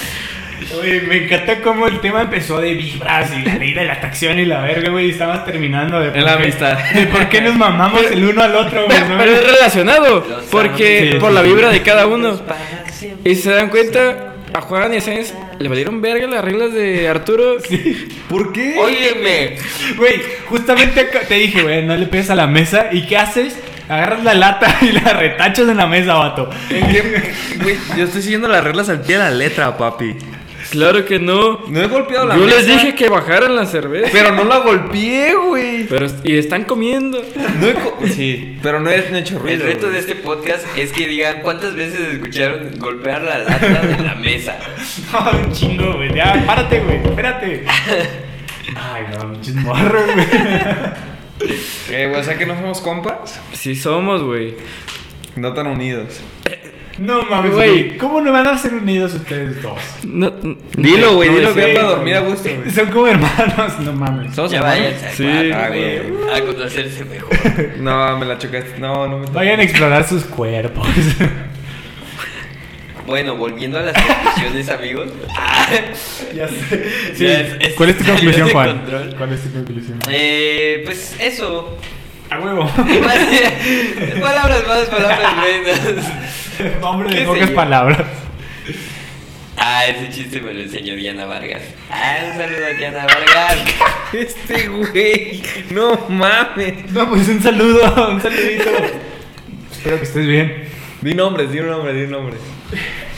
Oye, 0.80 1.00
me 1.02 1.24
encanta 1.24 1.60
cómo 1.62 1.86
el 1.86 2.00
tema 2.00 2.22
empezó 2.22 2.60
de 2.60 2.74
vibras 2.74 3.30
y 3.36 3.42
la 3.42 3.54
ley 3.56 3.72
de 3.72 3.84
la 3.84 3.94
atracción 3.94 4.38
y 4.38 4.44
la 4.44 4.60
verga, 4.62 4.90
güey. 4.90 5.06
Y 5.06 5.10
estabas 5.10 5.44
terminando 5.44 6.00
de. 6.00 6.08
En 6.18 6.24
la 6.24 6.36
qué- 6.36 6.42
amistad. 6.44 6.78
De 6.94 7.06
por 7.06 7.28
qué 7.28 7.40
nos 7.40 7.54
mamamos 7.56 8.02
el 8.10 8.24
uno 8.24 8.42
al 8.42 8.54
otro, 8.56 8.86
güey. 8.86 8.98
¿no? 9.08 9.18
Pero 9.18 9.32
es 9.32 9.44
relacionado, 9.46 10.26
Los 10.28 10.44
porque 10.44 11.10
Sí, 11.12 11.18
por 11.18 11.30
sí, 11.30 11.34
la 11.34 11.42
sí. 11.42 11.48
vibra 11.48 11.68
de 11.70 11.82
cada 11.82 12.06
uno. 12.06 12.40
Y 13.24 13.34
si 13.34 13.42
se 13.42 13.50
dan 13.52 13.68
cuenta, 13.68 14.34
a 14.54 14.60
Juan 14.60 14.94
y 14.94 14.96
a 14.96 15.00
Sainz 15.00 15.34
le 15.58 15.68
valieron 15.68 16.00
verga 16.00 16.26
las 16.26 16.44
reglas 16.44 16.72
de 16.72 17.08
Arturo. 17.08 17.56
¿Por 18.28 18.52
qué? 18.52 18.76
Óyeme. 18.78 19.56
Güey, 19.96 20.20
justamente 20.46 21.00
acá- 21.00 21.20
te 21.28 21.34
dije, 21.34 21.62
güey, 21.62 21.84
no 21.84 21.96
le 21.96 22.06
pegues 22.06 22.30
a 22.30 22.34
la 22.34 22.46
mesa. 22.46 22.88
¿Y 22.92 23.06
qué 23.06 23.16
haces? 23.18 23.56
Agarras 23.88 24.24
la 24.24 24.34
lata 24.34 24.66
y 24.82 24.90
la 24.92 25.12
retachas 25.12 25.68
en 25.68 25.76
la 25.76 25.86
mesa, 25.86 26.14
vato. 26.14 26.50
Güey, 27.62 27.76
yo 27.96 28.04
estoy 28.04 28.22
siguiendo 28.22 28.48
las 28.48 28.64
reglas 28.64 28.88
al 28.88 29.00
pie 29.02 29.16
de 29.18 29.24
la 29.24 29.30
letra, 29.30 29.76
papi. 29.76 30.16
Claro 30.76 31.04
que 31.04 31.18
no. 31.18 31.60
No 31.68 31.80
he 31.82 31.86
golpeado 31.88 32.26
la 32.26 32.36
Yo 32.36 32.44
mesa. 32.44 32.56
les 32.58 32.66
dije 32.66 32.94
que 32.94 33.08
bajaran 33.08 33.56
la 33.56 33.66
cerveza. 33.66 34.08
Pero 34.12 34.32
no 34.32 34.44
la 34.44 34.58
golpeé, 34.58 35.34
güey. 35.34 35.84
Pero, 35.86 36.06
y 36.24 36.36
están 36.36 36.64
comiendo. 36.64 37.22
No 37.60 37.66
he 37.66 37.74
co- 37.74 37.98
Sí, 38.06 38.58
pero 38.62 38.80
no 38.80 38.90
he, 38.90 39.10
no 39.10 39.16
he 39.16 39.20
hecho 39.20 39.36
El 39.36 39.40
ruido. 39.42 39.64
reto 39.66 39.80
güey. 39.82 39.92
de 39.94 39.98
este 39.98 40.14
podcast 40.16 40.66
es 40.76 40.92
que 40.92 41.06
digan 41.08 41.40
cuántas 41.42 41.74
veces 41.74 42.00
escucharon 42.14 42.70
golpear 42.78 43.22
la 43.22 43.38
lata 43.38 43.80
de 43.86 44.02
la 44.02 44.14
mesa. 44.14 44.58
No, 45.12 45.30
un 45.46 45.52
chingo, 45.52 45.94
güey. 45.96 46.14
Ya, 46.14 46.42
párate, 46.46 46.80
güey. 46.80 46.96
Espérate. 46.98 47.64
Ay, 48.74 49.04
no, 49.16 49.32
pinches 49.32 49.54
morros, 49.56 50.04
güey. 50.12 50.26
Eh, 51.90 52.06
güey, 52.08 52.20
o 52.20 52.24
sea 52.24 52.36
que 52.38 52.46
no 52.46 52.54
somos 52.54 52.80
compas. 52.80 53.38
Sí 53.52 53.74
somos, 53.74 54.22
güey. 54.22 54.54
No 55.36 55.52
tan 55.52 55.66
unidos. 55.66 56.20
No 56.98 57.22
mames, 57.24 57.52
Güey. 57.52 57.98
¿Cómo 57.98 58.20
no 58.22 58.32
van 58.32 58.46
a 58.46 58.56
ser 58.56 58.72
unidos 58.74 59.12
ustedes 59.14 59.60
dos? 59.62 59.78
No, 60.04 60.32
Dilo, 60.76 61.14
güey, 61.16 61.28
no 61.28 61.36
dilo 61.36 61.54
que 61.54 61.66
para 61.74 61.88
dormir 61.88 62.14
a 62.14 62.20
gusto, 62.20 62.48
güey. 62.48 62.70
Son 62.70 62.86
como 62.90 63.06
hermanos, 63.06 63.78
no 63.80 63.92
mames. 63.92 64.34
¿Somos 64.34 64.50
Ya 64.50 64.58
hermanos? 64.58 64.80
váyanse 64.80 65.06
a 65.06 65.12
Sí. 65.12 65.50
Ah, 65.52 65.68
güey, 65.68 65.98
a 66.34 66.40
conocerse 66.46 67.04
mejor. 67.04 67.30
No, 67.78 68.18
me 68.18 68.24
la 68.26 68.38
chocaste. 68.38 68.78
No, 68.78 69.06
no 69.08 69.18
me 69.18 69.26
Vayan 69.26 69.60
a 69.60 69.62
explorar 69.64 70.08
sus 70.08 70.24
cuerpos. 70.24 70.86
Bueno, 73.06 73.36
volviendo 73.36 73.78
a 73.78 73.82
las 73.82 73.94
conclusiones, 73.94 74.68
amigos. 74.68 75.08
ya 76.34 76.48
sé. 76.48 76.90
Sí. 77.14 77.22
Ya 77.24 77.40
es- 77.40 77.52
es- 77.60 77.74
¿Cuál 77.74 77.90
es 77.90 77.98
tu 77.98 78.04
conclusión, 78.04 78.50
Juan? 78.50 78.78
control. 78.78 79.14
¿Cuál 79.16 79.32
es 79.32 79.42
tu 79.44 79.52
conclusión? 79.52 79.98
Eh, 80.10 80.82
pues 80.84 81.14
eso. 81.20 81.78
A 82.30 82.40
huevo. 82.40 82.68
palabras 84.20 84.66
más, 84.66 84.84
palabras 84.86 85.34
menos. 85.36 86.04
Hombre 86.82 87.10
de 87.10 87.16
¿Qué 87.20 87.24
pocas 87.26 87.50
palabras. 87.50 88.00
Ah, 89.58 89.86
ese 89.86 90.10
chiste 90.10 90.40
me 90.40 90.52
lo 90.52 90.60
enseñó 90.62 90.94
Diana 90.94 91.24
Vargas. 91.24 91.62
Ah, 91.90 92.18
un 92.30 92.36
saludo 92.38 92.66
a 92.66 92.70
Diana 92.70 93.06
Vargas. 93.06 93.56
Este 94.12 94.68
güey. 94.68 95.42
No 95.70 95.98
mames. 96.08 96.90
No, 96.92 97.08
pues 97.08 97.28
un 97.28 97.42
saludo, 97.42 98.10
un 98.12 98.20
saludito. 98.22 98.70
Espero 99.72 99.96
que 99.98 100.04
estés 100.04 100.26
bien. 100.26 100.64
Di 101.00 101.14
nombres, 101.14 101.50
di 101.50 101.58
un 101.58 101.68
nombre, 101.68 101.92
di 101.92 102.04
un 102.04 102.10
nombre. 102.12 102.36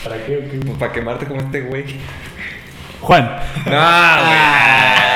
¿Para 0.03 0.17
qué? 0.25 0.33
Pues 0.65 0.77
para 0.77 0.91
quemarte 0.91 1.25
como 1.25 1.41
este 1.41 1.61
güey. 1.61 1.85
Juan. 3.01 3.23
No, 3.65 3.71
Ah, 3.75 5.08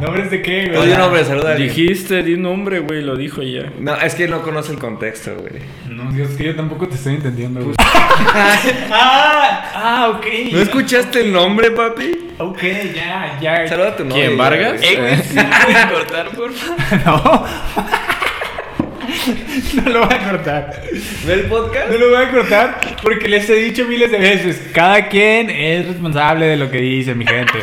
¿Nombres 0.00 0.30
de 0.30 0.42
qué, 0.42 0.66
güey. 0.66 0.76
güey? 0.76 0.86
Di 0.88 0.92
un 0.92 0.98
nombre, 0.98 1.24
saluda. 1.24 1.54
Dijiste, 1.54 2.22
di 2.22 2.34
un 2.34 2.42
nombre, 2.42 2.80
güey, 2.80 3.02
lo 3.02 3.16
dijo 3.16 3.42
ya. 3.42 3.72
No, 3.78 3.96
es 3.96 4.14
que 4.14 4.28
no 4.28 4.42
conoce 4.42 4.72
el 4.72 4.78
contexto, 4.78 5.34
güey. 5.36 5.62
No, 5.88 6.12
Dios, 6.12 6.30
que 6.32 6.44
yo 6.44 6.54
tampoco 6.54 6.86
te 6.86 6.96
estoy 6.96 7.14
entendiendo, 7.14 7.62
güey. 7.62 7.74
ah, 7.78 9.70
ah, 9.74 10.12
ok. 10.14 10.26
¿No 10.52 10.60
escuchaste 10.60 11.20
el 11.20 11.32
nombre, 11.32 11.70
papi? 11.70 12.28
Ok, 12.38 12.62
ya, 12.94 13.38
ya. 13.40 13.66
Saluda 13.66 13.88
a 13.88 13.96
tu 13.96 14.04
novia. 14.04 14.26
¿Quién, 14.26 14.36
Vargas? 14.36 14.82
Eh, 14.82 14.96
güey, 14.98 15.16
¿sí 15.16 15.34
puedes 15.64 15.86
cortar, 15.86 16.28
por 16.30 16.52
favor? 16.52 17.46
No. 19.76 19.82
no 19.84 19.90
lo 19.90 20.06
voy 20.06 20.14
a 20.14 20.30
cortar. 20.30 20.82
¿Ve 21.26 21.32
el 21.32 21.42
podcast? 21.42 21.90
No 21.90 21.98
lo 21.98 22.10
voy 22.10 22.22
a 22.22 22.30
cortar 22.30 22.80
porque 23.02 23.28
les 23.28 23.48
he 23.48 23.54
dicho 23.54 23.84
miles 23.86 24.10
de 24.10 24.18
veces. 24.18 24.70
Cada 24.72 25.08
quien 25.08 25.48
es 25.48 25.86
responsable 25.86 26.46
de 26.46 26.56
lo 26.56 26.70
que 26.70 26.78
dice, 26.78 27.14
mi 27.14 27.26
gente. 27.26 27.58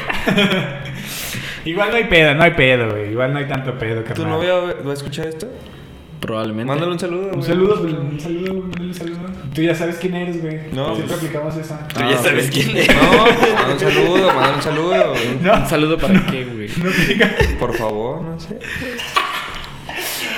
Igual 1.66 1.89
no 1.91 1.95
hay 1.97 2.03
pedo, 2.05 2.36
no 2.36 2.43
hay 2.43 2.51
pedo, 2.51 2.89
güey. 2.91 3.11
Igual 3.11 3.34
no 3.34 3.39
hay 3.39 3.45
tanto 3.45 3.78
pedo, 3.78 4.01
¿Tu 4.01 4.07
carnal. 4.07 4.30
novia 4.30 4.53
va 4.86 4.91
a 4.91 4.93
escuchar 4.93 5.28
esto? 5.28 5.47
Probablemente. 6.20 6.66
Mándale 6.66 6.91
un 6.91 6.99
saludo. 6.99 7.26
Un 7.28 7.32
güey. 7.34 7.43
saludo, 7.43 7.80
güey, 7.82 7.93
un 7.93 8.20
saludo, 8.20 8.53
un 8.53 8.93
saludo. 8.93 9.20
Tú 9.53 9.61
ya 9.61 9.76
sabes 9.76 9.97
quién 9.97 10.16
eres, 10.16 10.41
güey. 10.41 10.57
No, 10.72 10.95
Siempre 10.95 11.05
pues- 11.07 11.18
aplicamos 11.18 11.55
esa. 11.57 11.88
Tú 11.89 11.99
ya 11.99 12.16
Ah, 12.18 12.24
sabes 12.24 12.49
quién 12.49 12.78
es. 12.78 12.88
No, 12.88 13.03
mándale 13.03 13.74
un 13.74 13.80
saludo, 13.80 14.28
mándale 14.34 14.55
un 14.55 14.61
saludo. 14.61 15.09
güey. 15.09 15.38
No. 15.41 15.53
¿Un 15.53 15.68
saludo 15.68 15.97
para 15.97 16.26
qué, 16.28 16.45
güey? 16.45 16.70
No 16.82 16.89
digas. 17.07 17.32
Por 17.59 17.74
favor, 17.76 18.22
no 18.22 18.39
sé. 18.39 18.57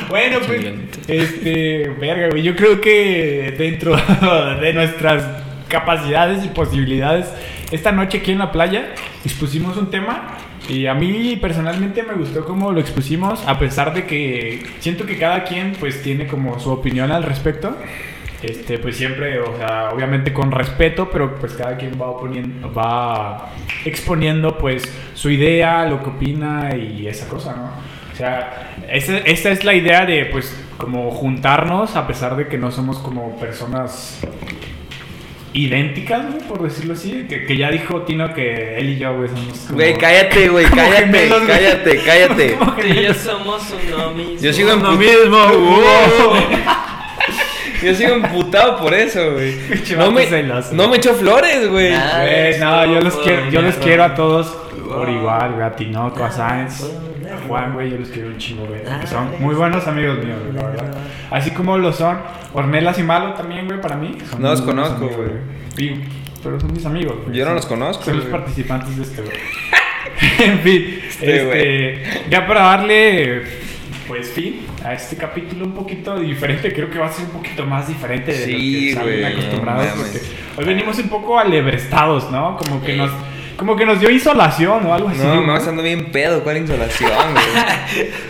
Bueno, 0.10 0.40
pues, 0.46 0.66
este, 1.08 1.90
verga, 2.00 2.30
güey, 2.30 2.44
yo 2.44 2.56
creo 2.56 2.80
que 2.82 3.54
dentro 3.58 3.96
de 4.62 4.74
nuestras 4.74 5.24
capacidades 5.68 6.44
y 6.46 6.50
posibilidades, 6.50 7.28
esta 7.72 7.92
noche 7.92 8.20
aquí 8.20 8.32
en 8.32 8.40
la 8.40 8.52
playa 8.52 8.94
expusimos 9.24 9.78
un 9.78 9.90
tema 9.90 10.38
y 10.70 10.88
a 10.88 10.93
mí 10.93 11.36
personalmente 11.36 12.03
me 12.03 12.13
gustó 12.13 12.45
cómo 12.45 12.72
lo 12.72 12.80
expusimos, 12.80 13.45
a 13.47 13.59
pesar 13.59 13.93
de 13.93 14.05
que 14.05 14.63
siento 14.80 15.05
que 15.05 15.18
cada 15.18 15.43
quien 15.43 15.74
pues 15.80 16.01
tiene 16.01 16.28
como 16.28 16.59
su 16.59 16.72
opinión 16.72 17.11
al 17.11 17.24
respecto. 17.24 17.76
Este, 18.41 18.78
pues 18.78 18.97
siempre, 18.97 19.39
o 19.39 19.57
sea, 19.57 19.89
obviamente 19.91 20.32
con 20.32 20.51
respeto, 20.51 21.09
pero 21.09 21.36
pues 21.36 21.53
cada 21.53 21.78
quien 21.78 21.99
va 21.99 22.07
oponiendo, 22.07 22.72
va 22.72 23.49
exponiendo 23.86 24.57
pues 24.57 24.84
su 25.16 25.32
idea, 25.32 25.86
lo 25.86 26.03
que 26.03 26.09
opina 26.09 26.76
y 26.76 27.07
esa 27.07 27.28
cosa, 27.28 27.55
¿no? 27.55 27.72
O 28.13 28.16
sea, 28.16 28.76
esa, 28.89 29.18
esa 29.18 29.51
es 29.51 29.63
la 29.63 29.74
idea 29.74 30.05
de, 30.05 30.26
pues, 30.26 30.55
como 30.78 31.11
juntarnos 31.11 31.95
a 31.95 32.05
pesar 32.07 32.36
de 32.36 32.47
que 32.47 32.57
no 32.57 32.72
somos 32.72 32.99
como 32.99 33.36
personas 33.38 34.22
idénticas, 35.56 36.30
güey, 36.32 36.41
por 36.47 36.62
decirlo 36.64 36.93
así. 36.93 37.26
Que, 37.30 37.45
que 37.45 37.58
ya 37.58 37.72
dijo 37.72 38.01
Tino 38.01 38.34
que 38.34 38.78
él 38.78 38.89
y 38.89 38.97
yo, 38.97 39.16
güey, 39.16 39.30
somos 39.30 39.58
como... 39.60 39.74
Güey, 39.76 39.97
cállate, 39.97 40.49
güey, 40.49 40.66
cállate, 40.66 40.97
gemelos, 41.06 41.45
güey. 41.45 41.47
cállate, 41.58 42.01
cállate. 42.06 42.53
Como 42.60 42.74
Tú 42.74 42.88
y 42.88 43.03
yo 43.03 43.14
somos 43.14 43.64
uno 43.88 44.12
mismo. 44.12 44.38
Yo 44.41 44.53
sigo 44.53 44.70
Lo 44.70 44.76
empu- 44.78 44.97
mismo, 44.97 45.38
wow. 45.47 46.36
Yo 47.84 47.93
sigo 47.95 48.14
emputado 48.16 48.78
por 48.78 48.93
eso, 48.93 49.34
güey. 49.34 49.56
No 49.97 50.12
me, 50.12 50.26
celoso. 50.26 50.74
no 50.74 50.88
me 50.89 50.97
echó 50.97 51.14
flores, 51.14 51.70
güey. 51.70 51.93
Ah. 51.93 52.20
Güey, 52.24 52.60
no, 52.60 52.86
yo 52.93 53.01
los 53.01 53.16
quiero, 53.18 53.49
yo 53.49 53.62
los 53.62 53.76
quiero 53.76 54.03
a 54.03 54.14
todos 54.16 54.47
por 54.96 55.10
igual, 55.10 55.52
güey, 55.54 55.64
a 55.66 55.76
Tinoco, 55.76 56.24
a 56.24 56.32
Sáenz, 56.32 56.84
a 56.84 57.48
Juan, 57.48 57.74
güey, 57.74 57.91
yo 57.91 57.98
los 57.98 58.10
quiero 58.10 58.30
un 58.30 58.38
chingo, 58.38 58.66
güey, 58.66 58.82
son 59.08 59.30
muy 59.39 59.56
buenos 59.56 59.86
amigos 59.88 60.24
míos, 60.24 60.39
güey, 60.43 60.54
la 60.56 60.64
verdad. 60.70 60.93
Así 61.32 61.52
como 61.52 61.78
lo 61.78 61.91
son 61.93 62.18
Ornelas 62.54 62.98
y 63.00 63.04
Malo 63.04 63.34
también, 63.34 63.66
güey, 63.68 63.82
para 63.82 63.96
mí. 63.96 64.18
son 64.30 64.41
No 64.41 64.50
los 64.52 64.62
conozco, 64.62 65.06
amigos, 65.06 65.32
Y- 65.78 65.91
Pero 66.43 66.60
son 66.60 66.72
mis 66.74 66.86
amigos, 66.86 67.18
güey. 67.26 67.38
Yo 67.38 67.46
no 67.46 67.54
los 67.56 67.66
conozco, 67.66 68.04
Son 68.04 68.18
los 68.18 68.26
güey. 68.28 68.32
participantes 68.39 68.96
de 68.96 69.04
este, 69.04 69.22
güey. 69.24 69.38
en 70.39 70.60
fin, 70.60 71.00
Este, 71.08 71.36
este, 71.98 72.30
ya 72.30 72.46
para 72.46 72.62
darle, 72.62 73.41
pues, 74.08 74.30
fin 74.32 74.62
a 74.84 74.93
este 74.93 75.16
capítulo 75.18 75.66
un 75.66 75.74
poquito 75.74 76.20
diferente, 76.20 76.72
creo 76.72 76.91
que 76.91 77.00
va 77.00 77.08
a 77.08 77.12
ser 77.12 77.26
un 77.26 77.32
poquito 77.32 77.66
más 77.66 77.88
diferente 77.88 78.32
de 78.32 78.39
lo 78.39 78.46
Sí, 78.46 78.88
que 78.89 78.93
salen 78.93 79.20
güey, 79.22 79.34
acostumbrados, 79.34 79.88
no 79.98 80.04
hoy 80.58 80.66
venimos 80.66 81.00
un 81.00 81.10
poco 81.10 81.39
alebrestados, 81.39 82.30
¿no? 82.32 82.56
Como 82.58 82.82
que 82.84 82.96
nos, 82.96 83.10
como 83.58 83.76
que 83.76 83.86
nos 83.86 83.99
dio 83.99 84.10
insolación 84.10 84.86
o 84.86 84.93
algo 84.93 85.10
así. 85.10 85.20
No, 85.20 85.41
me 85.41 85.53
vas 85.53 85.68
ando 85.68 85.82
bien 85.82 86.12
pedo. 86.12 86.43
¿Cuál 86.43 86.58
insolación, 86.58 87.12
güey? 87.34 88.10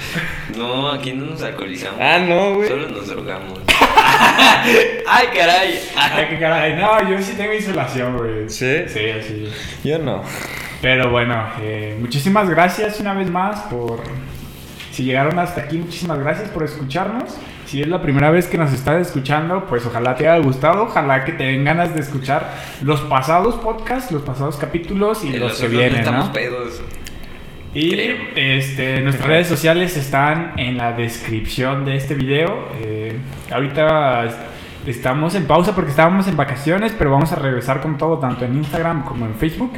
No, 0.56 0.90
aquí 0.90 1.12
no 1.12 1.26
nos 1.26 1.44
alcoholizamos. 1.44 2.00
Ah, 2.00 2.18
no, 2.20 2.56
güey. 2.56 2.70
Solo 2.70 2.88
nos 2.88 3.08
drogamos. 3.08 3.60
Ay, 5.08 5.28
caray. 5.36 5.80
Ay, 5.98 6.28
qué 6.30 6.40
caray. 6.40 6.76
No, 6.76 7.10
yo 7.10 7.22
sí 7.22 7.34
tengo 7.36 7.54
insolación, 7.54 8.18
güey. 8.18 8.50
¿Sí? 8.50 8.84
Sí, 8.88 9.02
sí. 9.22 9.52
Yo 9.84 10.00
no. 10.00 10.24
Pero 10.82 11.10
bueno, 11.10 11.46
eh, 11.62 11.98
muchísimas 12.00 12.50
gracias 12.50 13.00
una 13.00 13.14
vez 13.14 13.30
más 13.30 13.64
por... 13.64 14.02
Si 14.96 15.04
llegaron 15.04 15.38
hasta 15.40 15.60
aquí, 15.60 15.78
muchísimas 15.78 16.20
gracias 16.20 16.48
por 16.52 16.64
escucharnos. 16.64 17.36
Si 17.66 17.82
es 17.82 17.88
la 17.90 18.02
primera 18.02 18.32
vez 18.32 18.48
que 18.48 18.58
nos 18.58 18.72
estás 18.72 19.06
escuchando, 19.06 19.66
pues 19.66 19.86
ojalá 19.86 20.16
te 20.16 20.26
haya 20.26 20.42
gustado, 20.42 20.84
ojalá 20.84 21.26
que 21.26 21.34
te 21.34 21.44
den 21.44 21.66
ganas 21.66 21.94
de 21.94 22.00
escuchar 22.00 22.54
los 22.82 23.02
pasados 23.02 23.56
podcasts, 23.56 24.10
los 24.14 24.22
pasados 24.22 24.56
capítulos 24.56 25.26
y 25.26 25.34
los 25.34 25.60
que 25.60 25.68
vienen, 25.68 25.96
estamos 26.00 26.28
¿no? 26.28 26.32
pedos. 26.32 26.82
Y 27.74 27.92
Creo. 27.92 28.16
este, 28.38 29.02
nuestras 29.02 29.28
redes 29.28 29.48
sociales 29.48 29.98
están 29.98 30.54
en 30.56 30.78
la 30.78 30.94
descripción 30.94 31.84
de 31.84 31.98
este 31.98 32.16
video. 32.16 32.70
Eh, 32.80 33.20
ahorita 33.52 34.30
estamos 34.86 35.36
en 35.36 35.46
pausa 35.46 35.74
porque 35.74 35.92
estábamos 35.92 36.28
en 36.28 36.38
vacaciones, 36.38 36.94
pero 36.98 37.12
vamos 37.12 37.32
a 37.32 37.36
regresar 37.36 37.82
con 37.82 37.98
todo, 37.98 38.20
tanto 38.20 38.46
en 38.46 38.56
Instagram 38.56 39.04
como 39.04 39.26
en 39.26 39.36
Facebook. 39.36 39.74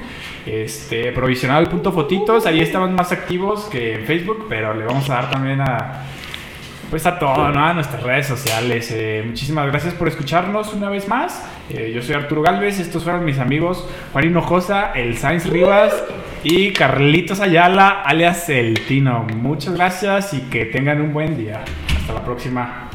Este, 0.46 1.12
provisional.fotitos, 1.12 2.46
ahí 2.46 2.62
estamos 2.62 2.92
más 2.92 3.12
activos 3.12 3.66
que 3.66 3.96
en 3.96 4.06
Facebook, 4.06 4.46
pero 4.50 4.74
le 4.74 4.86
vamos 4.86 5.10
a 5.10 5.16
dar 5.16 5.30
también 5.30 5.62
a, 5.62 6.04
pues 6.90 7.06
a 7.06 7.20
todo, 7.20 7.50
¿no? 7.50 7.66
A 7.66 7.74
nuestras 7.74 8.04
redes 8.04 8.28
sociales. 8.28 8.92
Eh, 8.92 9.24
muchísimas 9.26 9.68
gracias 9.68 9.94
por 9.94 10.08
escucharnos 10.08 10.74
una 10.74 10.90
vez 10.90 11.08
más. 11.08 11.46
Eh, 11.70 11.92
yo 11.94 12.02
soy 12.02 12.16
Arturo 12.16 12.42
Galvez, 12.42 12.80
estos 12.80 13.04
fueron 13.04 13.26
mis 13.26 13.40
amigos 13.40 13.88
Juan 14.14 14.26
Hinojosa, 14.26 14.94
el 14.94 15.18
Sainz 15.18 15.46
Rivas 15.48 16.04
y 16.44 16.72
Carlitos 16.72 17.42
Ayala, 17.42 18.02
alias 18.04 18.48
El 18.50 18.86
Tino. 18.88 19.26
Muchas 19.36 19.74
gracias 19.74 20.34
y 20.34 20.42
que 20.50 20.66
tengan 20.66 21.02
un 21.02 21.14
buen 21.14 21.38
día. 21.38 21.64
Hasta 22.00 22.14
la 22.14 22.24
próxima. 22.24 22.87